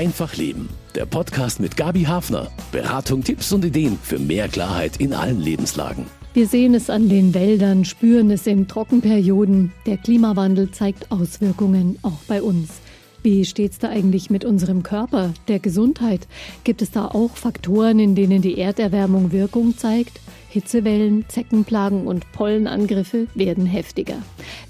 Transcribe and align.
Einfach 0.00 0.34
Leben. 0.34 0.70
Der 0.94 1.04
Podcast 1.04 1.60
mit 1.60 1.76
Gabi 1.76 2.04
Hafner. 2.04 2.50
Beratung, 2.72 3.22
Tipps 3.22 3.52
und 3.52 3.66
Ideen 3.66 3.98
für 4.02 4.18
mehr 4.18 4.48
Klarheit 4.48 4.96
in 4.96 5.12
allen 5.12 5.38
Lebenslagen. 5.38 6.06
Wir 6.32 6.46
sehen 6.46 6.72
es 6.72 6.88
an 6.88 7.10
den 7.10 7.34
Wäldern, 7.34 7.84
spüren 7.84 8.30
es 8.30 8.46
in 8.46 8.66
Trockenperioden. 8.66 9.72
Der 9.84 9.98
Klimawandel 9.98 10.70
zeigt 10.70 11.12
Auswirkungen 11.12 11.98
auch 12.00 12.16
bei 12.26 12.40
uns. 12.40 12.80
Wie 13.22 13.44
steht 13.44 13.72
es 13.72 13.78
da 13.78 13.90
eigentlich 13.90 14.30
mit 14.30 14.46
unserem 14.46 14.82
Körper, 14.82 15.34
der 15.46 15.58
Gesundheit? 15.58 16.26
Gibt 16.64 16.80
es 16.80 16.90
da 16.90 17.06
auch 17.06 17.36
Faktoren, 17.36 17.98
in 17.98 18.14
denen 18.14 18.40
die 18.40 18.58
Erderwärmung 18.58 19.30
Wirkung 19.30 19.76
zeigt? 19.76 20.20
Hitzewellen, 20.48 21.26
Zeckenplagen 21.28 22.06
und 22.06 22.32
Pollenangriffe 22.32 23.26
werden 23.34 23.66
heftiger. 23.66 24.16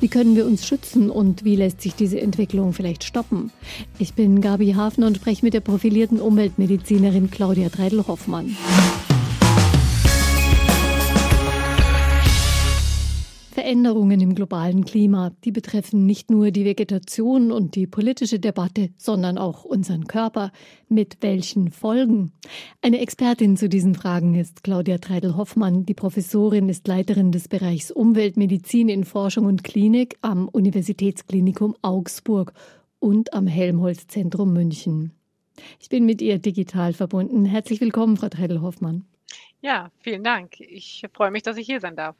Wie 0.00 0.08
können 0.08 0.34
wir 0.34 0.46
uns 0.46 0.66
schützen 0.66 1.10
und 1.10 1.44
wie 1.44 1.56
lässt 1.56 1.80
sich 1.80 1.94
diese 1.94 2.20
Entwicklung 2.20 2.72
vielleicht 2.72 3.04
stoppen? 3.04 3.52
Ich 3.98 4.14
bin 4.14 4.40
Gabi 4.40 4.72
Hafner 4.72 5.06
und 5.06 5.16
spreche 5.16 5.44
mit 5.44 5.54
der 5.54 5.60
profilierten 5.60 6.20
Umweltmedizinerin 6.20 7.30
Claudia 7.30 7.68
Treidel-Hoffmann. 7.68 8.56
Veränderungen 13.60 14.22
im 14.22 14.34
globalen 14.34 14.86
Klima, 14.86 15.32
die 15.44 15.52
betreffen 15.52 16.06
nicht 16.06 16.30
nur 16.30 16.50
die 16.50 16.64
Vegetation 16.64 17.52
und 17.52 17.74
die 17.74 17.86
politische 17.86 18.38
Debatte, 18.38 18.88
sondern 18.96 19.36
auch 19.36 19.64
unseren 19.64 20.06
Körper. 20.06 20.50
Mit 20.88 21.18
welchen 21.20 21.70
Folgen? 21.70 22.32
Eine 22.80 23.00
Expertin 23.00 23.58
zu 23.58 23.68
diesen 23.68 23.94
Fragen 23.94 24.34
ist 24.34 24.64
Claudia 24.64 24.96
Treidel-Hoffmann. 24.96 25.84
Die 25.84 25.92
Professorin 25.92 26.70
ist 26.70 26.88
Leiterin 26.88 27.32
des 27.32 27.48
Bereichs 27.48 27.90
Umweltmedizin 27.90 28.88
in 28.88 29.04
Forschung 29.04 29.44
und 29.44 29.62
Klinik 29.62 30.16
am 30.22 30.48
Universitätsklinikum 30.48 31.76
Augsburg 31.82 32.54
und 32.98 33.34
am 33.34 33.46
Helmholtz-Zentrum 33.46 34.54
München. 34.54 35.12
Ich 35.80 35.90
bin 35.90 36.06
mit 36.06 36.22
ihr 36.22 36.38
digital 36.38 36.94
verbunden. 36.94 37.44
Herzlich 37.44 37.82
willkommen, 37.82 38.16
Frau 38.16 38.30
Treidel-Hoffmann. 38.30 39.04
Ja, 39.60 39.90
vielen 39.98 40.24
Dank. 40.24 40.58
Ich 40.60 41.04
freue 41.12 41.30
mich, 41.30 41.42
dass 41.42 41.58
ich 41.58 41.66
hier 41.66 41.80
sein 41.80 41.94
darf. 41.94 42.16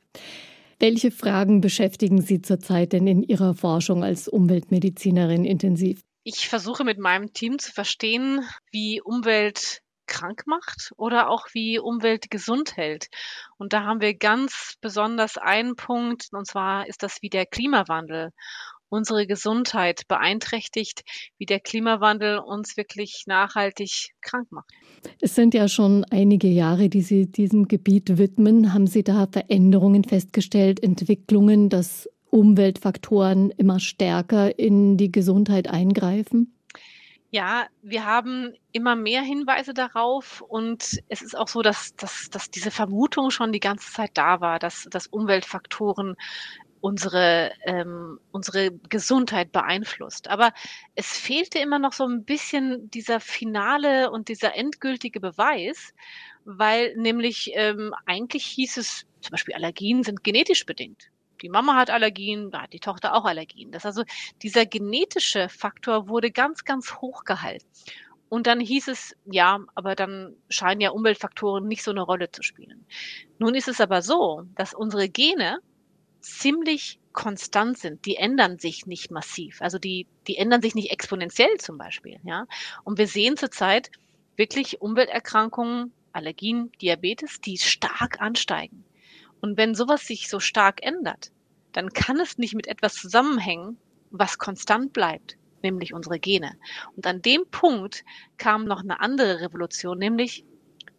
Welche 0.82 1.10
Fragen 1.10 1.60
beschäftigen 1.60 2.22
Sie 2.22 2.40
zurzeit 2.40 2.94
denn 2.94 3.06
in 3.06 3.22
Ihrer 3.22 3.52
Forschung 3.52 4.02
als 4.02 4.28
Umweltmedizinerin 4.28 5.44
intensiv? 5.44 6.00
Ich 6.24 6.48
versuche 6.48 6.84
mit 6.84 6.98
meinem 6.98 7.34
Team 7.34 7.58
zu 7.58 7.70
verstehen, 7.70 8.40
wie 8.72 9.02
Umwelt 9.02 9.82
krank 10.06 10.44
macht 10.46 10.92
oder 10.96 11.28
auch 11.28 11.48
wie 11.52 11.78
Umwelt 11.78 12.30
gesund 12.30 12.78
hält. 12.78 13.08
Und 13.58 13.74
da 13.74 13.84
haben 13.84 14.00
wir 14.00 14.14
ganz 14.14 14.76
besonders 14.80 15.36
einen 15.36 15.76
Punkt, 15.76 16.28
und 16.32 16.46
zwar 16.46 16.88
ist 16.88 17.02
das 17.02 17.18
wie 17.20 17.28
der 17.28 17.44
Klimawandel 17.44 18.30
unsere 18.90 19.26
Gesundheit 19.26 20.06
beeinträchtigt, 20.08 21.02
wie 21.38 21.46
der 21.46 21.60
Klimawandel 21.60 22.38
uns 22.38 22.76
wirklich 22.76 23.24
nachhaltig 23.26 24.10
krank 24.20 24.52
macht. 24.52 24.70
Es 25.20 25.34
sind 25.34 25.54
ja 25.54 25.68
schon 25.68 26.04
einige 26.10 26.48
Jahre, 26.48 26.88
die 26.88 27.02
Sie 27.02 27.30
diesem 27.30 27.68
Gebiet 27.68 28.18
widmen. 28.18 28.74
Haben 28.74 28.86
Sie 28.86 29.02
da 29.02 29.26
Veränderungen 29.30 30.04
festgestellt, 30.04 30.82
Entwicklungen, 30.82 31.68
dass 31.68 32.08
Umweltfaktoren 32.30 33.50
immer 33.50 33.80
stärker 33.80 34.58
in 34.58 34.96
die 34.96 35.10
Gesundheit 35.10 35.68
eingreifen? 35.68 36.54
Ja, 37.32 37.66
wir 37.82 38.06
haben 38.06 38.54
immer 38.72 38.96
mehr 38.96 39.22
Hinweise 39.22 39.72
darauf 39.72 40.40
und 40.40 41.00
es 41.08 41.22
ist 41.22 41.38
auch 41.38 41.46
so, 41.46 41.62
dass, 41.62 41.94
dass, 41.94 42.28
dass 42.28 42.50
diese 42.50 42.72
Vermutung 42.72 43.30
schon 43.30 43.52
die 43.52 43.60
ganze 43.60 43.92
Zeit 43.92 44.10
da 44.14 44.40
war, 44.40 44.58
dass, 44.58 44.88
dass 44.90 45.06
Umweltfaktoren 45.06 46.16
unsere, 46.80 47.52
ähm, 47.64 48.18
unsere 48.30 48.70
Gesundheit 48.88 49.52
beeinflusst. 49.52 50.28
Aber 50.28 50.52
es 50.94 51.16
fehlte 51.16 51.58
immer 51.58 51.78
noch 51.78 51.92
so 51.92 52.06
ein 52.06 52.24
bisschen 52.24 52.90
dieser 52.90 53.20
finale 53.20 54.10
und 54.10 54.28
dieser 54.28 54.56
endgültige 54.56 55.20
Beweis, 55.20 55.94
weil 56.44 56.94
nämlich 56.96 57.50
ähm, 57.54 57.94
eigentlich 58.06 58.44
hieß 58.46 58.78
es, 58.78 59.06
zum 59.20 59.32
Beispiel 59.32 59.54
Allergien 59.54 60.02
sind 60.02 60.24
genetisch 60.24 60.64
bedingt. 60.64 61.10
Die 61.42 61.48
Mama 61.48 61.76
hat 61.76 61.90
Allergien, 61.90 62.50
da 62.50 62.62
hat 62.62 62.72
die 62.72 62.80
Tochter 62.80 63.14
auch 63.14 63.24
Allergien. 63.24 63.72
Das 63.72 63.86
also 63.86 64.04
dieser 64.42 64.66
genetische 64.66 65.48
Faktor 65.48 66.08
wurde 66.08 66.30
ganz, 66.30 66.64
ganz 66.64 66.96
hoch 66.96 67.24
gehalten. 67.24 67.66
Und 68.28 68.46
dann 68.46 68.60
hieß 68.60 68.88
es, 68.88 69.16
ja, 69.24 69.58
aber 69.74 69.96
dann 69.96 70.36
scheinen 70.48 70.80
ja 70.80 70.90
Umweltfaktoren 70.90 71.66
nicht 71.66 71.82
so 71.82 71.90
eine 71.90 72.02
Rolle 72.02 72.30
zu 72.30 72.42
spielen. 72.42 72.86
Nun 73.38 73.54
ist 73.54 73.68
es 73.68 73.80
aber 73.80 74.02
so, 74.02 74.44
dass 74.54 74.72
unsere 74.72 75.08
Gene 75.08 75.58
ziemlich 76.20 77.00
konstant 77.12 77.78
sind. 77.78 78.04
Die 78.06 78.16
ändern 78.16 78.58
sich 78.58 78.86
nicht 78.86 79.10
massiv. 79.10 79.60
Also 79.60 79.78
die, 79.78 80.06
die 80.26 80.36
ändern 80.36 80.62
sich 80.62 80.74
nicht 80.74 80.90
exponentiell 80.90 81.56
zum 81.58 81.78
Beispiel. 81.78 82.18
Ja? 82.24 82.46
Und 82.84 82.98
wir 82.98 83.06
sehen 83.06 83.36
zurzeit 83.36 83.90
wirklich 84.36 84.80
Umwelterkrankungen, 84.80 85.92
Allergien, 86.12 86.72
Diabetes, 86.80 87.40
die 87.40 87.58
stark 87.58 88.20
ansteigen. 88.20 88.84
Und 89.40 89.56
wenn 89.56 89.74
sowas 89.74 90.06
sich 90.06 90.28
so 90.28 90.40
stark 90.40 90.84
ändert, 90.84 91.30
dann 91.72 91.92
kann 91.92 92.18
es 92.20 92.38
nicht 92.38 92.54
mit 92.54 92.66
etwas 92.66 92.94
zusammenhängen, 92.94 93.78
was 94.10 94.38
konstant 94.38 94.92
bleibt, 94.92 95.36
nämlich 95.62 95.94
unsere 95.94 96.18
Gene. 96.18 96.56
Und 96.96 97.06
an 97.06 97.22
dem 97.22 97.44
Punkt 97.50 98.04
kam 98.38 98.64
noch 98.64 98.80
eine 98.82 99.00
andere 99.00 99.40
Revolution, 99.40 99.98
nämlich, 99.98 100.44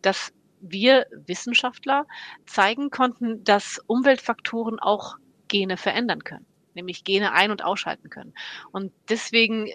dass 0.01 0.33
wir 0.61 1.05
Wissenschaftler 1.25 2.05
zeigen 2.45 2.89
konnten, 2.89 3.43
dass 3.43 3.79
Umweltfaktoren 3.87 4.79
auch 4.79 5.17
Gene 5.47 5.77
verändern 5.77 6.23
können, 6.23 6.45
nämlich 6.75 7.03
Gene 7.03 7.33
ein- 7.33 7.51
und 7.51 7.63
ausschalten 7.63 8.09
können. 8.09 8.33
Und 8.71 8.91
deswegen 9.09 9.67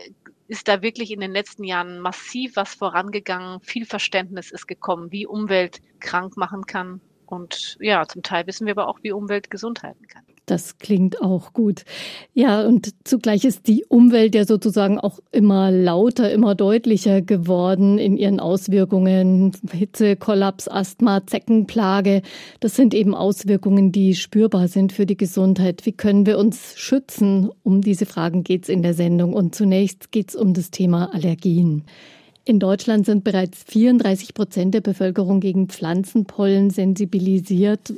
ist 0.48 0.68
da 0.68 0.82
wirklich 0.82 1.10
in 1.10 1.20
den 1.20 1.32
letzten 1.32 1.64
Jahren 1.64 2.00
massiv 2.00 2.56
was 2.56 2.74
vorangegangen. 2.74 3.60
Viel 3.60 3.84
Verständnis 3.84 4.50
ist 4.50 4.66
gekommen, 4.66 5.12
wie 5.12 5.26
Umwelt 5.26 5.80
krank 6.00 6.36
machen 6.36 6.66
kann. 6.66 7.00
Und 7.26 7.76
ja, 7.80 8.06
zum 8.06 8.22
Teil 8.22 8.46
wissen 8.46 8.66
wir 8.66 8.72
aber 8.72 8.88
auch, 8.88 9.00
wie 9.02 9.12
Umwelt 9.12 9.50
gesund 9.50 9.82
halten 9.82 10.06
kann. 10.06 10.24
Das 10.46 10.78
klingt 10.78 11.20
auch 11.20 11.52
gut. 11.52 11.84
Ja, 12.32 12.64
und 12.64 12.94
zugleich 13.02 13.44
ist 13.44 13.66
die 13.66 13.84
Umwelt 13.88 14.36
ja 14.36 14.44
sozusagen 14.44 15.00
auch 15.00 15.18
immer 15.32 15.72
lauter, 15.72 16.30
immer 16.30 16.54
deutlicher 16.54 17.20
geworden 17.20 17.98
in 17.98 18.16
ihren 18.16 18.38
Auswirkungen. 18.38 19.50
Hitze, 19.72 20.14
Kollaps, 20.14 20.68
Asthma, 20.68 21.26
Zeckenplage. 21.26 22.22
Das 22.60 22.76
sind 22.76 22.94
eben 22.94 23.12
Auswirkungen, 23.12 23.90
die 23.90 24.14
spürbar 24.14 24.68
sind 24.68 24.92
für 24.92 25.04
die 25.04 25.16
Gesundheit. 25.16 25.84
Wie 25.84 25.92
können 25.92 26.26
wir 26.26 26.38
uns 26.38 26.74
schützen? 26.76 27.50
Um 27.64 27.80
diese 27.80 28.06
Fragen 28.06 28.44
geht's 28.44 28.68
in 28.68 28.82
der 28.82 28.94
Sendung. 28.94 29.34
Und 29.34 29.56
zunächst 29.56 30.12
geht's 30.12 30.36
um 30.36 30.54
das 30.54 30.70
Thema 30.70 31.12
Allergien. 31.12 31.82
In 32.48 32.60
Deutschland 32.60 33.04
sind 33.06 33.24
bereits 33.24 33.64
34 33.64 34.32
Prozent 34.32 34.72
der 34.72 34.80
Bevölkerung 34.80 35.40
gegen 35.40 35.68
Pflanzenpollen 35.68 36.70
sensibilisiert. 36.70 37.92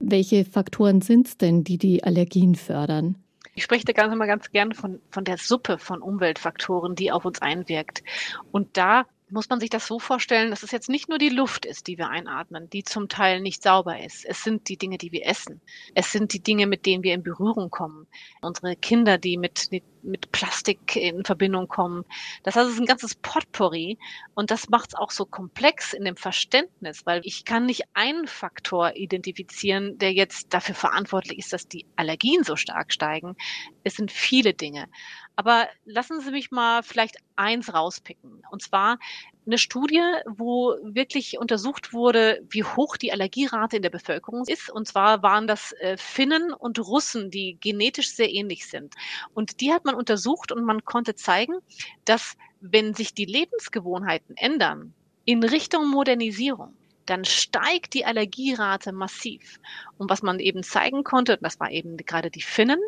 Welche 0.00 0.46
Faktoren 0.46 1.02
sind 1.02 1.26
es 1.26 1.36
denn, 1.36 1.62
die 1.62 1.76
die 1.76 2.02
Allergien 2.02 2.54
fördern? 2.54 3.16
Ich 3.54 3.64
spreche 3.64 3.84
da 3.84 3.92
ganz 3.92 4.10
immer 4.14 4.26
ganz 4.26 4.50
gern 4.50 4.72
von, 4.72 4.98
von 5.10 5.24
der 5.24 5.36
Suppe 5.36 5.76
von 5.76 6.00
Umweltfaktoren, 6.00 6.94
die 6.94 7.12
auf 7.12 7.26
uns 7.26 7.42
einwirkt. 7.42 8.02
Und 8.50 8.78
da 8.78 9.04
muss 9.28 9.50
man 9.50 9.60
sich 9.60 9.68
das 9.68 9.86
so 9.86 9.98
vorstellen, 9.98 10.48
dass 10.48 10.62
es 10.62 10.70
jetzt 10.70 10.88
nicht 10.88 11.10
nur 11.10 11.18
die 11.18 11.28
Luft 11.28 11.66
ist, 11.66 11.86
die 11.86 11.98
wir 11.98 12.08
einatmen, 12.08 12.70
die 12.70 12.84
zum 12.84 13.10
Teil 13.10 13.40
nicht 13.40 13.62
sauber 13.62 14.02
ist. 14.02 14.24
Es 14.24 14.42
sind 14.42 14.70
die 14.70 14.78
Dinge, 14.78 14.96
die 14.96 15.12
wir 15.12 15.26
essen. 15.26 15.60
Es 15.94 16.12
sind 16.12 16.32
die 16.32 16.42
Dinge, 16.42 16.66
mit 16.66 16.86
denen 16.86 17.02
wir 17.02 17.12
in 17.12 17.22
Berührung 17.22 17.68
kommen. 17.68 18.06
Unsere 18.40 18.74
Kinder, 18.74 19.18
die 19.18 19.36
mit, 19.36 19.70
mit 20.02 20.32
Plastik 20.32 20.96
in 20.96 21.24
Verbindung 21.24 21.68
kommen. 21.68 22.04
Das 22.42 22.56
heißt, 22.56 22.68
es 22.68 22.74
ist 22.74 22.80
ein 22.80 22.86
ganzes 22.86 23.14
Potpourri 23.14 23.98
und 24.34 24.50
das 24.50 24.68
macht 24.68 24.90
es 24.90 24.94
auch 24.94 25.10
so 25.10 25.24
komplex 25.24 25.92
in 25.92 26.04
dem 26.04 26.16
Verständnis, 26.16 27.06
weil 27.06 27.20
ich 27.24 27.44
kann 27.44 27.66
nicht 27.66 27.84
einen 27.94 28.26
Faktor 28.26 28.96
identifizieren, 28.96 29.98
der 29.98 30.12
jetzt 30.12 30.52
dafür 30.52 30.74
verantwortlich 30.74 31.38
ist, 31.38 31.52
dass 31.52 31.68
die 31.68 31.86
Allergien 31.96 32.44
so 32.44 32.56
stark 32.56 32.92
steigen. 32.92 33.36
Es 33.84 33.94
sind 33.94 34.10
viele 34.10 34.54
Dinge. 34.54 34.88
Aber 35.36 35.68
lassen 35.84 36.20
Sie 36.20 36.30
mich 36.30 36.50
mal 36.50 36.82
vielleicht 36.82 37.16
eins 37.36 37.72
rauspicken. 37.72 38.42
Und 38.50 38.62
zwar 38.62 38.98
eine 39.46 39.58
Studie, 39.58 40.00
wo 40.26 40.76
wirklich 40.82 41.38
untersucht 41.38 41.92
wurde, 41.92 42.42
wie 42.48 42.64
hoch 42.64 42.96
die 42.96 43.12
Allergierate 43.12 43.76
in 43.76 43.82
der 43.82 43.90
Bevölkerung 43.90 44.44
ist. 44.46 44.70
Und 44.70 44.86
zwar 44.86 45.22
waren 45.22 45.46
das 45.46 45.72
äh, 45.80 45.96
Finnen 45.96 46.52
und 46.52 46.78
Russen, 46.78 47.30
die 47.30 47.58
genetisch 47.60 48.14
sehr 48.14 48.30
ähnlich 48.30 48.66
sind. 48.66 48.94
Und 49.34 49.60
die 49.60 49.72
hat 49.72 49.84
man 49.84 49.94
untersucht 49.94 50.52
und 50.52 50.64
man 50.64 50.84
konnte 50.84 51.14
zeigen, 51.14 51.54
dass 52.04 52.36
wenn 52.60 52.94
sich 52.94 53.14
die 53.14 53.24
Lebensgewohnheiten 53.24 54.36
ändern 54.36 54.94
in 55.24 55.42
Richtung 55.42 55.88
Modernisierung, 55.90 56.74
dann 57.06 57.24
steigt 57.24 57.94
die 57.94 58.04
Allergierate 58.04 58.92
massiv. 58.92 59.58
Und 59.98 60.08
was 60.08 60.22
man 60.22 60.38
eben 60.38 60.62
zeigen 60.62 61.02
konnte, 61.02 61.36
das 61.40 61.58
war 61.58 61.70
eben 61.70 61.96
gerade 61.96 62.30
die 62.30 62.42
Finnen, 62.42 62.78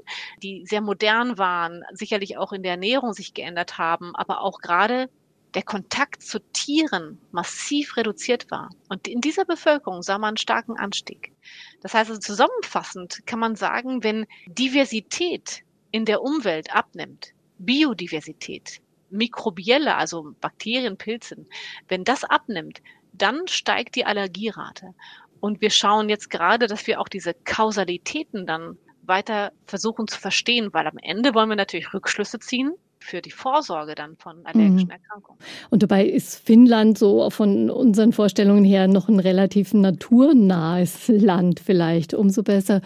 die 0.42 0.64
sehr 0.66 0.80
modern 0.80 1.36
waren, 1.36 1.82
sicherlich 1.92 2.36
auch 2.36 2.52
in 2.52 2.62
der 2.62 2.72
Ernährung 2.72 3.12
sich 3.12 3.34
geändert 3.34 3.76
haben, 3.76 4.14
aber 4.14 4.40
auch 4.40 4.58
gerade 4.60 5.10
der 5.54 5.62
Kontakt 5.62 6.22
zu 6.22 6.40
Tieren 6.52 7.20
massiv 7.30 7.96
reduziert 7.96 8.50
war. 8.50 8.70
Und 8.88 9.06
in 9.06 9.20
dieser 9.20 9.44
Bevölkerung 9.44 10.02
sah 10.02 10.18
man 10.18 10.28
einen 10.28 10.36
starken 10.36 10.76
Anstieg. 10.76 11.32
Das 11.80 11.94
heißt 11.94 12.10
also 12.10 12.20
zusammenfassend 12.20 13.26
kann 13.26 13.38
man 13.38 13.56
sagen, 13.56 14.02
wenn 14.02 14.26
Diversität 14.46 15.62
in 15.90 16.04
der 16.04 16.22
Umwelt 16.22 16.74
abnimmt, 16.74 17.34
Biodiversität, 17.58 18.80
mikrobielle, 19.10 19.94
also 19.94 20.34
Bakterien, 20.40 20.96
Pilzen, 20.96 21.48
wenn 21.88 22.04
das 22.04 22.24
abnimmt, 22.24 22.82
dann 23.12 23.46
steigt 23.46 23.94
die 23.94 24.04
Allergierate. 24.04 24.94
Und 25.38 25.60
wir 25.60 25.70
schauen 25.70 26.08
jetzt 26.08 26.30
gerade, 26.30 26.66
dass 26.66 26.86
wir 26.86 27.00
auch 27.00 27.08
diese 27.08 27.32
Kausalitäten 27.32 28.46
dann 28.46 28.76
weiter 29.02 29.52
versuchen 29.66 30.08
zu 30.08 30.18
verstehen, 30.18 30.72
weil 30.72 30.86
am 30.86 30.98
Ende 30.98 31.34
wollen 31.34 31.50
wir 31.50 31.56
natürlich 31.56 31.92
Rückschlüsse 31.92 32.40
ziehen 32.40 32.74
für 33.04 33.20
die 33.20 33.30
Vorsorge 33.30 33.94
dann 33.94 34.16
von 34.16 34.38
allergischen 34.44 34.86
mhm. 34.86 34.90
Erkrankungen. 34.90 35.38
Und 35.68 35.82
dabei 35.82 36.06
ist 36.06 36.36
Finnland 36.36 36.96
so 36.96 37.28
von 37.28 37.68
unseren 37.68 38.12
Vorstellungen 38.12 38.64
her 38.64 38.88
noch 38.88 39.08
ein 39.08 39.20
relativ 39.20 39.74
naturnahes 39.74 41.08
Land 41.08 41.60
vielleicht. 41.60 42.14
Umso 42.14 42.42
besser 42.42 42.80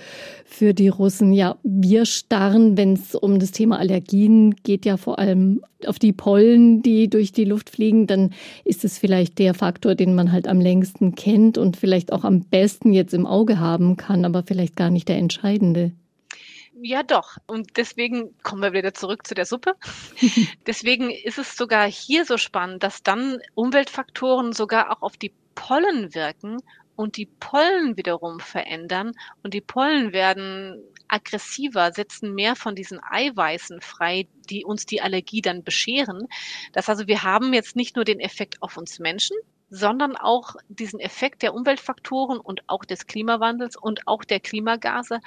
für 0.44 0.74
die 0.74 0.88
Russen. 0.88 1.32
Ja, 1.32 1.56
wir 1.62 2.04
starren, 2.04 2.76
wenn 2.76 2.94
es 2.94 3.14
um 3.14 3.38
das 3.38 3.52
Thema 3.52 3.78
Allergien 3.78 4.56
geht, 4.64 4.84
ja 4.84 4.96
vor 4.96 5.20
allem 5.20 5.62
auf 5.86 6.00
die 6.00 6.12
Pollen, 6.12 6.82
die 6.82 7.08
durch 7.08 7.30
die 7.30 7.44
Luft 7.44 7.70
fliegen. 7.70 8.08
Dann 8.08 8.30
ist 8.64 8.84
es 8.84 8.98
vielleicht 8.98 9.38
der 9.38 9.54
Faktor, 9.54 9.94
den 9.94 10.16
man 10.16 10.32
halt 10.32 10.48
am 10.48 10.60
längsten 10.60 11.14
kennt 11.14 11.58
und 11.58 11.76
vielleicht 11.76 12.12
auch 12.12 12.24
am 12.24 12.40
besten 12.40 12.92
jetzt 12.92 13.14
im 13.14 13.24
Auge 13.24 13.60
haben 13.60 13.96
kann, 13.96 14.24
aber 14.24 14.42
vielleicht 14.42 14.74
gar 14.74 14.90
nicht 14.90 15.08
der 15.08 15.18
entscheidende. 15.18 15.92
Ja, 16.80 17.02
doch. 17.02 17.36
Und 17.46 17.76
deswegen 17.76 18.36
kommen 18.42 18.62
wir 18.62 18.72
wieder 18.72 18.94
zurück 18.94 19.26
zu 19.26 19.34
der 19.34 19.46
Suppe. 19.46 19.75
deswegen 20.66 21.10
ist 21.10 21.38
es 21.38 21.56
sogar 21.56 21.90
hier 21.90 22.25
so 22.25 22.36
spannend, 22.36 22.82
dass 22.82 23.02
dann 23.02 23.38
Umweltfaktoren 23.54 24.52
sogar 24.52 24.90
auch 24.90 25.02
auf 25.02 25.16
die 25.16 25.32
Pollen 25.54 26.14
wirken 26.14 26.58
und 26.94 27.16
die 27.16 27.26
Pollen 27.26 27.96
wiederum 27.96 28.38
verändern 28.40 29.12
und 29.42 29.54
die 29.54 29.60
Pollen 29.60 30.12
werden 30.12 30.82
aggressiver, 31.08 31.92
setzen 31.92 32.34
mehr 32.34 32.54
von 32.54 32.75
diesen 32.75 33.00
Eiweißen 33.02 33.80
frei, 33.80 34.28
die 34.50 34.64
uns 34.64 34.86
die 34.86 35.00
Allergie 35.00 35.40
dann 35.40 35.64
bescheren. 35.64 36.28
Das 36.72 36.88
also 36.88 37.06
wir 37.06 37.22
haben 37.22 37.52
jetzt 37.54 37.76
nicht 37.76 37.96
nur 37.96 38.04
den 38.04 38.20
Effekt 38.20 38.62
auf 38.62 38.76
uns 38.76 38.98
Menschen, 38.98 39.36
sondern 39.70 40.16
auch 40.16 40.56
diesen 40.68 41.00
Effekt 41.00 41.42
der 41.42 41.54
Umweltfaktoren 41.54 42.40
und 42.40 42.62
auch 42.68 42.84
des 42.84 43.06
Klimawandels 43.06 43.76
und 43.76 44.06
auch 44.06 44.24
der 44.24 44.40
Klimagase 44.40 45.20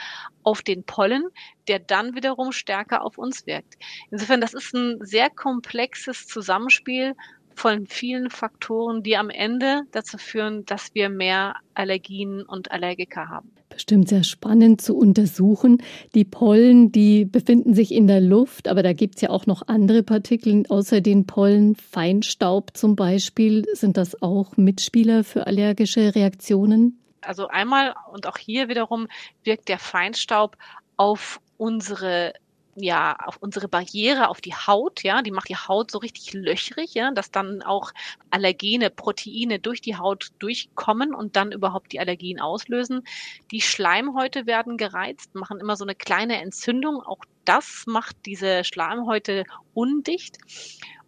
auf 0.43 0.61
den 0.61 0.83
Pollen, 0.83 1.23
der 1.67 1.79
dann 1.79 2.15
wiederum 2.15 2.51
stärker 2.51 3.03
auf 3.03 3.17
uns 3.17 3.45
wirkt. 3.45 3.75
Insofern, 4.09 4.41
das 4.41 4.53
ist 4.53 4.73
ein 4.73 4.97
sehr 5.01 5.29
komplexes 5.29 6.27
Zusammenspiel 6.27 7.15
von 7.55 7.85
vielen 7.87 8.29
Faktoren, 8.29 9.03
die 9.03 9.17
am 9.17 9.29
Ende 9.29 9.81
dazu 9.91 10.17
führen, 10.17 10.65
dass 10.65 10.93
wir 10.95 11.09
mehr 11.09 11.55
Allergien 11.73 12.43
und 12.43 12.71
Allergiker 12.71 13.29
haben. 13.29 13.60
Bestimmt 13.81 14.09
sehr 14.09 14.23
spannend 14.23 14.79
zu 14.79 14.95
untersuchen. 14.95 15.81
Die 16.13 16.23
Pollen, 16.23 16.91
die 16.91 17.25
befinden 17.25 17.73
sich 17.73 17.91
in 17.91 18.05
der 18.05 18.21
Luft, 18.21 18.67
aber 18.67 18.83
da 18.83 18.93
gibt 18.93 19.15
es 19.15 19.21
ja 19.21 19.31
auch 19.31 19.47
noch 19.47 19.67
andere 19.67 20.03
Partikel 20.03 20.65
außer 20.69 21.01
den 21.01 21.25
Pollen. 21.25 21.75
Feinstaub 21.75 22.77
zum 22.77 22.95
Beispiel. 22.95 23.65
Sind 23.73 23.97
das 23.97 24.21
auch 24.21 24.55
Mitspieler 24.55 25.23
für 25.23 25.47
allergische 25.47 26.13
Reaktionen? 26.13 26.99
Also 27.21 27.47
einmal 27.47 27.95
und 28.13 28.27
auch 28.27 28.37
hier 28.37 28.69
wiederum 28.69 29.07
wirkt 29.43 29.67
der 29.67 29.79
Feinstaub 29.79 30.57
auf 30.95 31.39
unsere 31.57 32.33
ja, 32.75 33.15
auf 33.25 33.37
unsere 33.37 33.67
Barriere, 33.67 34.29
auf 34.29 34.41
die 34.41 34.53
Haut, 34.53 35.03
ja, 35.03 35.21
die 35.21 35.31
macht 35.31 35.49
die 35.49 35.55
Haut 35.55 35.91
so 35.91 35.97
richtig 35.97 36.33
löchrig, 36.33 36.93
ja, 36.93 37.11
dass 37.11 37.31
dann 37.31 37.61
auch 37.61 37.91
Allergene, 38.29 38.89
Proteine 38.89 39.59
durch 39.59 39.81
die 39.81 39.97
Haut 39.97 40.29
durchkommen 40.39 41.13
und 41.13 41.35
dann 41.35 41.51
überhaupt 41.51 41.91
die 41.91 41.99
Allergien 41.99 42.39
auslösen. 42.39 43.03
Die 43.51 43.61
Schleimhäute 43.61 44.45
werden 44.45 44.77
gereizt, 44.77 45.35
machen 45.35 45.59
immer 45.59 45.75
so 45.75 45.85
eine 45.85 45.95
kleine 45.95 46.41
Entzündung. 46.41 47.01
Auch 47.01 47.23
das 47.45 47.83
macht 47.87 48.15
diese 48.25 48.63
Schleimhäute 48.63 49.43
undicht. 49.73 50.37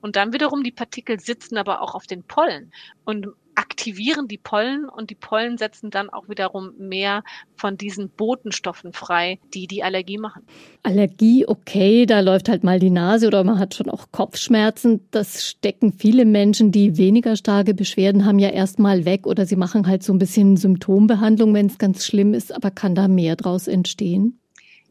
Und 0.01 0.17
dann 0.17 0.33
wiederum 0.33 0.63
die 0.63 0.71
Partikel 0.71 1.19
sitzen 1.19 1.57
aber 1.57 1.81
auch 1.81 1.95
auf 1.95 2.07
den 2.07 2.23
Pollen. 2.23 2.73
Und 3.05 3.27
aktivieren 3.55 4.27
die 4.27 4.37
Pollen 4.37 4.87
und 4.87 5.09
die 5.09 5.15
Pollen 5.15 5.57
setzen 5.57 5.89
dann 5.89 6.09
auch 6.09 6.29
wiederum 6.29 6.73
mehr 6.77 7.23
von 7.55 7.77
diesen 7.77 8.09
Botenstoffen 8.09 8.93
frei, 8.93 9.39
die 9.53 9.67
die 9.67 9.83
Allergie 9.83 10.17
machen. 10.17 10.43
Allergie, 10.83 11.45
okay, 11.47 12.05
da 12.05 12.19
läuft 12.19 12.49
halt 12.49 12.63
mal 12.63 12.79
die 12.79 12.89
Nase 12.89 13.27
oder 13.27 13.43
man 13.43 13.59
hat 13.59 13.75
schon 13.75 13.89
auch 13.89 14.07
Kopfschmerzen. 14.11 15.07
Das 15.11 15.45
stecken 15.45 15.93
viele 15.93 16.25
Menschen, 16.25 16.71
die 16.71 16.97
weniger 16.97 17.35
starke 17.35 17.73
Beschwerden 17.73 18.25
haben, 18.25 18.39
ja 18.39 18.49
erstmal 18.49 19.05
weg 19.05 19.27
oder 19.27 19.45
sie 19.45 19.55
machen 19.55 19.87
halt 19.87 20.03
so 20.03 20.13
ein 20.13 20.19
bisschen 20.19 20.57
Symptombehandlung, 20.57 21.53
wenn 21.53 21.67
es 21.67 21.77
ganz 21.77 22.05
schlimm 22.05 22.33
ist. 22.33 22.53
Aber 22.53 22.71
kann 22.71 22.95
da 22.95 23.07
mehr 23.07 23.35
draus 23.35 23.67
entstehen? 23.67 24.39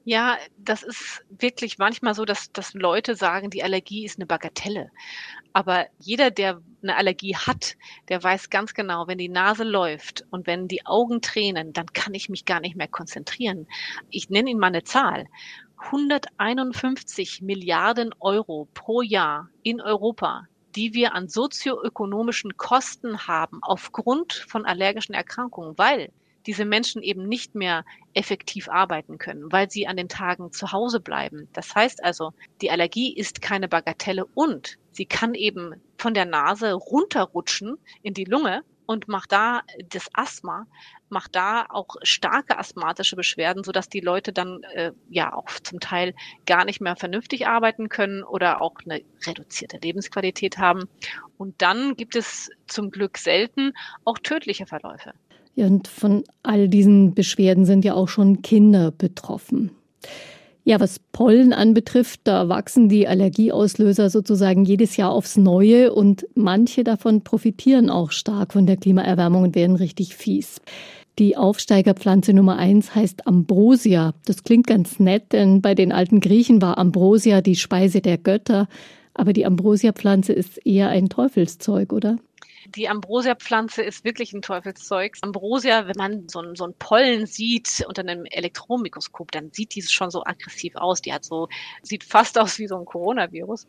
Ja, 0.04 0.36
das 0.58 0.82
ist 0.82 1.24
wirklich 1.28 1.78
manchmal 1.78 2.14
so, 2.14 2.24
dass, 2.24 2.50
dass 2.52 2.74
Leute 2.74 3.14
sagen, 3.14 3.50
die 3.50 3.62
Allergie 3.62 4.04
ist 4.04 4.18
eine 4.18 4.26
Bagatelle. 4.26 4.90
Aber 5.52 5.86
jeder, 6.00 6.32
der 6.32 6.60
eine 6.82 6.96
Allergie 6.96 7.36
hat, 7.36 7.76
der 8.08 8.20
weiß 8.22 8.50
ganz 8.50 8.74
genau, 8.74 9.06
wenn 9.06 9.18
die 9.18 9.28
Nase 9.28 9.62
läuft 9.62 10.24
und 10.30 10.46
wenn 10.48 10.66
die 10.66 10.84
Augen 10.86 11.20
tränen, 11.20 11.72
dann 11.72 11.86
kann 11.86 12.14
ich 12.14 12.28
mich 12.28 12.44
gar 12.44 12.58
nicht 12.58 12.74
mehr 12.74 12.88
konzentrieren. 12.88 13.68
Ich 14.10 14.28
nenne 14.28 14.50
Ihnen 14.50 14.58
mal 14.58 14.68
eine 14.68 14.82
Zahl. 14.82 15.28
151 15.78 17.40
Milliarden 17.42 18.12
Euro 18.18 18.68
pro 18.74 19.02
Jahr 19.02 19.50
in 19.62 19.80
Europa, 19.80 20.46
die 20.74 20.94
wir 20.94 21.14
an 21.14 21.28
sozioökonomischen 21.28 22.56
Kosten 22.56 23.26
haben 23.28 23.60
aufgrund 23.62 24.32
von 24.32 24.64
allergischen 24.64 25.14
Erkrankungen, 25.14 25.78
weil 25.78 26.10
diese 26.46 26.64
Menschen 26.64 27.02
eben 27.02 27.28
nicht 27.28 27.54
mehr 27.54 27.84
effektiv 28.14 28.68
arbeiten 28.68 29.18
können, 29.18 29.50
weil 29.52 29.70
sie 29.70 29.86
an 29.86 29.96
den 29.96 30.08
Tagen 30.08 30.52
zu 30.52 30.72
Hause 30.72 31.00
bleiben. 31.00 31.48
Das 31.52 31.74
heißt 31.74 32.02
also, 32.04 32.32
die 32.60 32.70
Allergie 32.70 33.14
ist 33.14 33.42
keine 33.42 33.68
Bagatelle 33.68 34.26
und 34.34 34.78
sie 34.90 35.06
kann 35.06 35.34
eben 35.34 35.74
von 35.98 36.14
der 36.14 36.26
Nase 36.26 36.72
runterrutschen 36.72 37.78
in 38.02 38.14
die 38.14 38.24
Lunge 38.24 38.62
und 38.86 39.08
macht 39.08 39.32
da 39.32 39.62
das 39.88 40.08
Asthma, 40.12 40.66
macht 41.08 41.34
da 41.34 41.66
auch 41.68 41.96
starke 42.02 42.58
asthmatische 42.58 43.16
Beschwerden, 43.16 43.64
sodass 43.64 43.88
die 43.88 44.00
Leute 44.00 44.32
dann 44.32 44.62
äh, 44.74 44.92
ja 45.08 45.32
auch 45.32 45.48
zum 45.62 45.80
Teil 45.80 46.14
gar 46.46 46.64
nicht 46.64 46.80
mehr 46.80 46.96
vernünftig 46.96 47.46
arbeiten 47.46 47.88
können 47.88 48.22
oder 48.22 48.60
auch 48.60 48.74
eine 48.84 49.02
reduzierte 49.26 49.78
Lebensqualität 49.78 50.58
haben. 50.58 50.88
Und 51.38 51.62
dann 51.62 51.96
gibt 51.96 52.16
es 52.16 52.50
zum 52.66 52.90
Glück 52.90 53.18
selten 53.18 53.72
auch 54.04 54.18
tödliche 54.18 54.66
Verläufe. 54.66 55.12
Ja, 55.54 55.66
und 55.66 55.88
von 55.88 56.24
all 56.42 56.68
diesen 56.68 57.14
Beschwerden 57.14 57.64
sind 57.64 57.84
ja 57.84 57.94
auch 57.94 58.08
schon 58.08 58.42
Kinder 58.42 58.90
betroffen. 58.90 59.70
Ja, 60.64 60.78
was 60.78 61.00
Pollen 61.00 61.52
anbetrifft, 61.52 62.20
da 62.24 62.48
wachsen 62.48 62.88
die 62.88 63.08
Allergieauslöser 63.08 64.10
sozusagen 64.10 64.64
jedes 64.64 64.96
Jahr 64.96 65.10
aufs 65.10 65.36
Neue 65.36 65.92
und 65.92 66.26
manche 66.34 66.84
davon 66.84 67.22
profitieren 67.22 67.90
auch 67.90 68.12
stark 68.12 68.52
von 68.52 68.66
der 68.66 68.76
Klimaerwärmung 68.76 69.42
und 69.42 69.54
werden 69.56 69.74
richtig 69.74 70.14
fies. 70.14 70.60
Die 71.18 71.36
Aufsteigerpflanze 71.36 72.32
Nummer 72.32 72.56
eins 72.56 72.94
heißt 72.94 73.26
Ambrosia. 73.26 74.14
Das 74.24 74.44
klingt 74.44 74.66
ganz 74.66 74.98
nett, 74.98 75.32
denn 75.32 75.60
bei 75.60 75.74
den 75.74 75.92
alten 75.92 76.20
Griechen 76.20 76.62
war 76.62 76.78
Ambrosia 76.78 77.42
die 77.42 77.56
Speise 77.56 78.00
der 78.00 78.16
Götter. 78.16 78.68
Aber 79.14 79.32
die 79.32 79.44
Ambrosia-Pflanze 79.44 80.32
ist 80.32 80.64
eher 80.64 80.88
ein 80.88 81.10
Teufelszeug, 81.10 81.92
oder? 81.92 82.16
Die 82.66 82.88
Ambrosia-Pflanze 82.88 83.82
ist 83.82 84.04
wirklich 84.04 84.32
ein 84.32 84.42
Teufelszeug. 84.42 85.16
Ambrosia, 85.20 85.86
wenn 85.86 85.96
man 85.96 86.28
so, 86.28 86.40
ein, 86.40 86.54
so 86.54 86.64
ein 86.64 86.74
Pollen 86.78 87.26
sieht 87.26 87.84
unter 87.86 88.02
einem 88.02 88.24
Elektronenmikroskop, 88.24 89.32
dann 89.32 89.50
sieht 89.52 89.74
dieses 89.74 89.92
schon 89.92 90.10
so 90.10 90.24
aggressiv 90.24 90.76
aus. 90.76 91.00
Die 91.02 91.12
hat 91.12 91.24
so, 91.24 91.48
sieht 91.82 92.04
fast 92.04 92.38
aus 92.38 92.58
wie 92.58 92.66
so 92.66 92.78
ein 92.78 92.84
Coronavirus. 92.84 93.66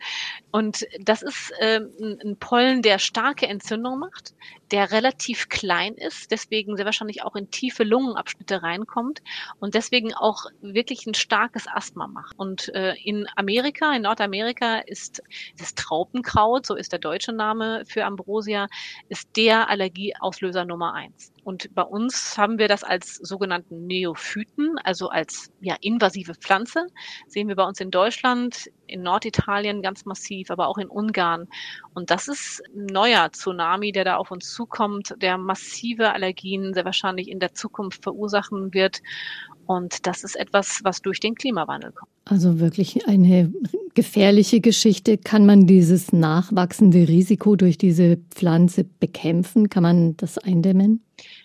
Und 0.52 0.86
das 1.00 1.22
ist 1.22 1.52
äh, 1.60 1.80
ein 2.00 2.38
Pollen, 2.40 2.82
der 2.82 3.00
starke 3.00 3.48
Entzündung 3.48 4.00
macht, 4.00 4.34
der 4.72 4.92
relativ 4.92 5.50
klein 5.50 5.94
ist, 5.94 6.32
deswegen 6.32 6.76
sehr 6.76 6.86
wahrscheinlich 6.86 7.24
auch 7.24 7.36
in 7.36 7.52
tiefe 7.52 7.84
Lungenabschnitte 7.84 8.64
reinkommt 8.64 9.22
und 9.60 9.76
deswegen 9.76 10.16
auch 10.16 10.46
wirklich 10.62 11.06
ein 11.06 11.14
starkes 11.14 11.68
Asthma 11.68 12.08
macht. 12.08 12.38
Und 12.40 12.74
äh, 12.74 12.96
in 13.04 13.28
Amerika, 13.36 13.96
in 13.96 14.02
Nordamerika 14.02 14.80
ist 14.80 15.22
das 15.58 15.76
Traupenkraut, 15.76 16.66
so 16.66 16.76
ist 16.76 16.92
der 16.92 17.00
deutsche 17.00 17.34
Name 17.34 17.84
für 17.86 18.06
Ambrosia, 18.06 18.68
ist 19.10 19.36
der 19.36 19.70
Allergieauslöser 19.70 20.66
Nummer 20.66 20.94
eins. 20.94 21.32
Und 21.44 21.74
bei 21.76 21.84
uns 21.84 22.38
haben 22.38 22.58
wir 22.58 22.68
das 22.68 22.84
als 22.84 23.16
sogenannten 23.16 23.86
Neophyten, 23.86 24.78
also 24.84 25.10
als 25.10 25.52
ja, 25.62 25.76
invasive 25.82 26.36
Pflanze. 26.36 26.88
Sehen 27.28 27.50
wir 27.50 27.56
bei 27.56 27.66
uns 27.66 27.80
in 27.82 27.92
Deutschland, 27.92 28.70
in 28.88 29.02
Norditalien 29.02 29.82
ganz 29.82 30.06
massiv, 30.06 30.52
aber 30.52 30.68
auch 30.68 30.78
in 30.78 30.88
Ungarn. 30.88 31.48
Und 31.94 32.12
das 32.12 32.28
ist 32.28 32.62
ein 32.74 32.86
neuer 32.86 33.30
Tsunami, 33.32 33.92
der 33.92 34.06
da 34.06 34.16
auf 34.18 34.32
uns 34.32 34.54
zukommt, 34.54 35.16
der 35.18 35.38
massive 35.38 36.14
Allergien 36.14 36.74
sehr 36.74 36.86
wahrscheinlich 36.86 37.28
in 37.28 37.40
der 37.40 37.54
Zukunft 37.54 38.04
verursachen 38.04 38.74
wird. 38.74 39.02
Und 39.66 40.06
das 40.08 40.24
ist 40.24 40.36
etwas, 40.36 40.82
was 40.84 41.02
durch 41.02 41.20
den 41.20 41.36
Klimawandel 41.36 41.92
kommt. 41.92 42.12
Also 42.26 42.60
wirklich 42.60 43.08
eine 43.08 43.52
gefährliche 43.94 44.62
Geschichte. 44.62 45.18
Kann 45.18 45.46
man 45.46 45.68
dieses 45.68 46.14
nachwachsende 46.14 47.08
Risiko 47.08 47.56
durch 47.56 47.78
diese 47.78 48.18
Pflanze 48.32 48.84
bekämpfen? 48.84 49.70
Kann 49.70 49.84
man 49.84 50.18
das 50.18 50.38
eindämmen? 50.38 51.02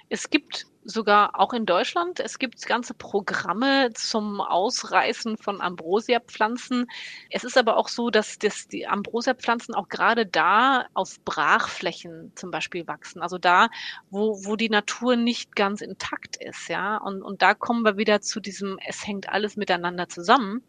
Es 0.08 0.30
gibt 0.30 0.66
sogar 0.90 1.38
auch 1.38 1.52
in 1.52 1.66
Deutschland. 1.66 2.18
Es 2.18 2.38
gibt 2.38 2.64
ganze 2.66 2.94
Programme 2.94 3.90
zum 3.92 4.40
Ausreißen 4.40 5.36
von 5.36 5.60
Ambrosia-Pflanzen. 5.60 6.86
Es 7.30 7.44
ist 7.44 7.58
aber 7.58 7.76
auch 7.76 7.88
so, 7.88 8.08
dass 8.08 8.38
das, 8.38 8.68
die 8.68 8.86
Ambrosia-Pflanzen 8.86 9.74
auch 9.74 9.90
gerade 9.90 10.24
da 10.24 10.86
auf 10.94 11.22
Brachflächen 11.26 12.32
zum 12.36 12.50
Beispiel 12.50 12.86
wachsen. 12.86 13.20
Also 13.20 13.36
da, 13.36 13.68
wo, 14.08 14.44
wo 14.46 14.56
die 14.56 14.70
Natur 14.70 15.16
nicht 15.16 15.54
ganz 15.54 15.82
intakt 15.82 16.36
ist, 16.36 16.68
ja. 16.68 16.96
Und, 16.96 17.22
und 17.22 17.42
da 17.42 17.52
kommen 17.52 17.84
wir 17.84 17.98
wieder 17.98 18.22
zu 18.22 18.40
diesem, 18.40 18.78
es 18.86 19.06
hängt 19.06 19.28
alles 19.28 19.56
miteinander 19.56 20.08
zusammen, 20.08 20.62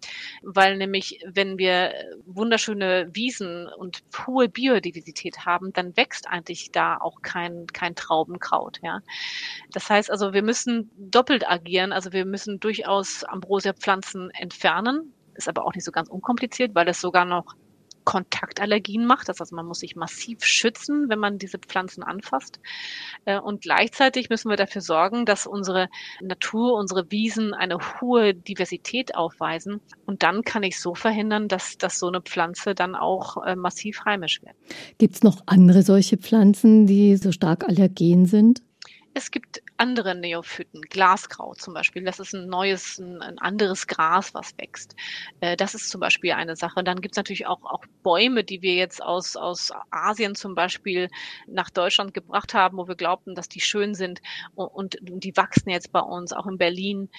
weil 0.44 0.76
nämlich, 0.76 1.24
wenn 1.26 1.58
wir 1.58 1.94
wunderschöne 2.26 3.10
Wiesen 3.14 3.68
und 3.70 4.04
hohe 4.28 4.50
Biodiversität 4.50 5.46
haben, 5.46 5.72
dann 5.72 5.96
wächst 5.96 6.28
eigentlich 6.28 6.72
da 6.74 6.98
auch 6.98 7.22
kein, 7.22 7.68
kein 7.68 7.96
Traubenkraut, 7.96 8.80
ja. 8.84 9.00
Das 9.72 9.90
heißt 9.90 10.09
also, 10.10 10.34
wir 10.34 10.44
müssen 10.44 10.90
doppelt 10.98 11.50
agieren. 11.50 11.92
Also 11.92 12.12
wir 12.12 12.26
müssen 12.26 12.60
durchaus 12.60 13.24
Ambrosia-Pflanzen 13.24 14.30
entfernen. 14.32 15.14
Ist 15.36 15.48
aber 15.48 15.66
auch 15.66 15.74
nicht 15.74 15.86
so 15.86 15.92
ganz 15.92 16.10
unkompliziert, 16.10 16.76
weil 16.76 16.88
es 16.90 17.00
sogar 17.00 17.26
noch 17.26 17.56
Kontaktallergien 18.10 19.06
macht. 19.06 19.30
Das 19.30 19.40
heißt, 19.40 19.52
man 19.52 19.68
muss 19.68 19.82
sich 19.82 19.96
massiv 19.96 20.44
schützen, 20.44 21.10
wenn 21.10 21.20
man 21.20 21.38
diese 21.38 21.60
Pflanzen 21.60 22.02
anfasst. 22.02 22.60
Äh, 23.26 23.40
und 23.40 23.62
gleichzeitig 23.62 24.30
müssen 24.30 24.50
wir 24.50 24.58
dafür 24.58 24.82
sorgen, 24.82 25.26
dass 25.26 25.46
unsere 25.46 25.90
Natur, 26.20 26.74
unsere 26.74 27.12
Wiesen 27.12 27.54
eine 27.54 27.78
hohe 28.02 28.34
Diversität 28.34 29.16
aufweisen. 29.16 29.80
Und 30.08 30.24
dann 30.24 30.44
kann 30.44 30.64
ich 30.64 30.80
so 30.80 30.96
verhindern, 30.96 31.48
dass, 31.48 31.78
dass 31.78 32.00
so 32.00 32.08
eine 32.08 32.22
Pflanze 32.22 32.74
dann 32.74 32.96
auch 32.96 33.46
äh, 33.46 33.56
massiv 33.56 34.04
heimisch 34.06 34.42
wird. 34.42 34.56
Gibt 34.98 35.14
es 35.14 35.24
noch 35.24 35.44
andere 35.46 35.84
solche 35.84 36.18
Pflanzen, 36.18 36.88
die 36.88 37.16
so 37.16 37.32
stark 37.32 37.64
allergen 37.64 38.26
sind? 38.26 38.64
Es 39.14 39.30
gibt 39.30 39.62
andere 39.80 40.14
Neophyten, 40.14 40.82
Glasgrau 40.82 41.54
zum 41.56 41.74
Beispiel. 41.74 42.04
Das 42.04 42.20
ist 42.20 42.34
ein 42.34 42.48
neues, 42.48 43.00
ein, 43.00 43.22
ein 43.22 43.40
anderes 43.40 43.88
Gras, 43.88 44.34
was 44.34 44.58
wächst. 44.58 44.96
Äh, 45.40 45.56
das 45.56 45.74
ist 45.74 45.90
zum 45.90 46.02
Beispiel 46.02 46.34
eine 46.34 46.56
Sache. 46.56 46.80
Und 46.80 46.88
dann 46.88 47.02
gibt 47.02 47.14
es 47.14 47.18
natürlich 47.18 47.48
auch, 47.48 47.64
auch 47.64 47.84
Bäume, 48.04 48.44
die 48.44 48.62
wir 48.62 48.76
jetzt 48.76 49.02
aus, 49.02 49.36
aus 49.36 49.72
Asien 49.90 50.36
zum 50.36 50.54
Beispiel 50.54 51.10
nach 51.48 51.70
Deutschland 51.70 52.14
gebracht 52.14 52.54
haben, 52.54 52.78
wo 52.78 52.88
wir 52.88 52.96
glaubten, 52.96 53.36
dass 53.36 53.50
die 53.50 53.62
schön 53.62 53.96
sind. 53.96 54.22
Und, 54.56 54.74
und 54.74 54.98
die 55.02 55.36
wachsen 55.36 55.70
jetzt 55.70 55.92
bei 55.92 56.02
uns, 56.02 56.34
auch 56.34 56.48
in 56.48 56.58
Berlin. 56.58 57.10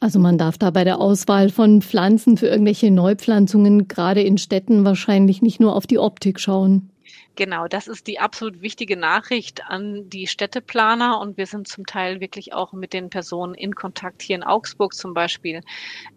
Also 0.00 0.18
man 0.18 0.36
darf 0.36 0.58
da 0.58 0.70
bei 0.70 0.84
der 0.84 1.00
Auswahl 1.00 1.48
von 1.48 1.80
Pflanzen 1.80 2.36
für 2.36 2.48
irgendwelche 2.48 2.90
Neupflanzungen 2.90 3.88
gerade 3.88 4.20
in 4.20 4.36
Städten 4.36 4.84
wahrscheinlich 4.84 5.42
nicht 5.42 5.60
nur 5.60 5.76
auf 5.76 5.86
die 5.86 5.98
Optik 5.98 6.40
schauen. 6.40 6.91
Genau, 7.34 7.66
das 7.66 7.88
ist 7.88 8.06
die 8.08 8.20
absolut 8.20 8.60
wichtige 8.60 8.94
Nachricht 8.94 9.64
an 9.66 10.10
die 10.10 10.26
Städteplaner 10.26 11.18
und 11.18 11.38
wir 11.38 11.46
sind 11.46 11.66
zum 11.66 11.86
Teil 11.86 12.20
wirklich 12.20 12.52
auch 12.52 12.74
mit 12.74 12.92
den 12.92 13.08
Personen 13.08 13.54
in 13.54 13.74
Kontakt. 13.74 14.20
Hier 14.20 14.36
in 14.36 14.42
Augsburg 14.42 14.92
zum 14.92 15.14
Beispiel 15.14 15.62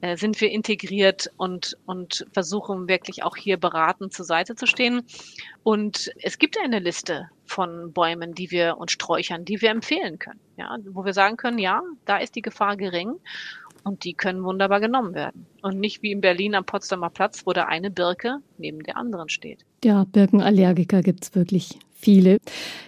äh, 0.01 0.17
sind 0.17 0.41
wir 0.41 0.51
integriert 0.51 1.31
und, 1.37 1.77
und 1.85 2.25
versuchen 2.33 2.89
wirklich 2.89 3.23
auch 3.23 3.37
hier 3.37 3.55
beratend 3.55 4.13
zur 4.13 4.25
Seite 4.25 4.55
zu 4.55 4.67
stehen. 4.67 5.03
Und 5.63 6.11
es 6.21 6.37
gibt 6.37 6.57
eine 6.61 6.79
Liste 6.79 7.29
von 7.45 7.93
Bäumen, 7.93 8.33
die 8.33 8.51
wir 8.51 8.77
und 8.77 8.91
Sträuchern, 8.91 9.45
die 9.45 9.61
wir 9.61 9.69
empfehlen 9.69 10.19
können, 10.19 10.41
ja, 10.57 10.77
wo 10.89 11.05
wir 11.05 11.13
sagen 11.13 11.37
können, 11.37 11.59
ja, 11.59 11.81
da 12.03 12.17
ist 12.17 12.35
die 12.35 12.41
Gefahr 12.41 12.75
gering 12.75 13.15
und 13.85 14.03
die 14.03 14.13
können 14.13 14.43
wunderbar 14.43 14.81
genommen 14.81 15.13
werden. 15.13 15.45
Und 15.61 15.79
nicht 15.79 16.01
wie 16.03 16.11
in 16.11 16.19
Berlin 16.19 16.55
am 16.55 16.65
Potsdamer 16.65 17.09
Platz, 17.09 17.45
wo 17.45 17.53
da 17.53 17.65
eine 17.65 17.91
Birke 17.91 18.39
neben 18.57 18.83
der 18.83 18.97
anderen 18.97 19.29
steht. 19.29 19.63
Ja, 19.83 20.03
Birkenallergiker 20.05 21.01
gibt's 21.01 21.35
wirklich 21.35 21.79
viele. 21.93 22.39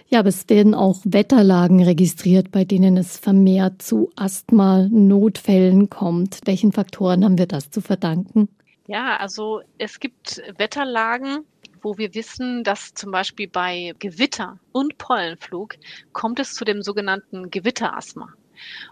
Ja, 0.08 0.18
aber 0.20 0.28
es 0.28 0.48
werden 0.48 0.74
auch 0.74 1.00
Wetterlagen 1.04 1.82
registriert, 1.82 2.50
bei 2.50 2.64
denen 2.64 2.96
es 2.96 3.16
vermehrt 3.16 3.80
zu 3.80 4.10
Asthma-Notfällen 4.16 5.88
kommt. 5.88 6.40
Welchen 6.44 6.72
Faktoren 6.72 7.24
haben 7.24 7.38
wir 7.38 7.46
das 7.46 7.70
zu 7.70 7.80
verdanken? 7.80 8.48
Ja, 8.88 9.16
also 9.18 9.60
es 9.78 10.00
gibt 10.00 10.42
Wetterlagen, 10.56 11.44
wo 11.82 11.96
wir 11.96 12.14
wissen, 12.14 12.64
dass 12.64 12.94
zum 12.94 13.12
Beispiel 13.12 13.48
bei 13.48 13.94
Gewitter 13.98 14.58
und 14.72 14.98
Pollenflug 14.98 15.76
kommt 16.12 16.40
es 16.40 16.54
zu 16.54 16.64
dem 16.64 16.82
sogenannten 16.82 17.50
Gewitterasthma. 17.50 18.28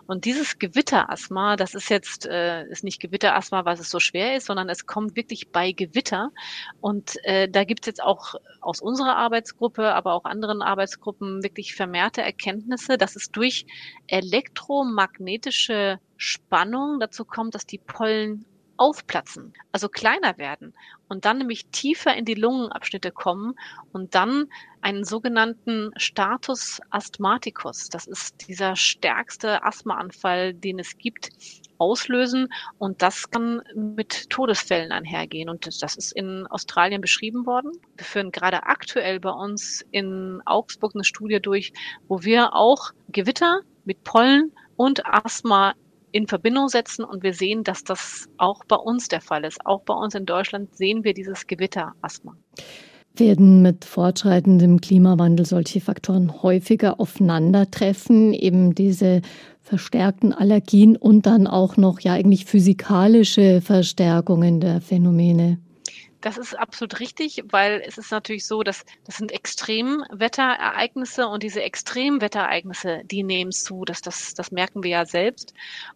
Und 0.07 0.25
dieses 0.25 0.59
Gewitterasthma, 0.59 1.57
das 1.57 1.75
ist 1.75 1.91
jetzt 1.91 2.27
äh, 2.27 2.65
ist 2.67 2.85
nicht 2.85 3.01
Gewitterasthma, 3.01 3.65
weil 3.65 3.79
es 3.79 3.91
so 3.91 4.01
schwer 4.01 4.37
ist, 4.37 4.47
sondern 4.47 4.69
es 4.69 4.87
kommt 4.87 5.17
wirklich 5.17 5.51
bei 5.51 5.73
Gewitter. 5.73 6.31
Und 6.81 7.17
äh, 7.25 7.49
da 7.49 7.65
gibt 7.65 7.85
es 7.85 7.87
jetzt 7.87 8.03
auch 8.03 8.35
aus 8.61 8.81
unserer 8.81 9.17
Arbeitsgruppe, 9.17 9.95
aber 9.95 10.15
auch 10.15 10.25
anderen 10.25 10.63
Arbeitsgruppen 10.63 11.43
wirklich 11.43 11.75
vermehrte 11.75 12.23
Erkenntnisse, 12.23 12.99
dass 12.99 13.17
es 13.17 13.31
durch 13.31 13.67
elektromagnetische 14.07 15.99
Spannung 16.17 16.99
dazu 17.01 17.25
kommt, 17.25 17.55
dass 17.55 17.67
die 17.67 17.79
Pollen 17.79 18.45
aufplatzen, 18.77 19.53
also 19.73 19.89
kleiner 19.89 20.39
werden 20.39 20.75
und 21.09 21.25
dann 21.25 21.39
nämlich 21.39 21.67
tiefer 21.69 22.15
in 22.15 22.25
die 22.25 22.35
Lungenabschnitte 22.35 23.11
kommen 23.11 23.55
und 23.93 24.15
dann 24.15 24.47
einen 24.81 25.05
sogenannten 25.05 25.91
Status 25.97 26.81
Asthmaticus, 26.91 27.89
das 27.89 28.07
ist 28.07 28.49
dieser 28.49 28.77
stärkste 28.77 29.65
Asthmaanfall, 29.65 30.55
den 30.55 30.79
es 30.79 30.97
gibt, 30.99 31.31
auslösen 31.79 32.49
und 32.79 33.03
das 33.03 33.31
kann 33.31 33.63
mit 33.75 34.31
Todesfällen 34.31 34.93
einhergehen 34.93 35.49
und 35.49 35.67
das 35.83 35.97
ist 35.97 36.13
in 36.13 36.47
Australien 36.47 37.01
beschrieben 37.01 37.47
worden. 37.47 37.73
Wir 37.97 38.05
führen 38.05 38.33
gerade 38.33 38.65
aktuell 38.65 39.21
bei 39.21 39.31
uns 39.31 39.85
in 39.91 40.41
Augsburg 40.47 40.93
eine 40.95 41.05
Studie 41.05 41.41
durch, 41.41 41.73
wo 42.09 42.23
wir 42.23 42.55
auch 42.55 42.93
Gewitter 43.09 43.61
mit 43.85 44.05
Pollen 44.05 44.53
und 44.77 45.05
Asthma 45.07 45.75
in 46.17 46.27
Verbindung 46.27 46.69
setzen 46.69 47.05
und 47.05 47.23
wir 47.23 47.35
sehen, 47.35 47.63
dass 47.63 47.85
das 47.85 48.29
auch 48.39 48.65
bei 48.65 48.77
uns 48.77 49.09
der 49.09 49.21
Fall 49.21 49.45
ist. 49.45 49.65
Auch 49.65 49.83
bei 49.83 49.95
uns 49.95 50.15
in 50.15 50.27
Deutschland 50.27 50.75
sehen 50.75 51.05
wir 51.05 51.15
dieses 51.15 51.47
Gewitterasthma. 51.47 52.35
Werden 53.15 53.63
mit 53.63 53.85
fortschreitendem 53.85 54.81
Klimawandel 54.81 55.47
solche 55.47 55.81
Faktoren 55.81 56.43
häufiger 56.43 57.01
aufeinandertreffen, 57.01 58.33
eben 58.33 58.75
diese 58.75 59.23
verstärkten 59.61 60.33
Allergien 60.33 60.97
und 60.97 61.27
dann 61.27 61.47
auch 61.47 61.77
noch 61.77 62.01
ja 62.01 62.13
eigentlich 62.13 62.45
physikalische 62.45 63.61
Verstärkungen 63.61 64.61
der 64.61 64.81
Phänomene? 64.81 65.59
Das 66.27 66.39
ist 66.39 66.59
absolut 66.59 66.99
richtig, 66.99 67.45
weil 67.53 67.81
es 67.87 67.99
ist 67.99 68.11
natürlich 68.11 68.49
so, 68.49 68.65
dass 68.65 68.85
das 69.05 69.19
sind 69.19 69.31
Extremwetterereignisse 69.31 71.29
und 71.29 71.45
diese 71.45 71.63
Extremwetterereignisse, 71.63 73.03
die 73.05 73.23
nehmen 73.23 73.53
zu. 73.53 73.85
Das, 73.85 74.01
das, 74.01 74.35
das 74.35 74.51
merken 74.51 74.83
wir 74.83 74.91
ja 74.91 75.05
selbst. 75.07 75.55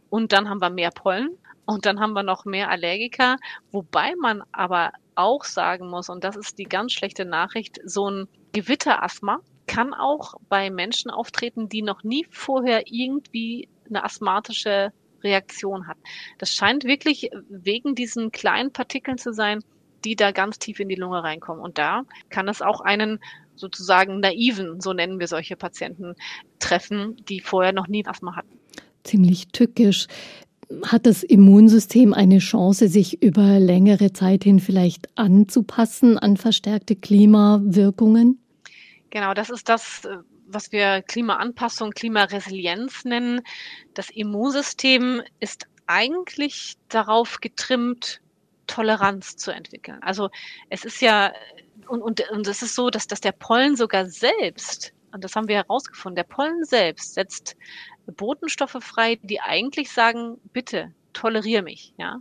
Und 0.08 0.30
dann 0.30 0.48
haben 0.48 0.60
wir 0.60 0.70
mehr 0.70 0.92
Pollen 0.92 1.36
und 1.66 1.84
dann 1.84 1.98
haben 1.98 2.12
wir 2.12 2.22
noch 2.22 2.44
mehr 2.44 2.70
Allergiker, 2.70 3.38
wobei 3.72 4.14
man 4.20 4.44
aber 4.52 4.92
auch 5.16 5.42
sagen 5.42 5.90
muss, 5.90 6.08
und 6.08 6.22
das 6.22 6.36
ist 6.36 6.60
die 6.60 6.64
ganz 6.64 6.92
schlechte 6.92 7.24
Nachricht, 7.24 7.80
so 7.84 8.08
ein 8.08 8.28
Gewitterasthma 8.52 9.40
kann 9.66 9.92
auch 9.92 10.34
bei 10.48 10.70
Menschen 10.70 11.10
auftreten, 11.10 11.68
die 11.68 11.82
noch 11.82 12.04
nie 12.04 12.24
vorher 12.30 12.84
irgendwie 12.86 13.68
eine 13.88 14.04
asthmatische 14.04 14.92
Reaktion 15.24 15.88
hatten. 15.88 16.02
Das 16.38 16.54
scheint 16.54 16.84
wirklich 16.84 17.30
wegen 17.48 17.96
diesen 17.96 18.30
kleinen 18.30 18.72
Partikeln 18.72 19.18
zu 19.18 19.32
sein, 19.32 19.64
die 20.04 20.16
da 20.16 20.32
ganz 20.32 20.58
tief 20.58 20.80
in 20.80 20.88
die 20.88 20.94
Lunge 20.94 21.22
reinkommen. 21.22 21.62
Und 21.62 21.78
da 21.78 22.02
kann 22.28 22.48
es 22.48 22.62
auch 22.62 22.80
einen 22.80 23.20
sozusagen 23.56 24.20
naiven, 24.20 24.80
so 24.80 24.92
nennen 24.92 25.20
wir 25.20 25.28
solche 25.28 25.56
Patienten, 25.56 26.14
treffen, 26.58 27.16
die 27.28 27.40
vorher 27.40 27.72
noch 27.72 27.88
nie 27.88 28.06
Asthma 28.06 28.36
hatten. 28.36 28.58
Ziemlich 29.04 29.48
tückisch. 29.48 30.06
Hat 30.86 31.04
das 31.04 31.22
Immunsystem 31.22 32.14
eine 32.14 32.38
Chance, 32.38 32.88
sich 32.88 33.22
über 33.22 33.58
längere 33.58 34.12
Zeit 34.12 34.44
hin 34.44 34.60
vielleicht 34.60 35.08
anzupassen 35.16 36.16
an 36.16 36.36
verstärkte 36.36 36.94
Klimawirkungen? 36.94 38.40
Genau, 39.10 39.34
das 39.34 39.50
ist 39.50 39.68
das, 39.68 40.02
was 40.46 40.70
wir 40.70 41.02
Klimaanpassung, 41.02 41.90
Klimaresilienz 41.90 43.04
nennen. 43.04 43.40
Das 43.94 44.10
Immunsystem 44.10 45.22
ist 45.40 45.66
eigentlich 45.86 46.74
darauf 46.88 47.40
getrimmt, 47.40 48.20
Toleranz 48.70 49.36
zu 49.36 49.50
entwickeln. 49.50 49.98
Also 50.00 50.30
es 50.68 50.84
ist 50.84 51.02
ja, 51.02 51.32
und, 51.88 52.02
und, 52.02 52.22
und 52.30 52.46
es 52.46 52.62
ist 52.62 52.76
so, 52.76 52.88
dass, 52.88 53.08
dass 53.08 53.20
der 53.20 53.32
Pollen 53.32 53.74
sogar 53.74 54.06
selbst, 54.06 54.94
und 55.12 55.24
das 55.24 55.34
haben 55.34 55.48
wir 55.48 55.56
herausgefunden, 55.56 56.14
der 56.14 56.22
Pollen 56.22 56.64
selbst 56.64 57.14
setzt 57.14 57.56
Botenstoffe 58.06 58.78
frei, 58.80 59.18
die 59.22 59.40
eigentlich 59.40 59.90
sagen, 59.90 60.36
bitte, 60.52 60.94
toleriere 61.12 61.62
mich. 61.62 61.92
Ja? 61.98 62.20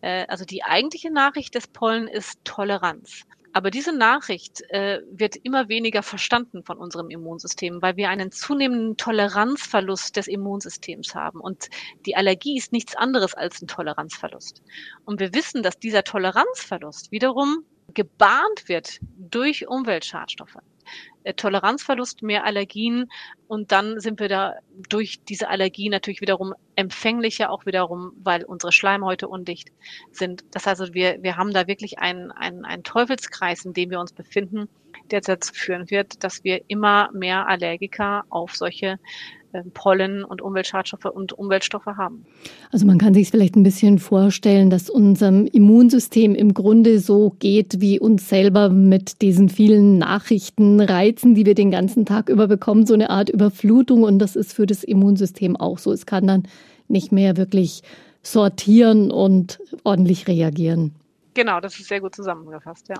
Äh, 0.00 0.24
also 0.28 0.46
die 0.46 0.64
eigentliche 0.64 1.12
Nachricht 1.12 1.54
des 1.54 1.68
Pollen 1.68 2.08
ist 2.08 2.42
Toleranz. 2.44 3.24
Aber 3.52 3.70
diese 3.70 3.92
Nachricht 3.92 4.62
äh, 4.70 5.00
wird 5.10 5.36
immer 5.36 5.68
weniger 5.68 6.02
verstanden 6.02 6.64
von 6.64 6.78
unserem 6.78 7.10
Immunsystem, 7.10 7.82
weil 7.82 7.96
wir 7.96 8.08
einen 8.08 8.32
zunehmenden 8.32 8.96
Toleranzverlust 8.96 10.16
des 10.16 10.26
Immunsystems 10.26 11.14
haben. 11.14 11.40
Und 11.40 11.68
die 12.06 12.16
Allergie 12.16 12.56
ist 12.56 12.72
nichts 12.72 12.96
anderes 12.96 13.34
als 13.34 13.60
ein 13.60 13.68
Toleranzverlust. 13.68 14.62
Und 15.04 15.20
wir 15.20 15.34
wissen, 15.34 15.62
dass 15.62 15.78
dieser 15.78 16.04
Toleranzverlust 16.04 17.12
wiederum 17.12 17.64
gebahnt 17.94 18.68
wird 18.68 19.00
durch 19.16 19.68
Umweltschadstoffe. 19.68 20.56
Äh, 21.24 21.34
Toleranzverlust, 21.34 22.22
mehr 22.22 22.44
Allergien 22.44 23.10
Und 23.52 23.70
dann 23.70 24.00
sind 24.00 24.18
wir 24.18 24.30
da 24.30 24.54
durch 24.88 25.20
diese 25.28 25.50
Allergie 25.50 25.90
natürlich 25.90 26.22
wiederum 26.22 26.54
empfänglicher, 26.74 27.50
auch 27.50 27.66
wiederum, 27.66 28.12
weil 28.24 28.44
unsere 28.44 28.72
Schleimhäute 28.72 29.28
undicht 29.28 29.68
sind. 30.10 30.42
Das 30.52 30.66
heißt, 30.66 30.94
wir, 30.94 31.22
wir 31.22 31.36
haben 31.36 31.52
da 31.52 31.66
wirklich 31.66 31.98
einen, 31.98 32.30
einen, 32.30 32.64
einen 32.64 32.82
Teufelskreis, 32.82 33.66
in 33.66 33.74
dem 33.74 33.90
wir 33.90 34.00
uns 34.00 34.14
befinden, 34.14 34.70
der 35.10 35.20
dazu 35.20 35.52
führen 35.52 35.90
wird, 35.90 36.24
dass 36.24 36.44
wir 36.44 36.62
immer 36.68 37.10
mehr 37.12 37.46
Allergiker 37.46 38.24
auf 38.30 38.56
solche 38.56 38.98
ähm, 39.54 39.70
Pollen 39.74 40.24
und 40.24 40.40
Umweltschadstoffe 40.40 41.04
und 41.04 41.34
Umweltstoffe 41.34 41.84
haben. 41.84 42.24
Also 42.70 42.86
man 42.86 42.96
kann 42.96 43.12
sich 43.12 43.30
vielleicht 43.30 43.54
ein 43.54 43.62
bisschen 43.62 43.98
vorstellen, 43.98 44.70
dass 44.70 44.88
unserem 44.88 45.46
Immunsystem 45.46 46.34
im 46.34 46.54
Grunde 46.54 46.98
so 46.98 47.36
geht 47.38 47.80
wie 47.80 48.00
uns 48.00 48.28
selber 48.28 48.70
mit 48.70 49.20
diesen 49.20 49.50
vielen 49.50 49.98
Nachrichten, 49.98 50.80
Reizen, 50.80 51.34
die 51.34 51.44
wir 51.44 51.54
den 51.54 51.70
ganzen 51.70 52.06
Tag 52.06 52.30
über 52.30 52.48
bekommen, 52.48 52.86
so 52.86 52.94
eine 52.94 53.10
Art 53.10 53.28
Überflutung 53.42 54.02
und 54.04 54.18
das 54.18 54.36
ist 54.36 54.52
für 54.52 54.66
das 54.66 54.84
Immunsystem 54.84 55.56
auch 55.56 55.78
so. 55.78 55.92
Es 55.92 56.06
kann 56.06 56.26
dann 56.26 56.44
nicht 56.88 57.12
mehr 57.12 57.36
wirklich 57.36 57.82
sortieren 58.22 59.10
und 59.10 59.58
ordentlich 59.84 60.28
reagieren. 60.28 60.94
Genau, 61.34 61.60
das 61.60 61.78
ist 61.78 61.88
sehr 61.88 62.00
gut 62.00 62.14
zusammengefasst, 62.14 62.88
ja. 62.88 62.96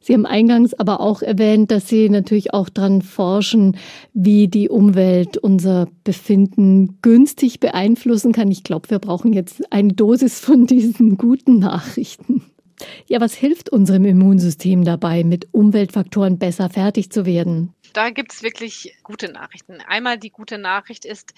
Sie 0.00 0.14
haben 0.14 0.24
eingangs 0.24 0.72
aber 0.74 1.00
auch 1.00 1.20
erwähnt, 1.20 1.72
dass 1.72 1.88
Sie 1.88 2.08
natürlich 2.08 2.54
auch 2.54 2.68
daran 2.68 3.02
forschen, 3.02 3.76
wie 4.14 4.46
die 4.46 4.68
Umwelt 4.68 5.36
unser 5.36 5.88
Befinden 6.04 6.98
günstig 7.02 7.58
beeinflussen 7.58 8.32
kann. 8.32 8.50
Ich 8.52 8.62
glaube, 8.62 8.88
wir 8.90 9.00
brauchen 9.00 9.32
jetzt 9.32 9.72
eine 9.72 9.92
Dosis 9.92 10.38
von 10.38 10.66
diesen 10.66 11.16
guten 11.16 11.58
Nachrichten. 11.58 12.42
Ja, 13.08 13.20
was 13.20 13.34
hilft 13.34 13.70
unserem 13.70 14.04
Immunsystem 14.04 14.84
dabei, 14.84 15.24
mit 15.24 15.48
Umweltfaktoren 15.52 16.38
besser 16.38 16.68
fertig 16.70 17.10
zu 17.10 17.26
werden? 17.26 17.74
Da 17.92 18.10
gibt 18.10 18.32
es 18.32 18.42
wirklich 18.42 18.96
gute 19.02 19.30
Nachrichten. 19.30 19.80
Einmal 19.80 20.18
die 20.18 20.30
gute 20.30 20.58
Nachricht 20.58 21.04
ist, 21.04 21.34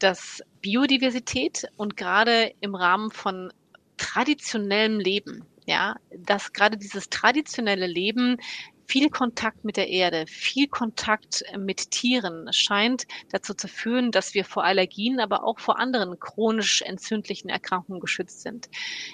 dass 0.00 0.42
Biodiversität 0.60 1.66
und 1.76 1.96
gerade 1.96 2.52
im 2.60 2.74
Rahmen 2.74 3.10
von 3.10 3.52
traditionellem 3.96 4.98
Leben, 4.98 5.44
ja, 5.66 5.96
dass 6.16 6.52
gerade 6.52 6.76
dieses 6.76 7.08
traditionelle 7.08 7.86
Leben 7.86 8.38
viel 8.86 9.10
Kontakt 9.10 9.64
mit 9.64 9.76
der 9.76 9.88
Erde, 9.88 10.26
viel 10.26 10.68
Kontakt 10.68 11.44
mit 11.56 11.90
Tieren 11.90 12.52
scheint 12.52 13.04
dazu 13.30 13.54
zu 13.54 13.68
führen, 13.68 14.10
dass 14.10 14.34
wir 14.34 14.44
vor 14.44 14.64
Allergien, 14.64 15.20
aber 15.20 15.44
auch 15.44 15.58
vor 15.58 15.78
anderen 15.78 16.18
chronisch 16.18 16.82
entzündlichen 16.82 17.48
Erkrankungen 17.48 18.00
geschützt 18.00 18.42
sind. 18.42 18.68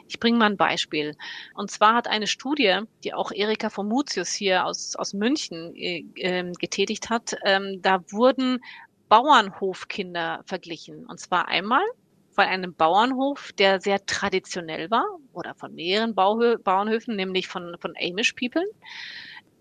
Ich 0.09 0.21
bringe 0.21 0.39
mal 0.39 0.51
ein 0.51 0.57
Beispiel. 0.57 1.17
Und 1.55 1.71
zwar 1.71 1.95
hat 1.95 2.09
eine 2.09 2.27
Studie, 2.27 2.81
die 3.05 3.15
auch 3.15 3.33
Erika 3.33 3.71
von 3.71 3.89
Mutius 3.89 4.33
hier 4.33 4.65
aus, 4.67 4.97
aus 4.97 5.13
München 5.15 5.75
äh, 5.75 6.05
ähm, 6.17 6.53
getätigt 6.55 7.11
hat, 7.11 7.37
ähm, 7.45 7.81
da 7.83 8.01
wurden 8.11 8.61
Bauernhofkinder 9.09 10.43
verglichen. 10.47 11.07
Und 11.07 11.19
zwar 11.19 11.49
einmal 11.49 11.83
von 12.31 12.45
einem 12.45 12.75
Bauernhof, 12.75 13.53
der 13.53 13.81
sehr 13.81 14.05
traditionell 14.07 14.91
war 14.91 15.07
oder 15.33 15.55
von 15.55 15.75
mehreren 15.75 16.15
Bauhö 16.15 16.57
Bauernhöfen, 16.59 17.17
nämlich 17.17 17.49
von, 17.49 17.77
von 17.81 17.95
Amish 18.01 18.33
People. 18.35 18.65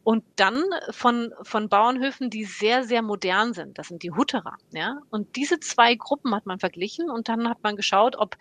Und 0.09 0.23
dann 0.37 0.63
von, 0.89 1.31
von 1.43 1.69
Bauernhöfen, 1.69 2.31
die 2.31 2.43
sehr, 2.43 2.83
sehr 2.83 3.03
modern 3.03 3.53
sind. 3.53 3.77
Das 3.77 3.89
sind 3.89 4.01
die 4.01 4.09
Hutterer. 4.09 4.55
Ja? 4.71 4.97
Und 5.11 5.35
diese 5.35 5.59
zwei 5.59 5.93
Gruppen 5.93 6.33
hat 6.33 6.47
man 6.47 6.57
verglichen 6.57 7.11
und 7.11 7.29
dann 7.29 7.47
hat 7.47 7.61
man 7.61 7.75
geschaut, 7.75 8.15
ob 8.17 8.35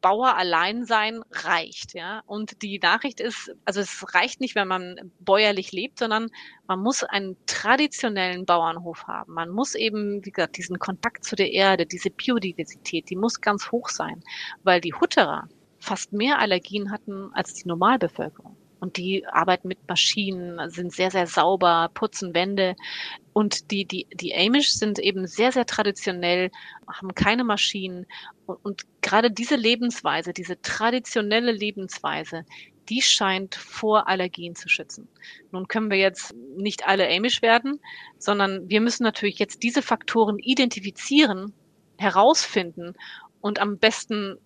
Bauer 0.00 0.36
allein 0.36 0.84
sein 0.84 1.22
reicht, 1.30 1.94
ja. 1.94 2.24
Und 2.26 2.62
die 2.62 2.80
Nachricht 2.80 3.20
ist, 3.20 3.54
also 3.64 3.80
es 3.80 4.12
reicht 4.12 4.40
nicht, 4.40 4.56
wenn 4.56 4.66
man 4.66 5.12
bäuerlich 5.20 5.70
lebt, 5.70 6.00
sondern 6.00 6.30
man 6.66 6.80
muss 6.80 7.04
einen 7.04 7.36
traditionellen 7.46 8.44
Bauernhof 8.44 9.06
haben. 9.06 9.34
Man 9.34 9.50
muss 9.50 9.76
eben, 9.76 10.24
wie 10.24 10.32
gesagt, 10.32 10.56
diesen 10.56 10.80
Kontakt 10.80 11.24
zu 11.24 11.36
der 11.36 11.52
Erde, 11.52 11.86
diese 11.86 12.10
Biodiversität, 12.10 13.08
die 13.08 13.16
muss 13.16 13.40
ganz 13.40 13.70
hoch 13.70 13.88
sein, 13.88 14.20
weil 14.64 14.80
die 14.80 14.94
Hutterer 14.94 15.48
fast 15.78 16.12
mehr 16.12 16.40
Allergien 16.40 16.90
hatten 16.90 17.30
als 17.34 17.54
die 17.54 17.68
Normalbevölkerung. 17.68 18.56
Und 18.84 18.98
die 18.98 19.26
arbeiten 19.26 19.68
mit 19.68 19.78
Maschinen, 19.88 20.68
sind 20.68 20.92
sehr, 20.92 21.10
sehr 21.10 21.26
sauber, 21.26 21.90
putzen 21.94 22.34
Wände. 22.34 22.76
Und 23.32 23.70
die, 23.70 23.86
die, 23.86 24.06
die 24.12 24.34
Amish 24.34 24.72
sind 24.72 24.98
eben 24.98 25.26
sehr, 25.26 25.52
sehr 25.52 25.64
traditionell, 25.64 26.50
haben 26.86 27.14
keine 27.14 27.44
Maschinen. 27.44 28.04
Und, 28.44 28.62
und 28.62 28.82
gerade 29.00 29.30
diese 29.30 29.56
Lebensweise, 29.56 30.34
diese 30.34 30.60
traditionelle 30.60 31.50
Lebensweise, 31.50 32.44
die 32.90 33.00
scheint 33.00 33.54
vor 33.54 34.06
Allergien 34.06 34.54
zu 34.54 34.68
schützen. 34.68 35.08
Nun 35.50 35.66
können 35.66 35.90
wir 35.90 35.96
jetzt 35.96 36.34
nicht 36.58 36.86
alle 36.86 37.08
Amish 37.08 37.40
werden, 37.40 37.80
sondern 38.18 38.68
wir 38.68 38.82
müssen 38.82 39.04
natürlich 39.04 39.38
jetzt 39.38 39.62
diese 39.62 39.80
Faktoren 39.80 40.38
identifizieren, 40.38 41.54
herausfinden 41.96 42.92
und 43.40 43.60
am 43.60 43.78
besten 43.78 44.36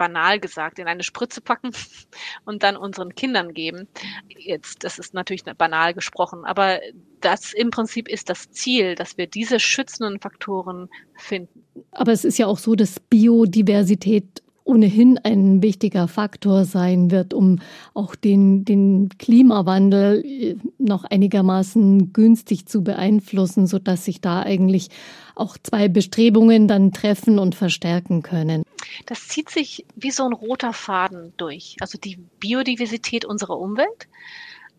banal 0.00 0.40
gesagt, 0.40 0.78
in 0.78 0.88
eine 0.88 1.02
Spritze 1.02 1.42
packen 1.42 1.72
und 2.46 2.62
dann 2.62 2.78
unseren 2.78 3.14
Kindern 3.14 3.52
geben. 3.52 3.86
Jetzt, 4.28 4.82
das 4.82 4.98
ist 4.98 5.12
natürlich 5.12 5.44
banal 5.44 5.92
gesprochen, 5.92 6.46
aber 6.46 6.80
das 7.20 7.52
im 7.52 7.70
Prinzip 7.70 8.08
ist 8.08 8.30
das 8.30 8.50
Ziel, 8.50 8.94
dass 8.94 9.18
wir 9.18 9.26
diese 9.26 9.60
schützenden 9.60 10.18
Faktoren 10.18 10.88
finden. 11.16 11.64
Aber 11.90 12.12
es 12.12 12.24
ist 12.24 12.38
ja 12.38 12.46
auch 12.46 12.58
so, 12.58 12.74
dass 12.74 12.98
Biodiversität 12.98 14.42
ohnehin 14.70 15.18
ein 15.18 15.62
wichtiger 15.62 16.06
Faktor 16.06 16.64
sein 16.64 17.10
wird, 17.10 17.34
um 17.34 17.58
auch 17.92 18.14
den, 18.14 18.64
den 18.64 19.08
Klimawandel 19.18 20.24
äh, 20.24 20.56
noch 20.78 21.04
einigermaßen 21.04 22.12
günstig 22.12 22.66
zu 22.66 22.82
beeinflussen, 22.82 23.66
sodass 23.66 24.04
sich 24.04 24.20
da 24.20 24.40
eigentlich 24.42 24.88
auch 25.34 25.56
zwei 25.60 25.88
Bestrebungen 25.88 26.68
dann 26.68 26.92
treffen 26.92 27.38
und 27.38 27.54
verstärken 27.54 28.22
können. 28.22 28.62
Das 29.06 29.26
zieht 29.28 29.50
sich 29.50 29.84
wie 29.96 30.10
so 30.10 30.24
ein 30.24 30.32
roter 30.32 30.72
Faden 30.72 31.32
durch. 31.36 31.76
Also 31.80 31.98
die 31.98 32.18
Biodiversität 32.38 33.24
unserer 33.24 33.58
Umwelt 33.58 34.08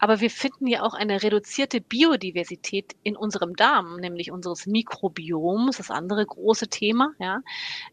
aber 0.01 0.19
wir 0.19 0.31
finden 0.31 0.65
ja 0.65 0.81
auch 0.81 0.95
eine 0.95 1.21
reduzierte 1.21 1.79
Biodiversität 1.79 2.95
in 3.03 3.15
unserem 3.15 3.55
Darm, 3.55 3.97
nämlich 3.97 4.31
unseres 4.31 4.65
Mikrobioms, 4.65 5.77
das 5.77 5.91
andere 5.91 6.25
große 6.25 6.69
Thema. 6.69 7.13
Ja. 7.19 7.41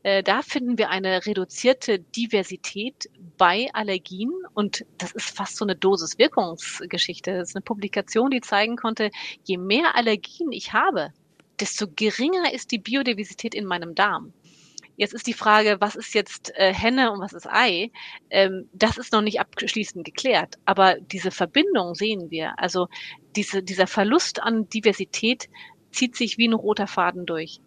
Äh, 0.02 0.22
da 0.22 0.40
finden 0.40 0.78
wir 0.78 0.88
eine 0.88 1.26
reduzierte 1.26 1.98
Diversität 1.98 3.10
bei 3.36 3.68
Allergien 3.74 4.32
und 4.54 4.86
das 4.96 5.12
ist 5.12 5.36
fast 5.36 5.58
so 5.58 5.66
eine 5.66 5.76
Dosis-Wirkungsgeschichte. 5.76 7.36
Das 7.36 7.50
ist 7.50 7.56
eine 7.56 7.62
Publikation, 7.62 8.30
die 8.30 8.40
zeigen 8.40 8.76
konnte, 8.76 9.10
je 9.44 9.58
mehr 9.58 9.94
Allergien 9.94 10.50
ich 10.50 10.72
habe, 10.72 11.12
desto 11.60 11.88
geringer 11.94 12.54
ist 12.54 12.72
die 12.72 12.78
Biodiversität 12.78 13.54
in 13.54 13.66
meinem 13.66 13.94
Darm. 13.94 14.32
Jetzt 14.98 15.14
ist 15.14 15.28
die 15.28 15.32
Frage, 15.32 15.76
was 15.78 15.94
ist 15.94 16.12
jetzt 16.12 16.52
äh, 16.56 16.74
Henne 16.74 17.12
und 17.12 17.20
was 17.20 17.32
ist 17.32 17.46
Ei? 17.46 17.92
Ähm, 18.30 18.68
das 18.72 18.98
ist 18.98 19.12
noch 19.12 19.22
nicht 19.22 19.38
abschließend 19.38 20.04
geklärt. 20.04 20.56
Aber 20.64 20.96
diese 21.00 21.30
Verbindung 21.30 21.94
sehen 21.94 22.32
wir. 22.32 22.58
Also 22.58 22.88
diese, 23.36 23.62
dieser 23.62 23.86
Verlust 23.86 24.42
an 24.42 24.68
Diversität 24.68 25.48
zieht 25.92 26.16
sich 26.16 26.36
wie 26.36 26.48
ein 26.48 26.52
roter 26.52 26.88
Faden 26.88 27.26
durch. 27.26 27.60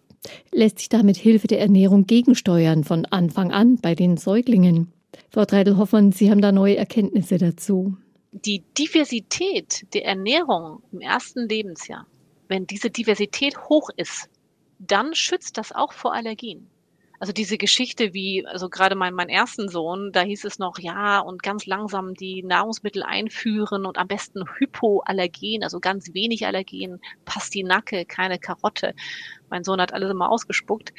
Lässt 0.51 0.79
sich 0.79 0.89
da 0.89 1.03
mit 1.03 1.15
Hilfe 1.15 1.47
der 1.47 1.61
Ernährung 1.61 2.05
gegensteuern 2.05 2.83
von 2.83 3.05
Anfang 3.05 3.51
an 3.51 3.77
bei 3.77 3.95
den 3.95 4.17
Säuglingen? 4.17 4.91
Frau 5.29 5.45
Treidel-Hoffmann, 5.45 6.11
Sie 6.11 6.29
haben 6.29 6.41
da 6.41 6.51
neue 6.51 6.75
Erkenntnisse 6.75 7.37
dazu. 7.37 7.95
Die 8.33 8.61
Diversität 8.77 9.85
der 9.93 10.03
Ernährung 10.03 10.83
im 10.91 10.99
ersten 10.99 11.47
Lebensjahr, 11.47 12.05
wenn 12.49 12.67
diese 12.67 12.89
Diversität 12.89 13.57
hoch 13.69 13.89
ist, 13.95 14.29
dann 14.79 15.15
schützt 15.15 15.57
das 15.57 15.71
auch 15.71 15.93
vor 15.93 16.13
Allergien. 16.13 16.67
Also 17.21 17.33
diese 17.33 17.59
Geschichte 17.59 18.15
wie, 18.15 18.47
also 18.47 18.67
gerade 18.67 18.95
mein, 18.95 19.13
mein 19.13 19.29
ersten 19.29 19.69
Sohn, 19.69 20.11
da 20.11 20.21
hieß 20.21 20.43
es 20.43 20.57
noch, 20.57 20.79
ja, 20.79 21.19
und 21.19 21.43
ganz 21.43 21.67
langsam 21.67 22.15
die 22.15 22.41
Nahrungsmittel 22.41 23.03
einführen 23.03 23.85
und 23.85 23.99
am 23.99 24.07
besten 24.07 24.43
Hypoallergen, 24.57 25.61
also 25.61 25.79
ganz 25.79 26.15
wenig 26.15 26.47
Allergen, 26.47 26.99
Pastinacke, 27.23 28.05
keine 28.05 28.39
Karotte. 28.39 28.95
Mein 29.51 29.63
Sohn 29.63 29.79
hat 29.79 29.93
alles 29.93 30.09
immer 30.09 30.31
ausgespuckt. 30.31 30.93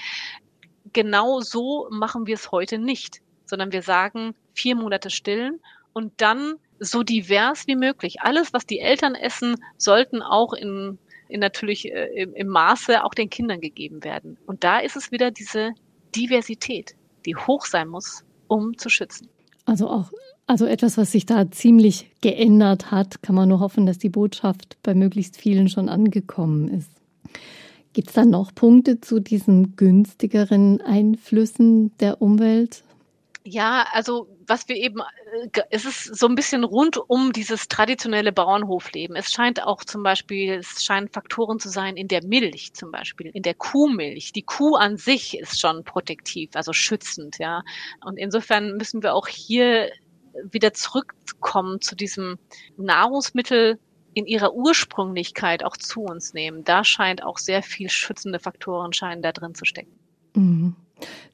Genau 0.93 1.41
so 1.41 1.89
machen 1.91 2.29
wir 2.29 2.35
es 2.35 2.53
heute 2.53 2.79
nicht, 2.79 3.21
sondern 3.45 3.73
wir 3.73 3.83
sagen, 3.83 4.37
vier 4.55 4.77
Monate 4.77 5.11
stillen 5.11 5.59
und 5.93 6.13
dann 6.21 6.55
so 6.79 7.03
divers 7.03 7.67
wie 7.67 7.75
möglich. 7.75 8.21
Alles, 8.21 8.53
was 8.53 8.65
die 8.65 8.79
Eltern 8.79 9.17
essen, 9.17 9.57
sollten 9.77 10.23
auch 10.23 10.53
in, 10.53 11.01
in 11.29 11.41
natürlich 11.41 11.87
äh, 11.87 12.15
im, 12.15 12.33
im 12.33 12.47
Maße 12.47 13.03
auch 13.03 13.13
den 13.13 13.29
Kindern 13.29 13.61
gegeben 13.61 14.05
werden. 14.05 14.39
Und 14.47 14.63
da 14.63 14.79
ist 14.79 14.95
es 14.95 15.11
wieder 15.11 15.33
diese 15.33 15.73
Diversität, 16.15 16.95
die 17.27 17.37
hoch 17.37 17.67
sein 17.67 17.89
muss, 17.89 18.25
um 18.49 18.77
zu 18.79 18.89
schützen. 18.89 19.29
Also 19.65 19.89
auch 19.89 20.11
also 20.47 20.67
etwas, 20.67 20.99
was 20.99 21.13
sich 21.13 21.25
da 21.25 21.51
ziemlich 21.51 22.11
geändert 22.21 22.91
hat, 22.91 23.23
kann 23.23 23.35
man 23.35 23.49
nur 23.49 23.61
hoffen, 23.61 23.87
dass 23.87 23.99
die 23.99 24.09
Botschaft 24.09 24.77
bei 24.83 24.95
möglichst 24.95 25.37
vielen 25.37 25.69
schon 25.69 25.89
angekommen 25.89 26.69
ist. 26.69 26.91
Gibt 27.93 28.09
es 28.09 28.15
da 28.15 28.25
noch 28.25 28.55
Punkte 28.55 29.01
zu 29.01 29.21
diesen 29.21 29.77
günstigeren 29.77 30.81
Einflüssen 30.81 31.97
der 31.99 32.21
Umwelt? 32.21 32.83
Ja, 33.45 33.87
also 33.93 34.29
was 34.53 34.69
wir 34.69 34.77
eben, 34.77 35.01
äh, 35.01 35.63
es 35.71 35.87
ist 35.87 36.15
so 36.15 36.29
ein 36.29 36.35
bisschen 36.35 36.63
rund 36.63 36.99
um 36.99 37.33
dieses 37.33 37.69
traditionelle 37.69 38.33
Bauernhofleben. 38.33 39.17
Es 39.17 39.33
scheint 39.33 39.63
auch 39.63 39.83
zum 39.83 40.03
Beispiel, 40.03 40.53
es 40.53 40.85
scheinen 40.85 41.09
Faktoren 41.09 41.59
zu 41.59 41.71
sein 41.71 41.97
in 41.97 42.07
der 42.07 42.23
Milch 42.23 42.75
zum 42.75 42.91
Beispiel, 42.91 43.31
in 43.33 43.43
der 43.43 43.55
Kuhmilch. 43.55 44.33
Die 44.33 44.43
Kuh 44.43 44.77
an 44.77 44.99
sich 44.99 45.39
ist 45.39 45.59
schon 45.59 45.85
protektiv, 45.85 46.51
also 46.53 46.75
schützend, 46.75 47.39
ja. 47.39 47.63
Und 48.05 48.19
insofern 48.19 48.77
müssen 48.77 49.03
wir 49.03 49.15
auch 49.15 49.27
hier 49.27 49.91
wieder 50.51 50.75
zurückkommen 50.75 51.81
zu 51.81 51.97
diesem 51.97 52.39
Nahrungsmittel 52.77 53.79
in 54.13 54.27
ihrer 54.27 54.53
Ursprünglichkeit 54.53 55.65
auch 55.65 55.79
zu 55.79 56.03
uns 56.03 56.35
nehmen. 56.35 56.63
Da 56.65 56.85
scheint 56.85 57.23
auch 57.23 57.39
sehr 57.39 57.63
viel 57.63 57.89
schützende 57.89 58.39
Faktoren 58.39 58.93
scheinen 58.93 59.23
da 59.23 59.33
drin 59.33 59.55
zu 59.55 59.65
stecken. 59.65 59.99
Mhm. 60.35 60.77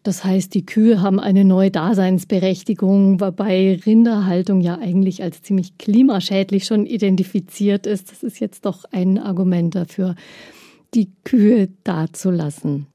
Das 0.03 0.25
heißt, 0.25 0.55
die 0.55 0.65
Kühe 0.65 1.03
haben 1.03 1.21
eine 1.21 1.45
neue 1.45 1.71
Daseinsberechtigung, 1.71 3.21
wobei 3.21 3.81
Rinderhaltung 3.85 4.61
ja 4.61 4.79
eigentlich 4.79 5.23
als 5.23 5.43
ziemlich 5.43 5.77
klimaschädlich 5.79 6.65
schon 6.65 6.87
identifiziert 6.87 7.87
ist. 7.87 8.11
Das 8.11 8.23
ist 8.23 8.41
jetzt 8.41 8.65
doch 8.65 8.85
ein 8.91 9.19
Argument 9.19 9.75
dafür, 9.75 10.15
die 10.95 11.11
Kühe 11.25 11.69
dazulassen. 11.85 12.87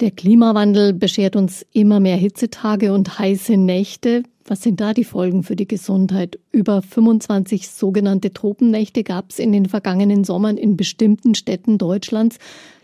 Der 0.00 0.10
Klimawandel 0.10 0.92
beschert 0.92 1.36
uns 1.36 1.64
immer 1.72 2.00
mehr 2.00 2.16
Hitzetage 2.16 2.92
und 2.92 3.18
heiße 3.18 3.56
Nächte. 3.56 4.24
Was 4.44 4.60
sind 4.60 4.80
da 4.80 4.92
die 4.92 5.04
Folgen 5.04 5.42
für 5.44 5.56
die 5.56 5.68
Gesundheit? 5.68 6.38
Über 6.52 6.82
25 6.82 7.68
sogenannte 7.70 8.32
Tropennächte 8.32 9.04
gab 9.04 9.30
es 9.30 9.38
in 9.38 9.52
den 9.52 9.66
vergangenen 9.66 10.24
Sommern 10.24 10.58
in 10.58 10.76
bestimmten 10.76 11.34
Städten 11.34 11.78
Deutschlands. 11.78 12.38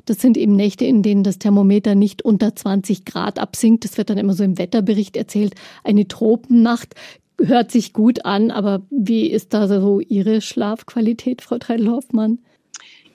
Das 0.06 0.18
sind 0.18 0.36
eben 0.36 0.56
Nächte, 0.56 0.84
in 0.84 1.02
denen 1.02 1.22
das 1.22 1.38
Thermometer 1.38 1.94
nicht 1.94 2.22
unter 2.22 2.54
20 2.54 3.04
Grad 3.04 3.38
absinkt. 3.38 3.84
Das 3.84 3.98
wird 3.98 4.10
dann 4.10 4.18
immer 4.18 4.34
so 4.34 4.44
im 4.44 4.58
Wetterbericht 4.58 5.16
erzählt. 5.16 5.54
Eine 5.84 6.08
Tropennacht 6.08 6.94
hört 7.38 7.70
sich 7.70 7.92
gut 7.92 8.24
an, 8.24 8.50
aber 8.50 8.82
wie 8.90 9.30
ist 9.30 9.54
da 9.54 9.66
so 9.66 10.00
Ihre 10.00 10.40
Schlafqualität, 10.40 11.42
Frau 11.42 11.58
Treidel-Hoffmann? 11.58 12.38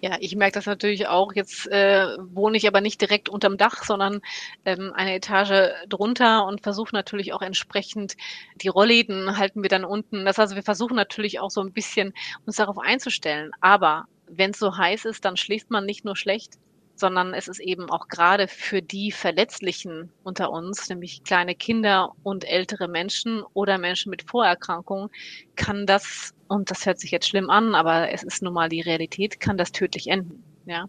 Ja, 0.01 0.17
ich 0.19 0.35
merke 0.35 0.53
das 0.53 0.65
natürlich 0.67 1.07
auch. 1.07 1.33
Jetzt 1.33 1.67
äh, 1.71 2.05
wohne 2.19 2.57
ich 2.57 2.67
aber 2.67 2.81
nicht 2.81 3.01
direkt 3.01 3.27
unterm 3.27 3.57
Dach, 3.57 3.83
sondern 3.83 4.21
ähm, 4.63 4.91
eine 4.93 5.15
Etage 5.15 5.71
drunter 5.89 6.45
und 6.45 6.61
versuche 6.61 6.93
natürlich 6.93 7.33
auch 7.33 7.41
entsprechend 7.41 8.15
die 8.61 8.67
Rollläden 8.67 9.37
halten 9.37 9.63
wir 9.63 9.69
dann 9.69 9.85
unten. 9.85 10.25
Das 10.25 10.37
heißt, 10.37 10.53
wir 10.53 10.63
versuchen 10.63 10.95
natürlich 10.95 11.39
auch 11.39 11.49
so 11.49 11.61
ein 11.61 11.71
bisschen 11.71 12.13
uns 12.45 12.57
darauf 12.57 12.77
einzustellen. 12.77 13.51
Aber 13.61 14.05
wenn 14.27 14.51
es 14.51 14.59
so 14.59 14.77
heiß 14.77 15.05
ist, 15.05 15.25
dann 15.25 15.37
schläft 15.37 15.71
man 15.71 15.85
nicht 15.85 16.05
nur 16.05 16.15
schlecht, 16.15 16.59
sondern 16.95 17.33
es 17.33 17.47
ist 17.47 17.59
eben 17.59 17.89
auch 17.89 18.07
gerade 18.07 18.47
für 18.47 18.81
die 18.81 19.11
Verletzlichen 19.11 20.11
unter 20.23 20.51
uns, 20.51 20.89
nämlich 20.89 21.23
kleine 21.23 21.55
Kinder 21.55 22.11
und 22.23 22.45
ältere 22.45 22.87
Menschen 22.87 23.43
oder 23.53 23.77
Menschen 23.77 24.09
mit 24.09 24.23
Vorerkrankungen, 24.29 25.09
kann 25.55 25.85
das, 25.85 26.33
und 26.47 26.71
das 26.71 26.85
hört 26.85 26.99
sich 26.99 27.11
jetzt 27.11 27.27
schlimm 27.27 27.49
an, 27.49 27.75
aber 27.75 28.11
es 28.11 28.23
ist 28.23 28.41
nun 28.41 28.53
mal 28.53 28.69
die 28.69 28.81
Realität, 28.81 29.39
kann 29.39 29.57
das 29.57 29.71
tödlich 29.71 30.07
enden. 30.07 30.54
Ja. 30.65 30.85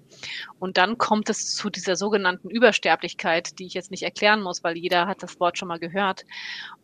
Und 0.58 0.78
dann 0.78 0.98
kommt 0.98 1.28
es 1.28 1.54
zu 1.54 1.70
dieser 1.70 1.96
sogenannten 1.96 2.48
Übersterblichkeit, 2.48 3.58
die 3.58 3.66
ich 3.66 3.74
jetzt 3.74 3.90
nicht 3.90 4.02
erklären 4.02 4.42
muss, 4.42 4.64
weil 4.64 4.76
jeder 4.76 5.06
hat 5.06 5.22
das 5.22 5.38
Wort 5.38 5.58
schon 5.58 5.68
mal 5.68 5.78
gehört. 5.78 6.24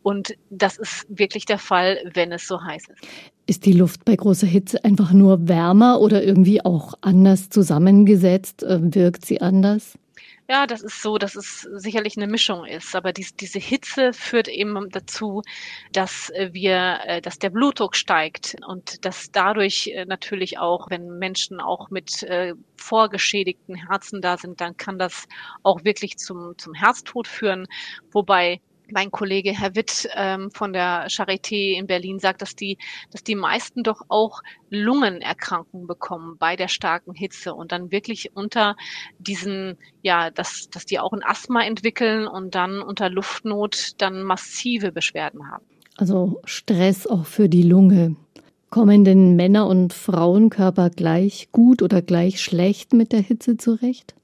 Und 0.02 0.34
das 0.50 0.76
ist 0.76 1.06
wirklich 1.08 1.46
der 1.46 1.58
Fall, 1.58 1.98
wenn 2.14 2.32
es 2.32 2.46
so 2.46 2.62
heiß 2.62 2.88
ist. 2.88 3.08
Ist 3.46 3.66
die 3.66 3.72
Luft 3.72 4.04
bei 4.04 4.14
großer 4.14 4.46
Hitze 4.46 4.84
einfach 4.84 5.12
nur 5.12 5.48
wärmer 5.48 6.00
oder 6.00 6.22
irgendwie 6.22 6.64
auch 6.64 6.94
anders 7.00 7.48
zusammengesetzt? 7.50 8.62
Äh, 8.62 8.94
wirkt 8.94 9.24
sie 9.24 9.40
anders? 9.40 9.98
Ja, 10.48 10.66
das 10.66 10.82
ist 10.82 11.00
so, 11.02 11.18
dass 11.18 11.36
es 11.36 11.60
sicherlich 11.62 12.16
eine 12.16 12.26
Mischung 12.26 12.64
ist. 12.66 12.94
Aber 12.96 13.12
dies, 13.12 13.34
diese 13.36 13.58
Hitze 13.58 14.12
führt 14.12 14.48
eben 14.48 14.90
dazu, 14.90 15.42
dass 15.92 16.30
wir, 16.50 17.00
äh, 17.06 17.20
dass 17.22 17.38
der 17.38 17.50
Blutdruck 17.50 17.94
steigt 17.96 18.56
und 18.66 19.04
dass 19.04 19.30
dadurch 19.30 19.86
äh, 19.88 20.04
natürlich 20.04 20.58
auch, 20.58 20.90
wenn 20.90 21.06
Menschen 21.18 21.60
auch 21.60 21.90
mit 21.90 22.22
äh, 22.24 22.54
vorgeschädigten 22.76 23.76
Herzen 23.88 24.20
da 24.20 24.36
sind, 24.36 24.60
dann 24.60 24.76
kann 24.76 24.98
das 24.98 25.26
auch 25.62 25.84
wirklich 25.84 26.16
zum, 26.18 26.54
zum 26.58 26.74
Herztod 26.74 27.28
führen. 27.28 27.66
Wobei 28.10 28.60
mein 28.92 29.10
Kollege 29.10 29.50
Herr 29.50 29.74
Witt 29.74 30.08
ähm, 30.14 30.50
von 30.50 30.72
der 30.72 31.08
Charité 31.08 31.76
in 31.76 31.86
Berlin 31.86 32.18
sagt, 32.18 32.42
dass 32.42 32.54
die, 32.54 32.78
dass 33.10 33.22
die 33.24 33.34
meisten 33.34 33.82
doch 33.82 34.02
auch 34.08 34.42
Lungenerkrankungen 34.70 35.86
bekommen 35.86 36.36
bei 36.38 36.56
der 36.56 36.68
starken 36.68 37.14
Hitze 37.14 37.54
und 37.54 37.72
dann 37.72 37.90
wirklich 37.90 38.34
unter 38.34 38.76
diesen, 39.18 39.78
ja, 40.02 40.30
dass, 40.30 40.68
dass 40.70 40.86
die 40.86 40.98
auch 40.98 41.12
ein 41.12 41.22
Asthma 41.22 41.62
entwickeln 41.62 42.26
und 42.26 42.54
dann 42.54 42.80
unter 42.82 43.10
Luftnot 43.10 43.92
dann 43.98 44.22
massive 44.22 44.92
Beschwerden 44.92 45.50
haben. 45.50 45.64
Also 45.96 46.40
Stress 46.44 47.06
auch 47.06 47.26
für 47.26 47.48
die 47.48 47.62
Lunge. 47.62 48.16
Kommen 48.70 49.04
denn 49.04 49.36
Männer 49.36 49.66
und 49.66 49.92
Frauenkörper 49.92 50.88
gleich 50.88 51.48
gut 51.52 51.82
oder 51.82 52.00
gleich 52.00 52.40
schlecht 52.40 52.94
mit 52.94 53.12
der 53.12 53.20
Hitze 53.20 53.58
zurecht? 53.58 54.14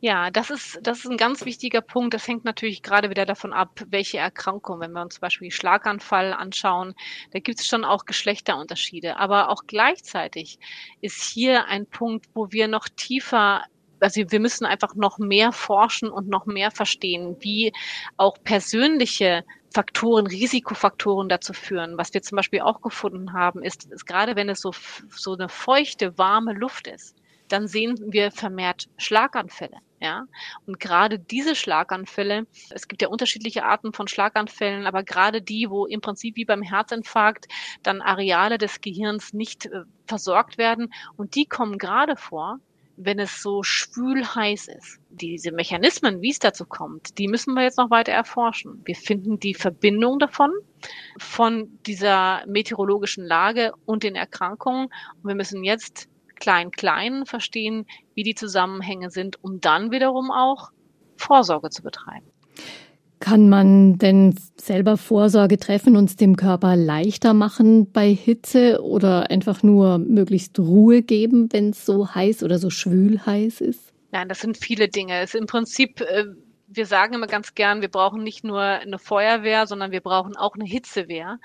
Ja, 0.00 0.30
das 0.30 0.50
ist, 0.50 0.78
das 0.82 0.98
ist 1.00 1.10
ein 1.10 1.16
ganz 1.16 1.44
wichtiger 1.44 1.80
Punkt. 1.80 2.14
Das 2.14 2.28
hängt 2.28 2.44
natürlich 2.44 2.82
gerade 2.82 3.10
wieder 3.10 3.26
davon 3.26 3.52
ab, 3.52 3.80
welche 3.88 4.18
Erkrankung. 4.18 4.78
Wenn 4.78 4.92
wir 4.92 5.02
uns 5.02 5.14
zum 5.14 5.22
Beispiel 5.22 5.50
Schlaganfall 5.50 6.32
anschauen, 6.32 6.94
da 7.32 7.40
gibt 7.40 7.58
es 7.58 7.66
schon 7.66 7.84
auch 7.84 8.04
Geschlechterunterschiede. 8.04 9.16
Aber 9.16 9.50
auch 9.50 9.62
gleichzeitig 9.66 10.58
ist 11.00 11.20
hier 11.22 11.66
ein 11.66 11.86
Punkt, 11.86 12.26
wo 12.34 12.52
wir 12.52 12.68
noch 12.68 12.88
tiefer 12.88 13.64
also 14.00 14.22
wir 14.28 14.38
müssen 14.38 14.64
einfach 14.64 14.94
noch 14.94 15.18
mehr 15.18 15.50
forschen 15.50 16.08
und 16.08 16.28
noch 16.28 16.46
mehr 16.46 16.70
verstehen, 16.70 17.36
wie 17.40 17.72
auch 18.16 18.36
persönliche 18.44 19.44
Faktoren, 19.74 20.28
Risikofaktoren 20.28 21.28
dazu 21.28 21.52
führen. 21.52 21.98
Was 21.98 22.14
wir 22.14 22.22
zum 22.22 22.36
Beispiel 22.36 22.60
auch 22.60 22.80
gefunden 22.80 23.32
haben, 23.32 23.62
ist, 23.62 23.90
ist 23.90 24.06
gerade 24.06 24.36
wenn 24.36 24.48
es 24.48 24.60
so, 24.60 24.70
so 25.10 25.34
eine 25.34 25.48
feuchte, 25.48 26.16
warme 26.16 26.52
Luft 26.52 26.86
ist, 26.86 27.16
dann 27.48 27.66
sehen 27.66 27.96
wir 28.12 28.30
vermehrt 28.30 28.88
Schlaganfälle. 28.96 29.78
Ja, 30.00 30.26
und 30.64 30.78
gerade 30.78 31.18
diese 31.18 31.56
Schlaganfälle, 31.56 32.46
es 32.70 32.86
gibt 32.86 33.02
ja 33.02 33.08
unterschiedliche 33.08 33.64
Arten 33.64 33.92
von 33.92 34.06
Schlaganfällen, 34.06 34.86
aber 34.86 35.02
gerade 35.02 35.42
die, 35.42 35.68
wo 35.70 35.86
im 35.86 36.00
Prinzip 36.00 36.36
wie 36.36 36.44
beim 36.44 36.62
Herzinfarkt 36.62 37.48
dann 37.82 38.00
Areale 38.00 38.58
des 38.58 38.80
Gehirns 38.80 39.32
nicht 39.32 39.66
äh, 39.66 39.82
versorgt 40.06 40.56
werden 40.56 40.94
und 41.16 41.34
die 41.34 41.46
kommen 41.46 41.78
gerade 41.78 42.14
vor, 42.14 42.60
wenn 42.98 43.18
es 43.18 43.42
so 43.42 43.62
schwül 43.62 44.24
heiß 44.24 44.68
ist. 44.68 44.98
Diese 45.08 45.52
Mechanismen, 45.52 46.20
wie 46.20 46.30
es 46.30 46.40
dazu 46.40 46.66
kommt, 46.66 47.16
die 47.18 47.28
müssen 47.28 47.54
wir 47.54 47.62
jetzt 47.62 47.78
noch 47.78 47.90
weiter 47.90 48.12
erforschen. 48.12 48.82
Wir 48.84 48.96
finden 48.96 49.38
die 49.38 49.54
Verbindung 49.54 50.18
davon, 50.18 50.50
von 51.18 51.78
dieser 51.86 52.44
meteorologischen 52.46 53.24
Lage 53.24 53.72
und 53.86 54.02
den 54.02 54.16
Erkrankungen. 54.16 54.86
Und 55.22 55.28
wir 55.28 55.36
müssen 55.36 55.62
jetzt 55.62 56.08
Klein-Klein 56.38 57.26
verstehen, 57.26 57.86
wie 58.14 58.22
die 58.22 58.34
Zusammenhänge 58.34 59.10
sind, 59.10 59.42
um 59.42 59.60
dann 59.60 59.90
wiederum 59.90 60.30
auch 60.30 60.70
Vorsorge 61.16 61.70
zu 61.70 61.82
betreiben. 61.82 62.26
Kann 63.20 63.48
man 63.48 63.98
denn 63.98 64.36
selber 64.56 64.96
Vorsorge 64.96 65.58
treffen 65.58 65.96
und 65.96 66.08
es 66.08 66.16
dem 66.16 66.36
Körper 66.36 66.76
leichter 66.76 67.34
machen 67.34 67.90
bei 67.90 68.14
Hitze 68.14 68.80
oder 68.82 69.30
einfach 69.30 69.64
nur 69.64 69.98
möglichst 69.98 70.58
Ruhe 70.58 71.02
geben, 71.02 71.48
wenn 71.52 71.70
es 71.70 71.84
so 71.84 72.14
heiß 72.14 72.44
oder 72.44 72.58
so 72.58 72.70
schwül 72.70 73.18
heiß 73.26 73.60
ist? 73.60 73.92
Nein, 74.12 74.28
das 74.28 74.40
sind 74.40 74.56
viele 74.56 74.88
Dinge. 74.88 75.18
Es 75.18 75.34
ist 75.34 75.40
im 75.40 75.46
Prinzip 75.46 76.00
äh, 76.00 76.26
wir 76.70 76.86
sagen 76.86 77.14
immer 77.14 77.26
ganz 77.26 77.54
gern, 77.54 77.80
wir 77.80 77.88
brauchen 77.88 78.22
nicht 78.22 78.44
nur 78.44 78.60
eine 78.60 78.98
Feuerwehr, 78.98 79.66
sondern 79.66 79.90
wir 79.90 80.02
brauchen 80.02 80.36
auch 80.36 80.54
eine 80.54 80.66
Hitzewehr. 80.66 81.38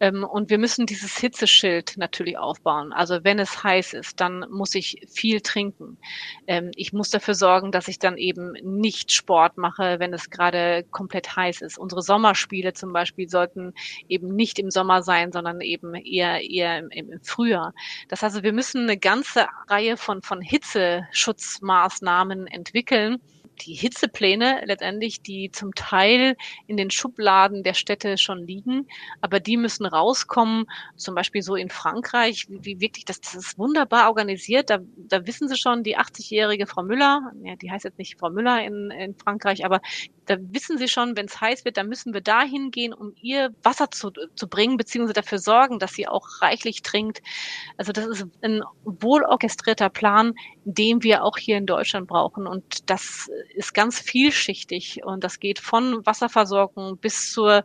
Ähm, 0.00 0.24
und 0.24 0.48
wir 0.48 0.56
müssen 0.58 0.86
dieses 0.86 1.18
Hitzeschild 1.18 1.98
natürlich 1.98 2.38
aufbauen. 2.38 2.90
Also 2.92 3.22
wenn 3.22 3.38
es 3.38 3.62
heiß 3.62 3.92
ist, 3.92 4.18
dann 4.20 4.46
muss 4.50 4.74
ich 4.74 5.06
viel 5.08 5.42
trinken. 5.42 5.98
Ähm, 6.46 6.70
ich 6.76 6.94
muss 6.94 7.10
dafür 7.10 7.34
sorgen, 7.34 7.72
dass 7.72 7.88
ich 7.88 7.98
dann 7.98 8.16
eben 8.16 8.52
nicht 8.62 9.12
Sport 9.12 9.58
mache, 9.58 9.98
wenn 9.98 10.14
es 10.14 10.30
gerade 10.30 10.86
komplett 10.90 11.36
heiß 11.36 11.60
ist. 11.60 11.76
Unsere 11.78 12.00
Sommerspiele 12.00 12.72
zum 12.72 12.94
Beispiel 12.94 13.28
sollten 13.28 13.74
eben 14.08 14.34
nicht 14.34 14.58
im 14.58 14.70
Sommer 14.70 15.02
sein, 15.02 15.30
sondern 15.30 15.60
eben 15.60 15.94
eher, 15.94 16.40
eher 16.40 16.78
im, 16.78 16.88
im 16.90 17.20
Frühjahr. 17.22 17.74
Das 18.08 18.22
heißt, 18.22 18.42
wir 18.42 18.54
müssen 18.54 18.84
eine 18.84 18.96
ganze 18.96 19.46
Reihe 19.68 19.98
von, 19.98 20.22
von 20.22 20.40
Hitzeschutzmaßnahmen 20.40 22.46
entwickeln 22.46 23.20
die 23.66 23.74
Hitzepläne 23.74 24.62
letztendlich, 24.64 25.22
die 25.22 25.50
zum 25.50 25.74
Teil 25.74 26.36
in 26.66 26.76
den 26.76 26.90
Schubladen 26.90 27.62
der 27.62 27.74
Städte 27.74 28.18
schon 28.18 28.46
liegen, 28.46 28.86
aber 29.20 29.40
die 29.40 29.56
müssen 29.56 29.86
rauskommen, 29.86 30.66
zum 30.96 31.14
Beispiel 31.14 31.42
so 31.42 31.54
in 31.54 31.70
Frankreich, 31.70 32.46
wie, 32.48 32.64
wie 32.64 32.80
wirklich, 32.80 33.04
das, 33.04 33.20
das 33.20 33.34
ist 33.34 33.58
wunderbar 33.58 34.08
organisiert, 34.08 34.70
da, 34.70 34.78
da 34.96 35.26
wissen 35.26 35.48
Sie 35.48 35.56
schon, 35.56 35.82
die 35.82 35.98
80-jährige 35.98 36.66
Frau 36.66 36.82
Müller, 36.82 37.32
ja, 37.42 37.56
die 37.56 37.70
heißt 37.70 37.84
jetzt 37.84 37.98
nicht 37.98 38.18
Frau 38.18 38.30
Müller 38.30 38.64
in, 38.64 38.90
in 38.90 39.14
Frankreich, 39.14 39.64
aber 39.64 39.80
da 40.30 40.36
wissen 40.38 40.78
Sie 40.78 40.86
schon, 40.86 41.16
wenn 41.16 41.26
es 41.26 41.40
heiß 41.40 41.64
wird, 41.64 41.76
dann 41.76 41.88
müssen 41.88 42.14
wir 42.14 42.20
da 42.20 42.42
hingehen, 42.42 42.94
um 42.94 43.14
ihr 43.20 43.52
Wasser 43.64 43.90
zu, 43.90 44.12
zu 44.36 44.46
bringen, 44.46 44.76
beziehungsweise 44.76 45.14
dafür 45.14 45.38
sorgen, 45.38 45.80
dass 45.80 45.92
sie 45.92 46.06
auch 46.06 46.40
reichlich 46.40 46.82
trinkt. 46.82 47.20
Also 47.76 47.90
das 47.90 48.06
ist 48.06 48.26
ein 48.40 48.62
wohlorchestrierter 48.84 49.90
Plan, 49.90 50.34
den 50.62 51.02
wir 51.02 51.24
auch 51.24 51.36
hier 51.36 51.56
in 51.56 51.66
Deutschland 51.66 52.06
brauchen. 52.06 52.46
Und 52.46 52.88
das 52.88 53.28
ist 53.56 53.74
ganz 53.74 53.98
vielschichtig 53.98 55.00
und 55.02 55.24
das 55.24 55.40
geht 55.40 55.58
von 55.58 56.06
Wasserversorgung 56.06 56.98
bis 56.98 57.32
zur 57.32 57.64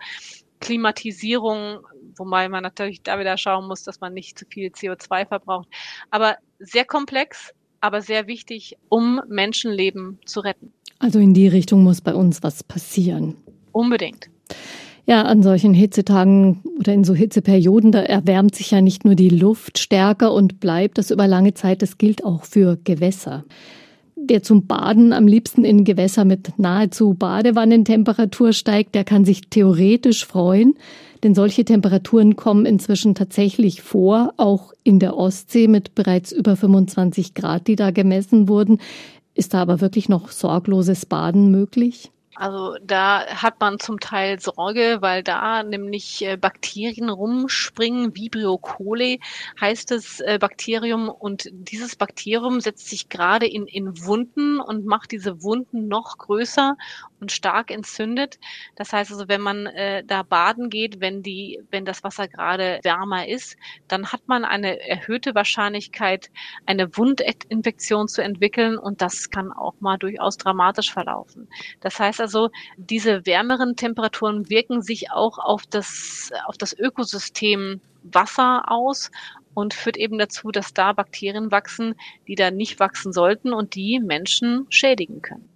Klimatisierung, 0.59 1.85
wobei 2.17 2.49
man 2.49 2.63
natürlich 2.63 3.03
da 3.03 3.19
wieder 3.19 3.37
schauen 3.37 3.67
muss, 3.67 3.83
dass 3.83 3.99
man 3.99 4.15
nicht 4.15 4.39
zu 4.39 4.45
viel 4.47 4.71
CO2 4.71 5.27
verbraucht. 5.27 5.67
Aber 6.09 6.37
sehr 6.57 6.85
komplex, 6.85 7.53
aber 7.79 8.01
sehr 8.01 8.25
wichtig, 8.25 8.75
um 8.89 9.21
Menschenleben 9.27 10.19
zu 10.25 10.39
retten. 10.39 10.73
Also 11.05 11.19
in 11.19 11.35
die 11.35 11.47
Richtung 11.47 11.83
muss 11.83 12.01
bei 12.01 12.15
uns 12.15 12.41
was 12.41 12.63
passieren. 12.63 13.35
Unbedingt. 13.71 14.27
Ja, 15.05 15.21
an 15.21 15.43
solchen 15.43 15.75
Hitzetagen 15.75 16.63
oder 16.79 16.93
in 16.93 17.03
so 17.03 17.13
Hitzeperioden, 17.13 17.91
da 17.91 17.99
erwärmt 17.99 18.55
sich 18.55 18.71
ja 18.71 18.81
nicht 18.81 19.05
nur 19.05 19.13
die 19.13 19.29
Luft 19.29 19.77
stärker 19.77 20.33
und 20.33 20.59
bleibt 20.59 20.97
das 20.97 21.11
über 21.11 21.27
lange 21.27 21.53
Zeit, 21.53 21.83
das 21.83 21.99
gilt 21.99 22.25
auch 22.25 22.43
für 22.43 22.79
Gewässer. 22.83 23.45
Wer 24.15 24.41
zum 24.41 24.65
Baden 24.65 25.13
am 25.13 25.27
liebsten 25.27 25.63
in 25.63 25.83
Gewässer 25.83 26.25
mit 26.25 26.57
nahezu 26.57 27.13
Badewannentemperatur 27.13 28.51
steigt, 28.51 28.95
der 28.95 29.03
kann 29.03 29.25
sich 29.25 29.41
theoretisch 29.51 30.25
freuen, 30.25 30.73
denn 31.23 31.35
solche 31.35 31.65
Temperaturen 31.65 32.35
kommen 32.35 32.65
inzwischen 32.65 33.13
tatsächlich 33.13 33.83
vor, 33.83 34.33
auch 34.37 34.73
in 34.83 34.99
der 34.99 35.17
Ostsee 35.17 35.67
mit 35.67 35.93
bereits 35.93 36.31
über 36.31 36.55
25 36.55 37.35
Grad, 37.35 37.67
die 37.67 37.75
da 37.75 37.91
gemessen 37.91 38.47
wurden. 38.47 38.79
Ist 39.35 39.53
da 39.53 39.61
aber 39.61 39.81
wirklich 39.81 40.09
noch 40.09 40.31
sorgloses 40.31 41.05
Baden 41.05 41.51
möglich? 41.51 42.11
Also 42.35 42.75
da 42.83 43.25
hat 43.27 43.61
man 43.61 43.79
zum 43.79 43.99
Teil 43.99 44.39
Sorge, 44.39 44.97
weil 44.99 45.23
da 45.23 45.63
nämlich 45.63 46.21
äh, 46.25 46.35
Bakterien 46.35 47.09
rumspringen. 47.09 48.15
Vibrio 48.15 48.57
coli 48.57 49.21
heißt 49.61 49.91
das 49.91 50.19
äh, 50.19 50.37
Bakterium 50.39 51.07
und 51.07 51.49
dieses 51.53 51.95
Bakterium 51.95 52.59
setzt 52.59 52.89
sich 52.89 53.07
gerade 53.07 53.47
in, 53.47 53.67
in 53.67 54.05
Wunden 54.05 54.59
und 54.59 54.85
macht 54.85 55.11
diese 55.11 55.43
Wunden 55.43 55.87
noch 55.87 56.17
größer 56.17 56.75
und 57.21 57.31
stark 57.31 57.71
entzündet. 57.71 58.37
Das 58.75 58.91
heißt 58.91 59.11
also, 59.11 59.27
wenn 59.29 59.41
man 59.41 59.67
äh, 59.67 60.03
da 60.03 60.23
baden 60.23 60.69
geht, 60.69 60.99
wenn 60.99 61.23
die, 61.23 61.61
wenn 61.71 61.85
das 61.85 62.03
Wasser 62.03 62.27
gerade 62.27 62.79
wärmer 62.83 63.27
ist, 63.27 63.55
dann 63.87 64.11
hat 64.11 64.27
man 64.27 64.43
eine 64.43 64.79
erhöhte 64.87 65.33
Wahrscheinlichkeit, 65.35 66.29
eine 66.65 66.97
Wundinfektion 66.97 68.09
zu 68.09 68.21
entwickeln 68.21 68.77
und 68.77 69.01
das 69.01 69.29
kann 69.29 69.53
auch 69.53 69.75
mal 69.79 69.97
durchaus 69.97 70.37
dramatisch 70.37 70.91
verlaufen. 70.91 71.47
Das 71.79 71.99
heißt 71.99 72.19
also, 72.25 72.49
diese 72.77 73.27
wärmeren 73.27 73.75
Temperaturen 73.75 74.49
wirken 74.49 74.81
sich 74.81 75.11
auch 75.11 75.37
auf 75.37 75.67
das, 75.69 76.31
auf 76.47 76.57
das 76.57 76.75
Ökosystem 76.75 77.81
Wasser 78.01 78.63
aus 78.71 79.11
und 79.53 79.75
führt 79.75 79.95
eben 79.95 80.17
dazu, 80.17 80.49
dass 80.49 80.73
da 80.73 80.93
Bakterien 80.93 81.51
wachsen, 81.51 81.93
die 82.27 82.33
da 82.33 82.49
nicht 82.49 82.79
wachsen 82.79 83.13
sollten 83.13 83.53
und 83.53 83.75
die 83.75 83.99
Menschen 83.99 84.65
schädigen 84.69 85.21
können. 85.21 85.47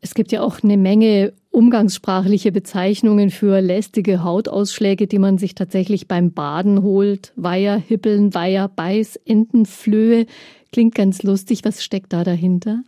Es 0.00 0.14
gibt 0.14 0.32
ja 0.32 0.42
auch 0.42 0.64
eine 0.64 0.76
Menge 0.76 1.32
umgangssprachliche 1.50 2.50
Bezeichnungen 2.50 3.30
für 3.30 3.60
lästige 3.60 4.24
Hautausschläge, 4.24 5.06
die 5.06 5.20
man 5.20 5.38
sich 5.38 5.54
tatsächlich 5.54 6.08
beim 6.08 6.32
Baden 6.32 6.82
holt. 6.82 7.32
Weiher, 7.36 7.76
Hippeln, 7.76 8.34
Weiher, 8.34 8.66
Beiß, 8.66 9.14
Entenflöhe. 9.24 10.26
Klingt 10.72 10.96
ganz 10.96 11.22
lustig. 11.22 11.64
Was 11.64 11.84
steckt 11.84 12.12
da 12.12 12.24
dahinter? 12.24 12.82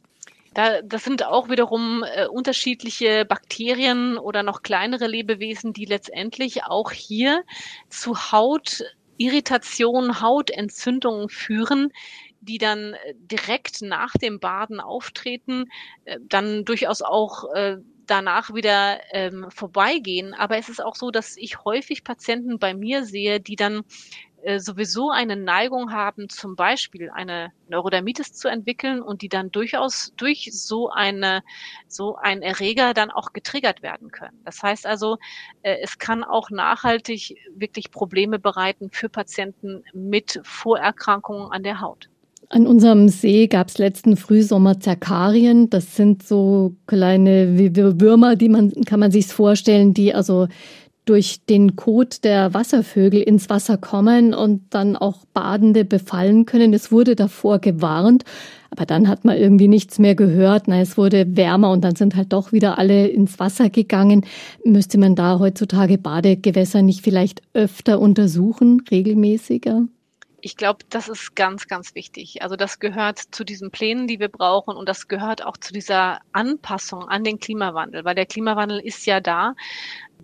Da, 0.56 0.80
das 0.80 1.04
sind 1.04 1.22
auch 1.22 1.50
wiederum 1.50 2.02
äh, 2.02 2.26
unterschiedliche 2.28 3.26
Bakterien 3.26 4.16
oder 4.16 4.42
noch 4.42 4.62
kleinere 4.62 5.06
Lebewesen, 5.06 5.74
die 5.74 5.84
letztendlich 5.84 6.64
auch 6.64 6.92
hier 6.92 7.44
zu 7.90 8.16
Hautirritationen, 8.32 10.22
Hautentzündungen 10.22 11.28
führen, 11.28 11.92
die 12.40 12.56
dann 12.56 12.94
äh, 12.94 13.14
direkt 13.18 13.82
nach 13.82 14.14
dem 14.14 14.40
Baden 14.40 14.80
auftreten, 14.80 15.66
äh, 16.06 16.18
dann 16.22 16.64
durchaus 16.64 17.02
auch 17.02 17.52
äh, 17.52 17.76
danach 18.06 18.54
wieder 18.54 19.00
ähm, 19.12 19.50
vorbeigehen. 19.50 20.32
Aber 20.32 20.56
es 20.56 20.70
ist 20.70 20.82
auch 20.82 20.94
so, 20.94 21.10
dass 21.10 21.36
ich 21.36 21.66
häufig 21.66 22.02
Patienten 22.02 22.58
bei 22.58 22.72
mir 22.72 23.04
sehe, 23.04 23.40
die 23.40 23.56
dann 23.56 23.82
äh, 24.46 24.60
sowieso 24.60 25.10
eine 25.10 25.34
Neigung 25.34 25.90
haben, 25.90 26.28
zum 26.28 26.54
Beispiel 26.54 27.10
eine 27.10 27.50
Neurodermitis 27.68 28.32
zu 28.32 28.46
entwickeln 28.46 29.02
und 29.02 29.22
die 29.22 29.28
dann 29.28 29.50
durchaus 29.50 30.12
durch 30.16 30.50
so 30.52 30.88
eine, 30.88 31.42
so 31.88 32.14
ein 32.14 32.42
Erreger 32.42 32.94
dann 32.94 33.10
auch 33.10 33.32
getriggert 33.32 33.82
werden 33.82 34.12
können. 34.12 34.38
Das 34.44 34.62
heißt 34.62 34.86
also, 34.86 35.18
äh, 35.62 35.78
es 35.82 35.98
kann 35.98 36.22
auch 36.22 36.50
nachhaltig 36.50 37.36
wirklich 37.56 37.90
Probleme 37.90 38.38
bereiten 38.38 38.90
für 38.92 39.08
Patienten 39.08 39.82
mit 39.92 40.38
Vorerkrankungen 40.44 41.50
an 41.50 41.64
der 41.64 41.80
Haut. 41.80 42.08
An 42.48 42.68
unserem 42.68 43.08
See 43.08 43.48
gab 43.48 43.66
es 43.66 43.78
letzten 43.78 44.16
Frühsommer 44.16 44.78
Zerkarien. 44.78 45.68
Das 45.70 45.96
sind 45.96 46.22
so 46.22 46.76
kleine 46.86 47.58
Würmer, 47.74 48.36
die 48.36 48.48
man, 48.48 48.70
kann 48.84 49.00
man 49.00 49.10
sich 49.10 49.26
vorstellen, 49.26 49.92
die 49.92 50.14
also 50.14 50.46
durch 51.06 51.44
den 51.46 51.76
Kot 51.76 52.24
der 52.24 52.52
Wasservögel 52.52 53.22
ins 53.22 53.48
Wasser 53.48 53.78
kommen 53.78 54.34
und 54.34 54.62
dann 54.70 54.96
auch 54.96 55.24
Badende 55.32 55.84
befallen 55.84 56.44
können. 56.44 56.74
Es 56.74 56.92
wurde 56.92 57.16
davor 57.16 57.60
gewarnt, 57.60 58.24
aber 58.70 58.86
dann 58.86 59.08
hat 59.08 59.24
man 59.24 59.38
irgendwie 59.38 59.68
nichts 59.68 59.98
mehr 59.98 60.16
gehört. 60.16 60.64
Na, 60.66 60.80
es 60.80 60.98
wurde 60.98 61.36
wärmer 61.36 61.70
und 61.70 61.82
dann 61.82 61.96
sind 61.96 62.16
halt 62.16 62.32
doch 62.32 62.52
wieder 62.52 62.76
alle 62.78 63.06
ins 63.06 63.38
Wasser 63.38 63.70
gegangen. 63.70 64.26
Müsste 64.64 64.98
man 64.98 65.14
da 65.14 65.38
heutzutage 65.38 65.96
Badegewässer 65.96 66.82
nicht 66.82 67.02
vielleicht 67.02 67.40
öfter 67.54 68.00
untersuchen, 68.00 68.82
regelmäßiger? 68.90 69.86
ich 70.46 70.56
glaube, 70.56 70.84
das 70.90 71.08
ist 71.08 71.34
ganz, 71.34 71.66
ganz 71.66 71.96
wichtig. 71.96 72.40
Also 72.40 72.54
das 72.54 72.78
gehört 72.78 73.18
zu 73.18 73.42
diesen 73.42 73.72
Plänen, 73.72 74.06
die 74.06 74.20
wir 74.20 74.28
brauchen 74.28 74.76
und 74.76 74.88
das 74.88 75.08
gehört 75.08 75.44
auch 75.44 75.56
zu 75.56 75.72
dieser 75.72 76.20
Anpassung 76.30 77.08
an 77.08 77.24
den 77.24 77.40
Klimawandel, 77.40 78.04
weil 78.04 78.14
der 78.14 78.26
Klimawandel 78.26 78.78
ist 78.78 79.06
ja 79.06 79.18
da. 79.20 79.56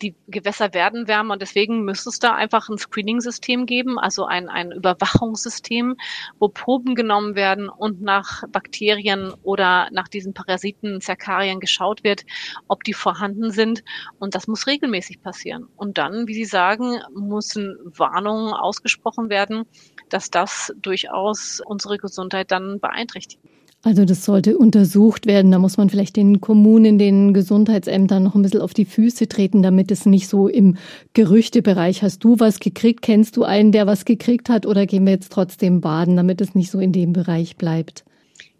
Die 0.00 0.14
Gewässer 0.28 0.74
werden 0.74 1.06
wärmer 1.06 1.34
und 1.34 1.42
deswegen 1.42 1.84
müsste 1.84 2.08
es 2.08 2.18
da 2.18 2.34
einfach 2.34 2.68
ein 2.68 2.78
Screening-System 2.78 3.66
geben, 3.66 3.98
also 3.98 4.24
ein, 4.24 4.48
ein 4.48 4.72
Überwachungssystem, 4.72 5.96
wo 6.38 6.48
Proben 6.48 6.94
genommen 6.94 7.34
werden 7.34 7.68
und 7.68 8.02
nach 8.02 8.42
Bakterien 8.48 9.32
oder 9.42 9.88
nach 9.92 10.08
diesen 10.08 10.34
Parasiten, 10.34 11.00
Zerkarien 11.00 11.60
geschaut 11.60 12.02
wird, 12.04 12.24
ob 12.68 12.84
die 12.84 12.94
vorhanden 12.94 13.50
sind. 13.50 13.84
Und 14.18 14.34
das 14.34 14.48
muss 14.48 14.66
regelmäßig 14.66 15.22
passieren. 15.22 15.68
Und 15.76 15.98
dann, 15.98 16.26
wie 16.26 16.34
Sie 16.34 16.44
sagen, 16.44 17.00
müssen 17.14 17.76
Warnungen 17.84 18.54
ausgesprochen 18.54 19.28
werden, 19.28 19.66
dass 20.08 20.30
das 20.30 20.72
durchaus 20.80 21.60
unsere 21.64 21.98
Gesundheit 21.98 22.50
dann 22.50 22.80
beeinträchtigt. 22.80 23.38
Also 23.84 24.04
das 24.04 24.24
sollte 24.24 24.56
untersucht 24.56 25.26
werden. 25.26 25.50
Da 25.50 25.58
muss 25.58 25.76
man 25.76 25.90
vielleicht 25.90 26.14
den 26.14 26.40
Kommunen, 26.40 26.98
den 26.98 27.34
Gesundheitsämtern 27.34 28.22
noch 28.22 28.36
ein 28.36 28.42
bisschen 28.42 28.60
auf 28.60 28.74
die 28.74 28.84
Füße 28.84 29.26
treten, 29.26 29.62
damit 29.62 29.90
es 29.90 30.06
nicht 30.06 30.28
so 30.28 30.46
im 30.46 30.76
Gerüchtebereich 31.14 32.02
hast 32.02 32.22
du 32.22 32.38
was 32.38 32.60
gekriegt, 32.60 33.02
kennst 33.02 33.36
du 33.36 33.42
einen, 33.42 33.72
der 33.72 33.88
was 33.88 34.04
gekriegt 34.04 34.48
hat 34.48 34.66
oder 34.66 34.86
gehen 34.86 35.04
wir 35.04 35.12
jetzt 35.12 35.32
trotzdem 35.32 35.80
baden, 35.80 36.16
damit 36.16 36.40
es 36.40 36.54
nicht 36.54 36.70
so 36.70 36.78
in 36.78 36.92
dem 36.92 37.12
Bereich 37.12 37.56
bleibt. 37.56 38.04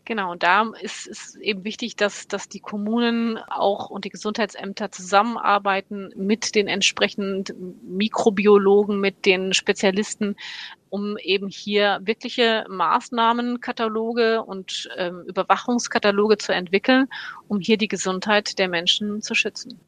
Genau, 0.05 0.33
und 0.33 0.43
da 0.43 0.73
ist 0.81 1.07
es 1.07 1.37
eben 1.37 1.63
wichtig, 1.63 1.95
dass, 1.95 2.27
dass 2.27 2.49
die 2.49 2.59
Kommunen 2.59 3.39
auch 3.39 3.89
und 3.89 4.05
die 4.05 4.09
Gesundheitsämter 4.09 4.91
zusammenarbeiten 4.91 6.13
mit 6.17 6.57
den 6.57 6.67
entsprechenden 6.67 7.79
Mikrobiologen, 7.87 8.99
mit 8.99 9.25
den 9.27 9.53
Spezialisten, 9.53 10.35
um 10.91 11.17
eben 11.19 11.49
hier 11.49 12.01
wirkliche 12.03 12.65
Maßnahmenkataloge 12.69 14.43
und 14.43 14.89
ähm, 14.97 15.23
Überwachungskataloge 15.27 16.37
zu 16.37 16.53
entwickeln, 16.53 17.07
um 17.47 17.61
hier 17.61 17.77
die 17.77 17.89
Gesundheit 17.89 18.59
der 18.59 18.69
Menschen 18.69 19.23
zu 19.23 19.37
schützen. 19.37 19.79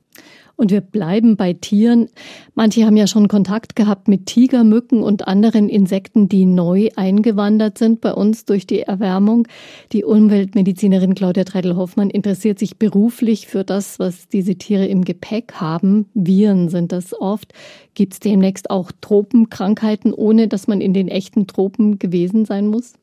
Und 0.57 0.71
wir 0.71 0.81
bleiben 0.81 1.37
bei 1.37 1.53
Tieren. 1.53 2.09
Manche 2.55 2.87
haben 2.87 2.97
ja 2.97 3.09
schon 3.09 3.27
Kontakt 3.27 3.75
gehabt 3.75 4.07
mit 4.07 4.27
Tigermücken 4.27 5.03
und 5.03 5.27
anderen 5.27 5.69
Insekten, 5.69 6.29
die 6.29 6.47
neu 6.47 6.91
eingewandert 6.95 7.77
sind 7.77 8.01
bei 8.01 8.13
uns 8.13 8.45
durch 8.45 8.67
die 8.67 8.81
Erwärmung. 8.81 9.49
Die 9.93 10.05
Umweltmedizinerin 10.05 11.15
Claudia 11.15 11.45
Treidel-Hoffmann 11.45 12.11
interessiert 12.11 12.61
sich 12.61 12.79
beruflich 12.79 13.49
für 13.49 13.65
das, 13.65 13.99
was 13.99 14.29
diese 14.29 14.55
Tiere 14.55 14.87
im 14.87 15.05
Gepäck 15.05 15.55
haben. 15.55 16.07
Viren 16.15 16.69
sind 16.69 16.93
das 16.93 17.19
oft. 17.19 17.53
Gibt 17.95 18.13
es 18.13 18.21
demnächst 18.21 18.71
auch 18.71 18.93
Tropenkrankheiten, 19.01 20.15
ohne 20.15 20.47
dass 20.47 20.69
man 20.69 20.81
in 20.81 20.95
den 20.95 21.09
echten 21.09 21.49
Tropen 21.49 21.99
gewesen 21.99 22.45
sein 22.45 22.69
muss? 22.69 22.95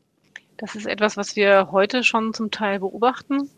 Das 0.62 0.76
ist 0.76 0.86
etwas, 0.86 1.18
was 1.18 1.36
wir 1.36 1.70
heute 1.72 2.04
schon 2.04 2.36
zum 2.36 2.52
Teil 2.52 2.80
beobachten. 2.82 3.50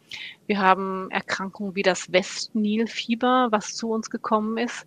Wir 0.47 0.59
haben 0.59 1.11
Erkrankungen 1.11 1.75
wie 1.75 1.81
das 1.81 2.13
Westnilfieber, 2.13 3.49
was 3.51 3.75
zu 3.75 3.89
uns 3.89 4.09
gekommen 4.09 4.57
ist. 4.57 4.85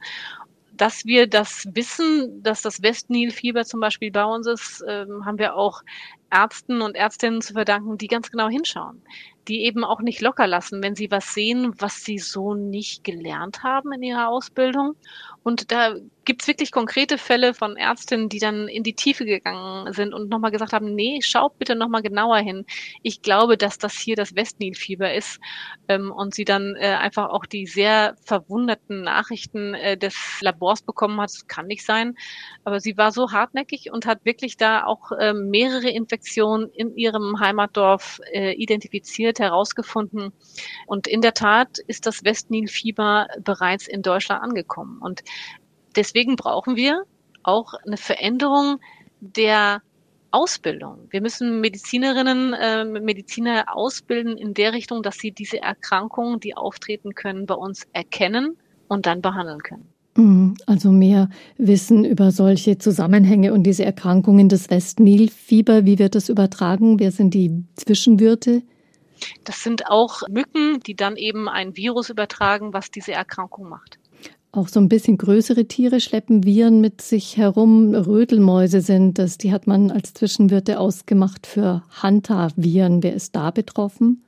Dass 0.72 1.05
wir 1.05 1.26
das 1.26 1.68
wissen, 1.74 2.42
dass 2.42 2.62
das 2.62 2.81
Westnilfieber 2.81 3.66
zum 3.66 3.81
Beispiel 3.81 4.11
bei 4.11 4.24
uns 4.24 4.46
ist, 4.46 4.83
ähm, 4.88 5.26
haben 5.26 5.38
wir 5.38 5.57
auch 5.57 5.83
Ärzten 6.31 6.81
und 6.81 6.96
Ärztinnen 6.96 7.42
zu 7.42 7.52
verdanken, 7.52 7.98
die 7.98 8.09
ganz 8.09 8.31
genau 8.31 8.48
hinschauen, 8.48 9.02
die 9.46 9.64
eben 9.64 9.85
auch 9.85 10.00
nicht 10.00 10.22
locker 10.22 10.46
lassen, 10.46 10.83
wenn 10.83 10.96
sie 10.96 11.11
was 11.11 11.35
sehen, 11.35 11.74
was 11.79 12.02
sie 12.02 12.18
so 12.18 12.55
nicht 12.55 13.05
gelernt 13.05 13.62
haben 13.62 13.92
in 13.92 14.02
ihrer 14.02 14.29
Ausbildung. 14.29 14.96
Und 15.42 15.70
da 15.70 15.96
gibt's 16.26 16.46
wirklich 16.48 16.72
konkrete 16.72 17.16
Fälle 17.16 17.54
von 17.54 17.76
Ärztinnen, 17.76 18.28
die 18.28 18.40
dann 18.40 18.68
in 18.68 18.82
die 18.82 18.94
Tiefe 18.94 19.24
gegangen 19.24 19.92
sind 19.92 20.12
und 20.12 20.28
nochmal 20.28 20.50
gesagt 20.50 20.72
haben, 20.72 20.94
nee, 20.94 21.20
schaut 21.22 21.58
bitte 21.58 21.74
nochmal 21.76 22.02
genauer 22.02 22.38
hin. 22.38 22.66
Ich 23.02 23.22
glaube, 23.22 23.56
dass 23.56 23.78
das 23.78 23.94
hier 23.94 24.16
das 24.16 24.34
Westnilfieber 24.34 25.14
ist. 25.14 25.40
Ähm, 25.88 26.10
und 26.10 26.34
sie 26.34 26.44
dann 26.44 26.74
äh, 26.76 26.88
einfach 26.88 27.30
auch 27.30 27.46
die 27.46 27.66
sehr 27.66 28.16
verwunderten 28.24 29.02
Nachrichten 29.02 29.74
äh, 29.74 29.96
des 29.96 30.16
Labors 30.40 30.82
bekommen 30.82 31.20
hat. 31.20 31.30
Das 31.30 31.46
kann 31.46 31.66
nicht 31.66 31.86
sein. 31.86 32.14
Aber 32.64 32.80
sie 32.80 32.96
war 32.96 33.12
so 33.12 33.30
hartnäckig 33.30 33.90
und 33.92 34.04
hat 34.04 34.24
wirklich 34.24 34.56
da 34.56 34.84
auch 34.84 35.12
äh, 35.12 35.32
mehrere 35.32 35.88
Infektionen 35.88 36.68
in 36.70 36.96
ihrem 36.96 37.38
Heimatdorf 37.38 38.20
äh, 38.32 38.52
identifiziert, 38.54 39.38
herausgefunden. 39.38 40.32
Und 40.86 41.06
in 41.06 41.20
der 41.20 41.34
Tat 41.34 41.78
ist 41.86 42.06
das 42.06 42.24
Westnilfieber 42.24 43.28
bereits 43.44 43.86
in 43.86 44.02
Deutschland 44.02 44.42
angekommen. 44.42 44.98
Und 45.00 45.22
deswegen 45.96 46.37
brauchen 46.37 46.76
wir 46.76 47.02
auch 47.42 47.74
eine 47.87 47.96
Veränderung 47.96 48.78
der 49.20 49.82
Ausbildung. 50.30 51.09
Wir 51.11 51.22
müssen 51.22 51.61
Medizinerinnen, 51.61 52.52
äh, 52.52 52.85
Mediziner 52.85 53.74
ausbilden 53.74 54.37
in 54.37 54.54
der 54.54 54.72
Richtung, 54.72 55.02
dass 55.02 55.16
sie 55.16 55.32
diese 55.32 55.62
Erkrankungen, 55.62 56.40
die 56.40 56.56
auftreten 56.56 57.14
können, 57.14 57.46
bei 57.46 57.54
uns 57.54 57.87
erkennen 57.92 58.56
und 58.88 59.06
dann 59.06 59.22
behandeln 59.22 59.62
können. 59.62 59.88
Mhm. 60.16 60.56
Also 60.66 60.90
mehr 60.90 61.28
Wissen 61.59 62.04
über 62.04 62.30
solche 62.30 62.78
Zusammenhänge 62.78 63.52
und 63.52 63.62
diese 63.64 63.85
Erkrankungen 63.85 64.48
des 64.48 64.70
Westnilfieber. 64.70 65.85
Wie 65.85 65.98
wird 65.98 66.14
das 66.14 66.28
übertragen? 66.28 66.98
Wer 66.98 67.12
sind 67.12 67.35
die 67.35 67.64
Zwischenwirte? 67.76 68.62
Das 69.44 69.62
sind 69.62 69.87
auch 69.87 70.22
Mücken, 70.28 70.80
die 70.80 70.94
dann 70.94 71.16
eben 71.16 71.48
ein 71.48 71.76
Virus 71.76 72.11
übertragen, 72.11 72.72
was 72.72 72.90
diese 72.90 73.12
Erkrankung 73.12 73.68
macht. 73.68 73.98
Auch 74.52 74.68
so 74.68 74.80
ein 74.80 74.88
bisschen 74.88 75.18
größere 75.18 75.66
Tiere 75.66 76.00
schleppen 76.00 76.44
Viren 76.44 76.80
mit 76.80 77.02
sich 77.02 77.37
herum. 77.37 77.94
Rötelmäuse 77.94 78.80
sind 78.80 79.18
das. 79.18 79.37
Die 79.37 79.52
hat 79.52 79.66
man 79.66 79.90
als 79.90 80.14
Zwischenwirte 80.14 80.80
ausgemacht 80.80 81.46
für 81.46 81.82
Hunter-Viren. 82.02 83.02
Wer 83.02 83.14
ist 83.14 83.37
da 83.37 83.50
betroffen? 83.50 84.24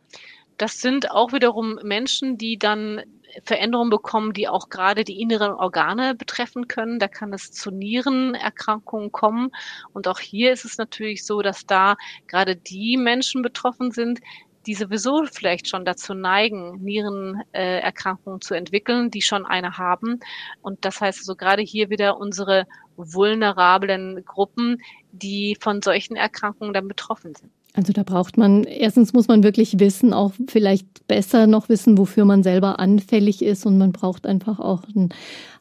Das 0.59 0.81
sind 0.81 1.11
auch 1.11 1.33
wiederum 1.33 1.79
Menschen, 1.83 2.37
die 2.37 2.59
dann 2.59 3.01
Veränderungen 3.45 3.91
bekommen, 3.91 4.33
die 4.33 4.49
auch 4.49 4.69
gerade 4.69 5.05
die 5.05 5.21
inneren 5.21 5.53
Organe 5.53 6.15
betreffen 6.15 6.69
können. 6.69 6.99
Da 6.99 7.09
kann 7.09 7.33
es 7.33 7.53
zu 7.53 7.71
Nierenerkrankungen 7.71 9.13
kommen. 9.13 9.51
Und 9.93 10.09
auch 10.09 10.19
hier 10.19 10.53
ist 10.53 10.65
es 10.65 10.79
natürlich 10.79 11.25
so, 11.25 11.43
dass 11.43 11.67
da 11.67 11.97
gerade 12.27 12.57
die 12.57 12.97
Menschen 12.97 13.43
betroffen 13.43 13.93
sind, 13.93 14.21
die 14.69 14.75
sowieso 14.75 15.25
vielleicht 15.33 15.67
schon 15.67 15.87
dazu 15.87 16.13
neigen, 16.13 16.79
Nierenerkrankungen 16.85 18.43
zu 18.43 18.53
entwickeln, 18.53 19.11
die 19.11 19.23
schon 19.23 19.47
eine 19.47 19.79
haben. 19.79 20.21
Und 20.61 20.85
das 20.85 21.01
heißt 21.01 21.21
also 21.21 21.35
gerade 21.35 21.63
hier 21.63 21.89
wieder 21.89 22.19
unsere 22.19 22.67
vulnerablen 22.99 24.23
Gruppen, 24.27 24.83
die 25.11 25.57
von 25.59 25.81
solchen 25.81 26.17
Erkrankungen 26.17 26.75
dann 26.75 26.87
betroffen 26.87 27.35
sind. 27.35 27.51
Also 27.73 27.95
da 27.95 28.03
braucht 28.03 28.37
man, 28.37 28.65
erstens 28.65 29.15
muss 29.15 29.27
man 29.27 29.43
wirklich 29.43 29.81
wissen, 29.81 30.13
auch 30.13 30.33
vielleicht 30.49 31.07
besser 31.07 31.47
noch 31.47 31.71
wissen, 31.71 31.97
wofür 31.97 32.27
man 32.27 32.43
selber 32.43 32.79
anfällig 32.79 33.41
ist. 33.41 33.65
Und 33.65 33.79
man 33.79 33.93
braucht 33.93 34.27
einfach 34.27 34.61
auch 34.61 34.83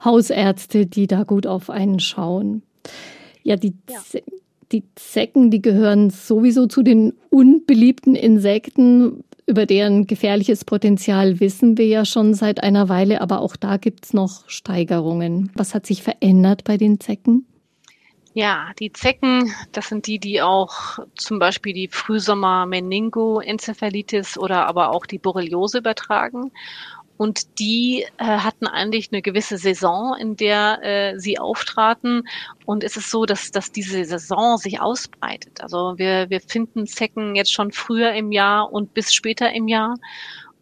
Hausärzte, 0.03 0.85
die 0.85 1.07
da 1.07 1.23
gut 1.23 1.47
auf 1.47 1.69
einen 1.69 2.01
schauen. 2.01 2.61
Ja, 3.43 3.55
die, 3.55 3.73
ja 3.89 4.01
die 4.71 4.85
Zecken, 4.95 5.51
die 5.51 5.61
gehören 5.61 6.09
sowieso 6.09 6.67
zu 6.67 6.83
den 6.83 7.13
unbeliebten 7.29 8.15
Insekten, 8.15 9.25
über 9.45 9.65
deren 9.65 10.07
gefährliches 10.07 10.65
Potenzial 10.65 11.39
wissen 11.39 11.77
wir 11.77 11.87
ja 11.87 12.03
schon 12.03 12.33
seit 12.33 12.61
einer 12.63 12.89
Weile, 12.89 13.21
aber 13.21 13.39
auch 13.39 13.55
da 13.55 13.77
gibt's 13.77 14.13
noch 14.13 14.49
Steigerungen. 14.49 15.53
Was 15.55 15.73
hat 15.73 15.85
sich 15.85 16.03
verändert 16.03 16.65
bei 16.65 16.75
den 16.75 16.99
Zecken? 16.99 17.45
Ja, 18.33 18.71
die 18.77 18.91
Zecken, 18.91 19.53
das 19.71 19.87
sind 19.87 20.05
die, 20.05 20.19
die 20.19 20.41
auch 20.43 20.99
zum 21.15 21.39
Beispiel 21.39 21.73
die 21.73 21.87
Frühsommer-Meningoenzephalitis 21.87 24.37
oder 24.37 24.67
aber 24.67 24.91
auch 24.91 25.05
die 25.07 25.17
Borreliose 25.17 25.79
übertragen. 25.79 26.51
Und 27.17 27.59
die 27.59 28.05
äh, 28.17 28.23
hatten 28.23 28.67
eigentlich 28.67 29.09
eine 29.11 29.21
gewisse 29.21 29.57
Saison, 29.57 30.15
in 30.19 30.35
der 30.35 30.79
äh, 30.83 31.19
sie 31.19 31.39
auftraten. 31.39 32.27
Und 32.65 32.83
es 32.83 32.95
ist 32.95 33.09
so, 33.09 33.25
dass, 33.25 33.51
dass 33.51 33.71
diese 33.71 34.05
Saison 34.05 34.57
sich 34.57 34.79
ausbreitet. 34.79 35.61
Also 35.61 35.97
wir, 35.97 36.29
wir 36.29 36.41
finden 36.41 36.85
Zecken 36.85 37.35
jetzt 37.35 37.51
schon 37.51 37.71
früher 37.71 38.13
im 38.13 38.31
Jahr 38.31 38.71
und 38.71 38.93
bis 38.93 39.13
später 39.13 39.51
im 39.51 39.67
Jahr. 39.67 39.95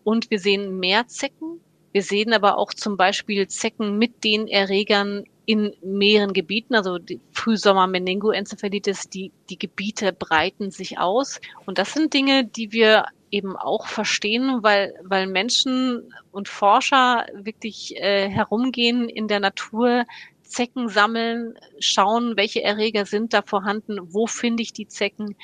Und 0.03 0.31
wir 0.31 0.39
sehen 0.39 0.79
mehr 0.79 1.07
Zecken. 1.07 1.59
Wir 1.91 2.03
sehen 2.03 2.33
aber 2.33 2.57
auch 2.57 2.73
zum 2.73 2.97
Beispiel 2.97 3.47
Zecken 3.47 3.97
mit 3.97 4.23
den 4.23 4.47
Erregern 4.47 5.23
in 5.45 5.73
mehreren 5.83 6.33
Gebieten, 6.33 6.75
also 6.75 6.97
die 6.97 7.19
Frühsommer-Meningoenzephalitis, 7.31 9.09
die, 9.09 9.31
die 9.49 9.59
Gebiete 9.59 10.11
breiten 10.11 10.71
sich 10.71 10.97
aus. 10.97 11.39
Und 11.65 11.77
das 11.77 11.93
sind 11.93 12.13
Dinge, 12.13 12.45
die 12.45 12.71
wir 12.71 13.05
eben 13.31 13.55
auch 13.55 13.87
verstehen, 13.87 14.59
weil, 14.61 14.93
weil 15.03 15.27
Menschen 15.27 16.13
und 16.31 16.47
Forscher 16.47 17.25
wirklich 17.33 17.95
äh, 17.97 18.29
herumgehen 18.29 19.09
in 19.09 19.27
der 19.27 19.39
Natur, 19.39 20.05
Zecken 20.45 20.89
sammeln, 20.89 21.55
schauen, 21.79 22.37
welche 22.37 22.63
Erreger 22.63 23.05
sind 23.05 23.33
da 23.33 23.41
vorhanden, 23.41 23.97
wo 24.13 24.27
finde 24.27 24.63
ich 24.63 24.73
die 24.73 24.87
Zecken. 24.87 25.35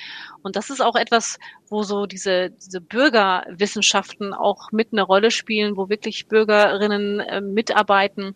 Und 0.43 0.55
das 0.55 0.69
ist 0.69 0.81
auch 0.81 0.95
etwas, 0.95 1.37
wo 1.69 1.83
so 1.83 2.05
diese, 2.05 2.51
diese 2.51 2.81
Bürgerwissenschaften 2.81 4.33
auch 4.33 4.71
mit 4.71 4.89
eine 4.91 5.01
Rolle 5.01 5.31
spielen, 5.31 5.75
wo 5.75 5.89
wirklich 5.89 6.27
Bürgerinnen 6.27 7.19
äh, 7.19 7.41
mitarbeiten 7.41 8.35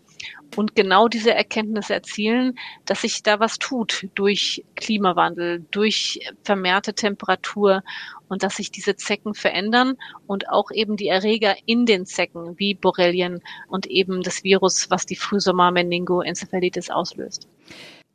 und 0.55 0.75
genau 0.75 1.07
diese 1.07 1.33
Erkenntnisse 1.33 1.93
erzielen, 1.93 2.57
dass 2.85 3.01
sich 3.01 3.23
da 3.23 3.39
was 3.39 3.57
tut 3.59 4.07
durch 4.15 4.63
Klimawandel, 4.75 5.65
durch 5.71 6.19
vermehrte 6.43 6.93
Temperatur 6.93 7.83
und 8.29 8.43
dass 8.43 8.55
sich 8.55 8.71
diese 8.71 8.95
Zecken 8.95 9.33
verändern 9.33 9.95
und 10.27 10.49
auch 10.49 10.71
eben 10.71 10.97
die 10.97 11.07
Erreger 11.07 11.55
in 11.65 11.85
den 11.85 12.05
Zecken 12.05 12.57
wie 12.57 12.73
Borrelien 12.73 13.41
und 13.67 13.87
eben 13.87 14.21
das 14.21 14.43
Virus, 14.43 14.89
was 14.89 15.05
die 15.05 15.15
Frühsommer-Meningoenzephalitis 15.15 16.89
auslöst. 16.89 17.47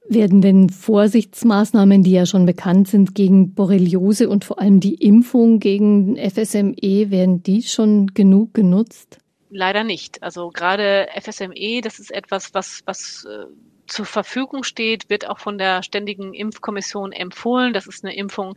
Werden 0.09 0.41
denn 0.41 0.71
Vorsichtsmaßnahmen, 0.71 2.03
die 2.03 2.13
ja 2.13 2.27
schon 2.27 2.47
bekannt 2.47 2.89
sind, 2.89 3.15
gegen 3.15 3.55
Borreliose 3.55 4.29
und 4.29 4.45
vor 4.45 4.59
allem 4.59 4.81
die 4.81 4.95
Impfung 4.95 5.61
gegen 5.61 6.17
FSME, 6.17 7.11
werden 7.11 7.43
die 7.43 7.63
schon 7.63 8.09
genug 8.09 8.55
genutzt? 8.55 9.19
Leider 9.51 9.85
nicht. 9.85 10.23
Also 10.23 10.51
gerade 10.51 11.09
FSME, 11.21 11.81
das 11.83 11.99
ist 11.99 12.13
etwas, 12.13 12.55
was, 12.55 12.83
was 12.87 13.25
äh, 13.25 13.47
zur 13.87 14.07
Verfügung 14.07 14.63
steht, 14.63 15.11
wird 15.11 15.29
auch 15.29 15.39
von 15.39 15.59
der 15.59 15.83
Ständigen 15.83 16.33
Impfkommission 16.33 17.13
empfohlen. 17.13 17.73
Das 17.73 17.87
ist 17.87 18.05
eine 18.05 18.17
Impfung, 18.17 18.57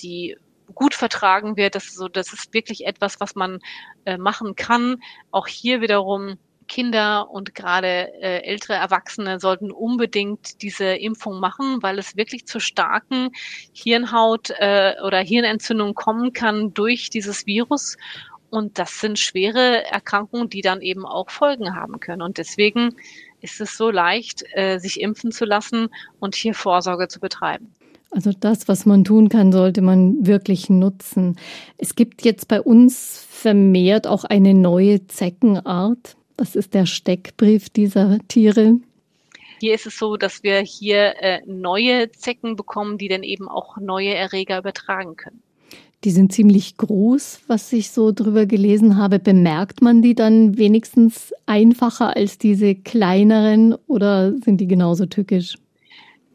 die 0.00 0.36
gut 0.74 0.94
vertragen 0.94 1.56
wird. 1.56 1.74
Das 1.74 1.86
ist, 1.86 1.96
so, 1.96 2.08
das 2.08 2.32
ist 2.32 2.52
wirklich 2.54 2.86
etwas, 2.86 3.20
was 3.20 3.34
man 3.34 3.58
äh, 4.04 4.16
machen 4.18 4.56
kann. 4.56 4.96
Auch 5.30 5.46
hier 5.46 5.80
wiederum 5.80 6.38
Kinder 6.70 7.28
und 7.28 7.54
gerade 7.56 8.12
äh, 8.22 8.42
ältere 8.44 8.74
Erwachsene 8.74 9.40
sollten 9.40 9.72
unbedingt 9.72 10.62
diese 10.62 10.84
Impfung 10.84 11.40
machen, 11.40 11.82
weil 11.82 11.98
es 11.98 12.16
wirklich 12.16 12.46
zu 12.46 12.60
starken 12.60 13.30
Hirnhaut 13.72 14.50
äh, 14.50 14.94
oder 15.04 15.18
Hirnentzündung 15.18 15.94
kommen 15.94 16.32
kann 16.32 16.72
durch 16.72 17.10
dieses 17.10 17.44
Virus. 17.44 17.96
Und 18.50 18.78
das 18.78 19.00
sind 19.00 19.18
schwere 19.18 19.84
Erkrankungen, 19.86 20.48
die 20.48 20.60
dann 20.60 20.80
eben 20.80 21.04
auch 21.04 21.30
Folgen 21.30 21.74
haben 21.74 21.98
können. 21.98 22.22
Und 22.22 22.38
deswegen 22.38 22.96
ist 23.40 23.60
es 23.60 23.76
so 23.76 23.90
leicht, 23.90 24.44
äh, 24.52 24.78
sich 24.78 25.00
impfen 25.00 25.32
zu 25.32 25.44
lassen 25.44 25.88
und 26.20 26.36
hier 26.36 26.54
Vorsorge 26.54 27.08
zu 27.08 27.18
betreiben. 27.18 27.74
Also 28.10 28.32
das, 28.38 28.66
was 28.66 28.86
man 28.86 29.04
tun 29.04 29.28
kann, 29.28 29.52
sollte 29.52 29.82
man 29.82 30.26
wirklich 30.26 30.68
nutzen. 30.68 31.36
Es 31.78 31.94
gibt 31.94 32.24
jetzt 32.24 32.48
bei 32.48 32.60
uns 32.60 33.24
vermehrt 33.28 34.06
auch 34.06 34.24
eine 34.24 34.52
neue 34.52 35.06
Zeckenart. 35.06 36.16
Was 36.36 36.56
ist 36.56 36.74
der 36.74 36.86
Steckbrief 36.86 37.70
dieser 37.70 38.18
Tiere? 38.26 38.78
Hier 39.60 39.74
ist 39.74 39.86
es 39.86 39.98
so, 39.98 40.16
dass 40.16 40.42
wir 40.42 40.60
hier 40.60 41.14
äh, 41.20 41.40
neue 41.46 42.10
Zecken 42.10 42.56
bekommen, 42.56 42.98
die 42.98 43.08
dann 43.08 43.22
eben 43.22 43.48
auch 43.48 43.76
neue 43.76 44.14
Erreger 44.14 44.58
übertragen 44.58 45.16
können. 45.16 45.42
Die 46.02 46.10
sind 46.10 46.32
ziemlich 46.32 46.78
groß, 46.78 47.40
was 47.46 47.70
ich 47.74 47.90
so 47.90 48.10
drüber 48.10 48.46
gelesen 48.46 48.96
habe. 48.96 49.18
Bemerkt 49.18 49.82
man 49.82 50.00
die 50.00 50.14
dann 50.14 50.56
wenigstens 50.56 51.34
einfacher 51.44 52.16
als 52.16 52.38
diese 52.38 52.74
kleineren 52.74 53.74
oder 53.86 54.32
sind 54.38 54.62
die 54.62 54.66
genauso 54.66 55.04
tückisch? 55.04 55.56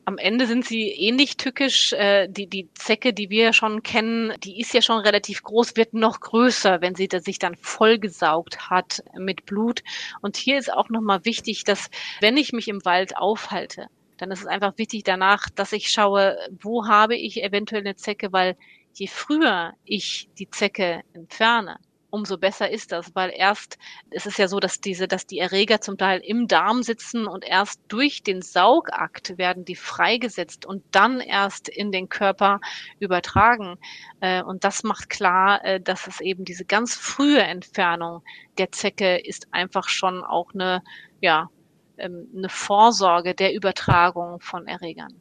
Am 0.07 0.19
Ende 0.19 0.45
sind 0.45 0.65
sie 0.65 0.91
ähnlich 0.91 1.35
tückisch. 1.35 1.91
Äh, 1.93 2.27
die, 2.29 2.47
die 2.47 2.69
Zecke, 2.75 3.11
die 3.11 3.31
wir 3.31 3.53
schon 3.53 3.81
kennen, 3.81 4.33
die 4.43 4.59
ist 4.61 4.73
ja 4.73 4.83
schon 4.83 4.99
relativ 4.99 5.41
groß, 5.41 5.75
wird 5.75 5.95
noch 5.95 6.19
größer, 6.19 6.79
wenn 6.81 6.93
sie 6.93 7.09
sich 7.11 7.39
dann 7.39 7.55
vollgesaugt 7.55 8.69
hat 8.69 9.03
mit 9.17 9.47
Blut. 9.47 9.81
Und 10.21 10.37
hier 10.37 10.59
ist 10.59 10.71
auch 10.71 10.89
nochmal 10.89 11.25
wichtig, 11.25 11.63
dass 11.63 11.89
wenn 12.21 12.37
ich 12.37 12.53
mich 12.53 12.67
im 12.67 12.85
Wald 12.85 13.17
aufhalte, 13.17 13.87
dann 14.17 14.29
ist 14.29 14.41
es 14.41 14.45
einfach 14.45 14.77
wichtig 14.77 15.03
danach, 15.03 15.49
dass 15.49 15.73
ich 15.73 15.89
schaue, 15.89 16.37
wo 16.61 16.87
habe 16.87 17.15
ich 17.15 17.43
eventuell 17.43 17.81
eine 17.81 17.95
Zecke, 17.95 18.31
weil 18.31 18.55
je 18.93 19.07
früher 19.07 19.73
ich 19.83 20.29
die 20.37 20.49
Zecke 20.49 21.01
entferne, 21.13 21.79
umso 22.15 22.37
besser 22.37 22.69
ist 22.71 22.93
das, 22.93 23.13
weil 23.13 23.31
erst, 23.35 23.77
es 24.09 24.25
ist 24.25 24.39
ja 24.39 24.47
so, 24.47 24.61
dass 24.61 24.79
diese, 24.79 25.07
dass 25.07 25.27
die 25.27 25.37
Erreger 25.39 25.81
zum 25.81 25.97
Teil 25.97 26.21
im 26.23 26.47
Darm 26.47 26.81
sitzen 26.81 27.27
und 27.27 27.43
erst 27.45 27.81
durch 27.89 28.23
den 28.23 28.41
Saugakt 28.41 29.37
werden 29.37 29.65
die 29.65 29.75
freigesetzt 29.75 30.65
und 30.65 30.81
dann 30.91 31.19
erst 31.19 31.67
in 31.67 31.91
den 31.91 32.07
Körper 32.07 32.61
übertragen. 32.99 33.77
Äh, 34.21 34.41
und 34.43 34.63
das 34.63 34.83
macht 34.83 35.09
klar, 35.09 35.63
äh, 35.65 35.81
dass 35.81 36.07
es 36.07 36.21
eben 36.21 36.45
diese 36.45 36.63
ganz 36.63 36.95
frühe 36.95 37.41
Entfernung 37.41 38.23
der 38.57 38.71
Zecke 38.71 39.17
ist 39.17 39.47
einfach 39.51 39.89
schon 39.89 40.23
auch 40.23 40.53
eine, 40.53 40.81
ja, 41.19 41.49
ähm, 41.97 42.27
eine 42.35 42.49
Vorsorge 42.49 43.35
der 43.35 43.53
Übertragung 43.53 44.39
von 44.39 44.67
Erregern. 44.67 45.13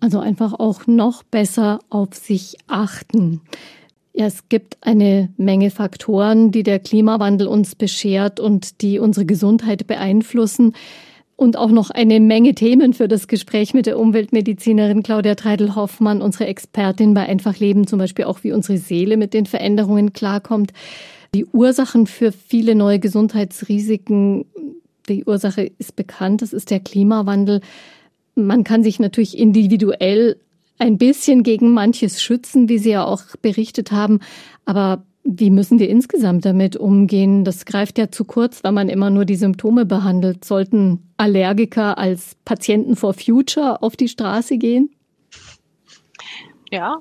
Also 0.00 0.20
einfach 0.20 0.52
auch 0.52 0.86
noch 0.86 1.24
besser 1.24 1.80
auf 1.90 2.14
sich 2.14 2.56
achten. 2.68 3.40
Ja, 4.18 4.26
es 4.26 4.48
gibt 4.48 4.78
eine 4.80 5.28
Menge 5.36 5.70
Faktoren, 5.70 6.50
die 6.50 6.64
der 6.64 6.80
Klimawandel 6.80 7.46
uns 7.46 7.76
beschert 7.76 8.40
und 8.40 8.82
die 8.82 8.98
unsere 8.98 9.24
Gesundheit 9.24 9.86
beeinflussen. 9.86 10.72
Und 11.36 11.56
auch 11.56 11.70
noch 11.70 11.90
eine 11.90 12.18
Menge 12.18 12.56
Themen 12.56 12.94
für 12.94 13.06
das 13.06 13.28
Gespräch 13.28 13.74
mit 13.74 13.86
der 13.86 13.96
Umweltmedizinerin 13.96 15.04
Claudia 15.04 15.36
Treidel-Hoffmann, 15.36 16.20
unsere 16.20 16.46
Expertin 16.46 17.14
bei 17.14 17.28
Einfach 17.28 17.60
Leben, 17.60 17.86
zum 17.86 18.00
Beispiel 18.00 18.24
auch 18.24 18.42
wie 18.42 18.50
unsere 18.50 18.78
Seele 18.78 19.16
mit 19.16 19.34
den 19.34 19.46
Veränderungen 19.46 20.12
klarkommt. 20.12 20.72
Die 21.32 21.46
Ursachen 21.46 22.08
für 22.08 22.32
viele 22.32 22.74
neue 22.74 22.98
Gesundheitsrisiken, 22.98 24.46
die 25.08 25.26
Ursache 25.26 25.70
ist 25.78 25.94
bekannt, 25.94 26.42
das 26.42 26.52
ist 26.52 26.72
der 26.72 26.80
Klimawandel. 26.80 27.60
Man 28.34 28.64
kann 28.64 28.82
sich 28.82 28.98
natürlich 28.98 29.38
individuell 29.38 30.38
ein 30.78 30.98
bisschen 30.98 31.42
gegen 31.42 31.72
manches 31.72 32.22
schützen, 32.22 32.68
wie 32.68 32.78
Sie 32.78 32.90
ja 32.90 33.04
auch 33.04 33.22
berichtet 33.42 33.92
haben. 33.92 34.20
Aber 34.64 35.04
wie 35.24 35.50
müssen 35.50 35.78
wir 35.78 35.88
insgesamt 35.88 36.44
damit 36.44 36.76
umgehen? 36.76 37.44
Das 37.44 37.66
greift 37.66 37.98
ja 37.98 38.10
zu 38.10 38.24
kurz, 38.24 38.64
wenn 38.64 38.74
man 38.74 38.88
immer 38.88 39.10
nur 39.10 39.24
die 39.24 39.36
Symptome 39.36 39.84
behandelt. 39.84 40.44
Sollten 40.44 41.12
Allergiker 41.16 41.98
als 41.98 42.36
Patienten 42.44 42.96
for 42.96 43.12
Future 43.12 43.82
auf 43.82 43.96
die 43.96 44.08
Straße 44.08 44.56
gehen? 44.56 44.90
Ja, 46.70 46.98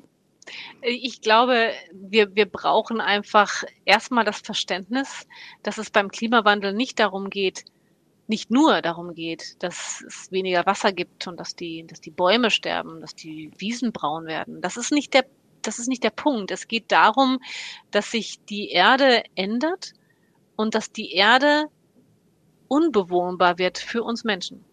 ich 0.81 1.21
glaube, 1.21 1.71
wir, 1.93 2.35
wir 2.35 2.45
brauchen 2.45 3.01
einfach 3.01 3.63
erstmal 3.85 4.25
das 4.25 4.39
Verständnis, 4.39 5.27
dass 5.63 5.77
es 5.77 5.89
beim 5.89 6.09
Klimawandel 6.09 6.73
nicht 6.73 6.99
darum 6.99 7.29
geht, 7.29 7.65
nicht 8.27 8.51
nur 8.51 8.81
darum 8.81 9.13
geht, 9.13 9.61
dass 9.63 10.03
es 10.05 10.31
weniger 10.31 10.65
Wasser 10.65 10.91
gibt 10.91 11.27
und 11.27 11.39
dass 11.39 11.55
die, 11.55 11.85
dass 11.87 12.01
die 12.01 12.11
Bäume 12.11 12.51
sterben, 12.51 13.01
dass 13.01 13.15
die 13.15 13.51
Wiesen 13.57 13.91
braun 13.91 14.25
werden. 14.25 14.61
Das 14.61 14.77
ist 14.77 14.91
nicht 14.91 15.13
der, 15.13 15.25
das 15.61 15.79
ist 15.79 15.87
nicht 15.87 16.03
der 16.03 16.09
Punkt. 16.09 16.51
Es 16.51 16.67
geht 16.67 16.91
darum, 16.91 17.39
dass 17.91 18.11
sich 18.11 18.43
die 18.45 18.69
Erde 18.69 19.23
ändert 19.35 19.93
und 20.55 20.75
dass 20.75 20.91
die 20.91 21.13
Erde 21.13 21.65
unbewohnbar 22.67 23.57
wird 23.57 23.77
für 23.77 24.03
uns 24.03 24.23
Menschen. 24.23 24.63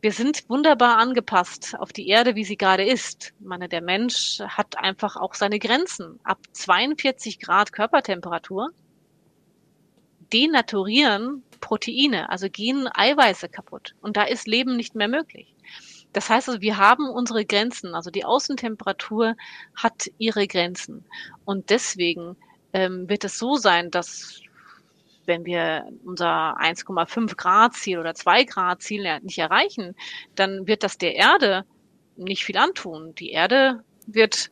Wir 0.00 0.10
sind 0.10 0.48
wunderbar 0.48 0.96
angepasst 0.98 1.76
auf 1.78 1.92
die 1.92 2.08
Erde, 2.08 2.34
wie 2.34 2.44
sie 2.44 2.56
gerade 2.56 2.84
ist. 2.84 3.32
Ich 3.38 3.46
meine, 3.46 3.68
der 3.68 3.82
Mensch 3.82 4.40
hat 4.40 4.76
einfach 4.76 5.14
auch 5.14 5.34
seine 5.34 5.60
Grenzen. 5.60 6.18
Ab 6.24 6.38
42 6.50 7.38
Grad 7.38 7.72
Körpertemperatur 7.72 8.70
denaturieren 10.32 11.44
Proteine, 11.62 12.28
also 12.28 12.50
gehen 12.50 12.86
Eiweiße 12.92 13.48
kaputt. 13.48 13.94
Und 14.02 14.18
da 14.18 14.24
ist 14.24 14.46
Leben 14.46 14.76
nicht 14.76 14.94
mehr 14.94 15.08
möglich. 15.08 15.54
Das 16.12 16.28
heißt 16.28 16.50
also, 16.50 16.60
wir 16.60 16.76
haben 16.76 17.08
unsere 17.08 17.46
Grenzen. 17.46 17.94
Also 17.94 18.10
die 18.10 18.26
Außentemperatur 18.26 19.34
hat 19.74 20.10
ihre 20.18 20.46
Grenzen. 20.46 21.06
Und 21.46 21.70
deswegen 21.70 22.36
ähm, 22.74 23.08
wird 23.08 23.24
es 23.24 23.38
so 23.38 23.56
sein, 23.56 23.90
dass 23.90 24.42
wenn 25.24 25.46
wir 25.46 25.86
unser 26.04 26.58
1,5 26.58 27.36
Grad 27.36 27.74
Ziel 27.74 27.98
oder 27.98 28.14
2 28.14 28.44
Grad 28.44 28.82
Ziel 28.82 29.20
nicht 29.20 29.38
erreichen, 29.38 29.94
dann 30.34 30.66
wird 30.66 30.82
das 30.82 30.98
der 30.98 31.14
Erde 31.14 31.64
nicht 32.16 32.44
viel 32.44 32.58
antun. 32.58 33.14
Die 33.14 33.30
Erde 33.30 33.84
wird 34.06 34.50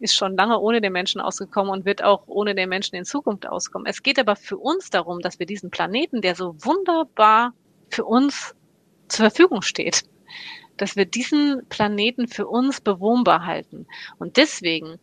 ist 0.00 0.14
schon 0.14 0.36
lange 0.36 0.58
ohne 0.58 0.80
den 0.80 0.92
Menschen 0.92 1.20
ausgekommen 1.20 1.70
und 1.70 1.84
wird 1.84 2.02
auch 2.02 2.24
ohne 2.26 2.54
den 2.54 2.68
Menschen 2.68 2.96
in 2.96 3.04
Zukunft 3.04 3.46
auskommen. 3.46 3.86
Es 3.86 4.02
geht 4.02 4.18
aber 4.18 4.34
für 4.34 4.56
uns 4.56 4.90
darum, 4.90 5.20
dass 5.20 5.38
wir 5.38 5.46
diesen 5.46 5.70
Planeten, 5.70 6.22
der 6.22 6.34
so 6.34 6.56
wunderbar 6.64 7.52
für 7.90 8.04
uns 8.04 8.54
zur 9.08 9.26
Verfügung 9.26 9.62
steht, 9.62 10.04
dass 10.76 10.96
wir 10.96 11.04
diesen 11.04 11.66
Planeten 11.68 12.28
für 12.28 12.46
uns 12.46 12.80
bewohnbar 12.80 13.44
halten. 13.44 13.86
Und 14.18 14.36
deswegen 14.38 14.98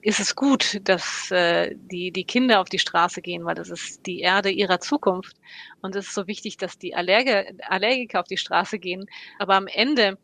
ist 0.00 0.20
es 0.20 0.34
gut, 0.36 0.80
dass 0.84 1.30
äh, 1.30 1.74
die, 1.76 2.12
die 2.12 2.24
Kinder 2.24 2.60
auf 2.60 2.68
die 2.68 2.78
Straße 2.78 3.20
gehen, 3.20 3.44
weil 3.44 3.56
das 3.56 3.68
ist 3.68 4.06
die 4.06 4.20
Erde 4.20 4.50
ihrer 4.50 4.80
Zukunft. 4.80 5.36
Und 5.82 5.96
es 5.96 6.06
ist 6.06 6.14
so 6.14 6.26
wichtig, 6.26 6.56
dass 6.56 6.78
die 6.78 6.94
Allerge, 6.94 7.54
Allergiker 7.68 8.20
auf 8.20 8.26
die 8.26 8.36
Straße 8.36 8.78
gehen. 8.78 9.06
Aber 9.38 9.56
am 9.56 9.66
Ende 9.66 10.16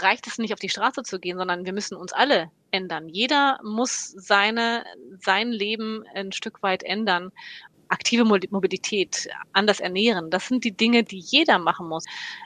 reicht 0.00 0.26
es 0.26 0.38
nicht, 0.38 0.52
auf 0.52 0.60
die 0.60 0.68
Straße 0.68 1.02
zu 1.02 1.18
gehen, 1.18 1.38
sondern 1.38 1.64
wir 1.64 1.72
müssen 1.72 1.96
uns 1.96 2.12
alle 2.12 2.50
ändern. 2.70 3.08
Jeder 3.08 3.58
muss 3.62 4.08
seine, 4.16 4.84
sein 5.20 5.50
Leben 5.50 6.04
ein 6.14 6.32
Stück 6.32 6.62
weit 6.62 6.82
ändern. 6.82 7.30
Aktive 7.88 8.24
Mobilität, 8.24 9.28
anders 9.52 9.78
ernähren, 9.78 10.30
das 10.30 10.48
sind 10.48 10.64
die 10.64 10.74
Dinge, 10.74 11.04
die 11.04 11.18
jeder 11.18 11.58
machen 11.58 11.88
muss. 11.88 12.04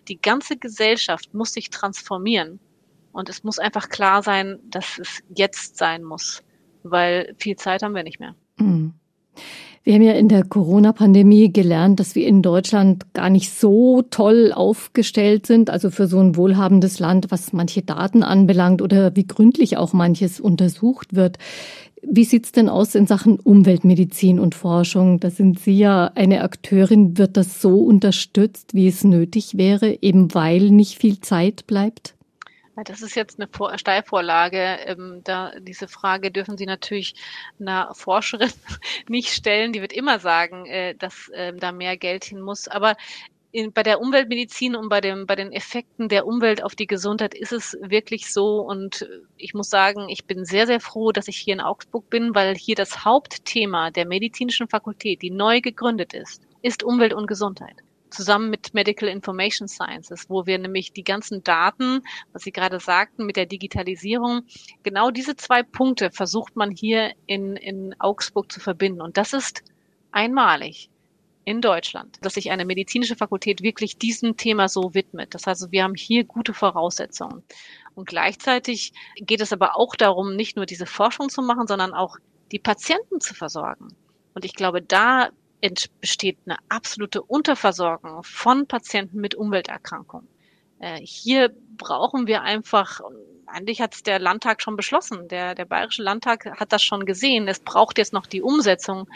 Die 0.09 0.20
ganze 0.20 0.57
Gesellschaft 0.57 1.32
muss 1.34 1.53
sich 1.53 1.70
transformieren. 1.70 2.59
Und 3.12 3.28
es 3.28 3.44
muss 3.44 3.59
einfach 3.59 3.88
klar 3.88 4.22
sein, 4.22 4.59
dass 4.64 4.99
es 4.99 5.22
jetzt 5.34 5.78
sein 5.78 6.03
muss, 6.03 6.42
weil 6.82 7.34
viel 7.38 7.57
Zeit 7.57 7.82
haben 7.82 7.94
wir 7.94 8.03
nicht 8.03 8.18
mehr. 8.18 8.34
Mhm. 8.57 8.92
Wir 9.87 9.95
haben 9.95 10.03
ja 10.03 10.14
in 10.14 10.26
der 10.26 10.43
Corona-Pandemie 10.43 11.53
gelernt, 11.53 12.01
dass 12.01 12.16
wir 12.16 12.26
in 12.26 12.43
Deutschland 12.43 13.14
gar 13.14 13.30
nicht 13.30 13.53
so 13.53 14.03
toll 14.03 14.51
aufgestellt 14.53 15.47
sind, 15.47 15.70
also 15.70 15.91
für 15.91 16.09
so 16.09 16.18
ein 16.18 16.34
wohlhabendes 16.34 16.99
Land, 16.99 17.30
was 17.30 17.53
manche 17.53 17.82
Daten 17.82 18.24
anbelangt 18.24 18.82
oder 18.82 19.14
wie 19.14 19.28
gründlich 19.28 19.76
auch 19.76 19.93
manches 19.93 20.41
untersucht 20.41 21.14
wird. 21.14 21.39
Wie 22.03 22.24
sieht's 22.24 22.51
denn 22.51 22.68
aus 22.68 22.97
in 22.97 23.07
Sachen 23.07 23.39
Umweltmedizin 23.39 24.41
und 24.41 24.57
Forschung? 24.57 25.20
Da 25.20 25.30
sind 25.30 25.61
Sie 25.61 25.78
ja 25.78 26.11
eine 26.16 26.43
Akteurin. 26.43 27.16
Wird 27.16 27.37
das 27.37 27.62
so 27.62 27.78
unterstützt, 27.78 28.74
wie 28.74 28.89
es 28.89 29.05
nötig 29.05 29.57
wäre, 29.57 30.03
eben 30.03 30.34
weil 30.34 30.70
nicht 30.70 30.99
viel 30.99 31.20
Zeit 31.20 31.68
bleibt? 31.68 32.16
Das 32.85 33.01
ist 33.01 33.14
jetzt 33.16 33.41
eine 33.41 33.49
Vor 33.49 33.79
Steilvorlage. 33.79 34.79
Ähm, 34.85 35.22
da, 35.24 35.53
diese 35.61 35.89
Frage 35.89 36.31
dürfen 36.31 36.59
Sie 36.59 36.66
natürlich 36.66 37.14
einer 37.59 37.95
Forscherin 37.95 38.53
nicht 39.09 39.31
stellen. 39.31 39.72
Die 39.72 39.81
wird 39.81 39.95
immer 39.95 40.18
sagen, 40.18 40.66
äh, 40.66 40.95
dass 40.95 41.29
äh, 41.31 41.55
da 41.55 41.72
mehr 41.72 41.97
Geld 41.97 42.24
hin 42.24 42.41
muss. 42.41 42.68
Aber 42.68 42.97
in, 43.51 43.72
bei 43.72 43.83
der 43.83 44.01
Umweltmedizin 44.01 44.77
und 44.77 44.91
bei, 44.91 45.01
dem, 45.01 45.27
bei 45.27 45.37
den 45.37 45.53
Effekten 45.53 46.11
der 46.11 46.27
Umwelt 46.27 46.62
auf 46.62 46.74
die 46.74 46.87
Gesundheit 46.87 47.35
ist 47.35 47.53
es 47.53 47.79
wirklich 47.81 48.31
so. 48.31 48.61
Und 48.61 49.09
ich 49.39 49.55
muss 49.55 49.70
sagen, 49.70 50.11
ich 50.11 50.27
bin 50.27 50.45
sehr, 50.45 50.66
sehr 50.66 50.81
froh, 50.81 51.12
dass 51.12 51.29
ich 51.29 51.39
hier 51.39 51.55
in 51.55 51.62
Augsburg 51.62 52.11
bin, 52.11 52.35
weil 52.35 52.55
hier 52.55 52.74
das 52.74 53.07
Hauptthema 53.07 53.91
der 53.91 54.07
medizinischen 54.07 54.68
Fakultät, 54.68 55.22
die 55.22 55.31
neu 55.31 55.62
gegründet 55.62 56.12
ist, 56.12 56.43
ist 56.61 56.83
Umwelt 56.83 57.14
und 57.14 57.27
Gesundheit 57.27 57.77
zusammen 58.17 58.51
mit 58.51 58.75
Medical 58.75 59.09
Information 59.09 59.69
Sciences, 59.69 60.29
wo 60.29 60.47
wir 60.47 60.59
nämlich 60.59 60.93
die 60.93 61.05
ganzen 61.05 61.45
Daten, 61.45 62.03
was 62.33 62.43
Sie 62.43 62.53
gerade 62.53 62.81
sagten, 62.81 63.27
mit 63.27 63.37
der 63.37 63.47
Digitalisierung, 63.47 64.43
genau 64.83 65.11
diese 65.11 65.37
zwei 65.37 65.62
Punkte 65.62 66.11
versucht 66.11 66.57
man 66.57 66.71
hier 66.71 67.12
in, 67.27 67.57
in 67.57 67.95
Augsburg 67.99 68.51
zu 68.51 68.61
verbinden. 68.61 69.01
Und 69.01 69.17
das 69.17 69.33
ist 69.33 69.62
einmalig 70.11 70.91
in 71.45 71.61
Deutschland, 71.61 72.19
dass 72.23 72.35
sich 72.35 72.51
eine 72.51 72.64
medizinische 72.64 73.14
Fakultät 73.14 73.62
wirklich 73.62 73.99
diesem 73.99 74.37
Thema 74.37 74.69
so 74.69 74.95
widmet. 74.95 75.33
Das 75.33 75.47
heißt, 75.47 75.71
wir 75.71 75.85
haben 75.85 75.95
hier 75.95 76.25
gute 76.25 76.53
Voraussetzungen. 76.53 77.45
Und 77.95 78.09
gleichzeitig 78.09 78.93
geht 79.17 79.41
es 79.41 79.53
aber 79.53 79.77
auch 79.77 79.95
darum, 79.95 80.35
nicht 80.35 80.57
nur 80.57 80.67
diese 80.67 80.87
Forschung 80.87 81.29
zu 81.29 81.43
machen, 81.43 81.69
sondern 81.69 81.95
auch 81.95 82.17
die 82.51 82.59
Patienten 82.59 83.21
zu 83.21 83.35
versorgen. 83.35 83.95
Und 84.35 84.45
ich 84.45 84.55
glaube, 84.55 84.83
da 84.83 85.31
besteht 86.01 86.39
eine 86.47 86.57
absolute 86.69 87.23
Unterversorgung 87.23 88.23
von 88.23 88.67
Patienten 88.67 89.21
mit 89.21 89.35
Umwelterkrankungen. 89.35 90.29
Äh, 90.79 91.01
hier 91.01 91.55
brauchen 91.77 92.27
wir 92.27 92.43
einfach, 92.43 93.01
eigentlich 93.47 93.81
hat 93.81 93.95
es 93.95 94.03
der 94.03 94.19
Landtag 94.19 94.61
schon 94.61 94.77
beschlossen, 94.77 95.29
der, 95.29 95.55
der 95.55 95.65
Bayerische 95.65 96.03
Landtag 96.03 96.47
hat 96.61 96.73
das 96.73 96.83
schon 96.83 97.07
gesehen. 97.07 97.49
Es 97.49 97.61
braucht 97.61 97.99
jetzt 97.99 98.13
noch 98.13 98.27
die 98.27 98.43
Umsetzung, 98.43 99.09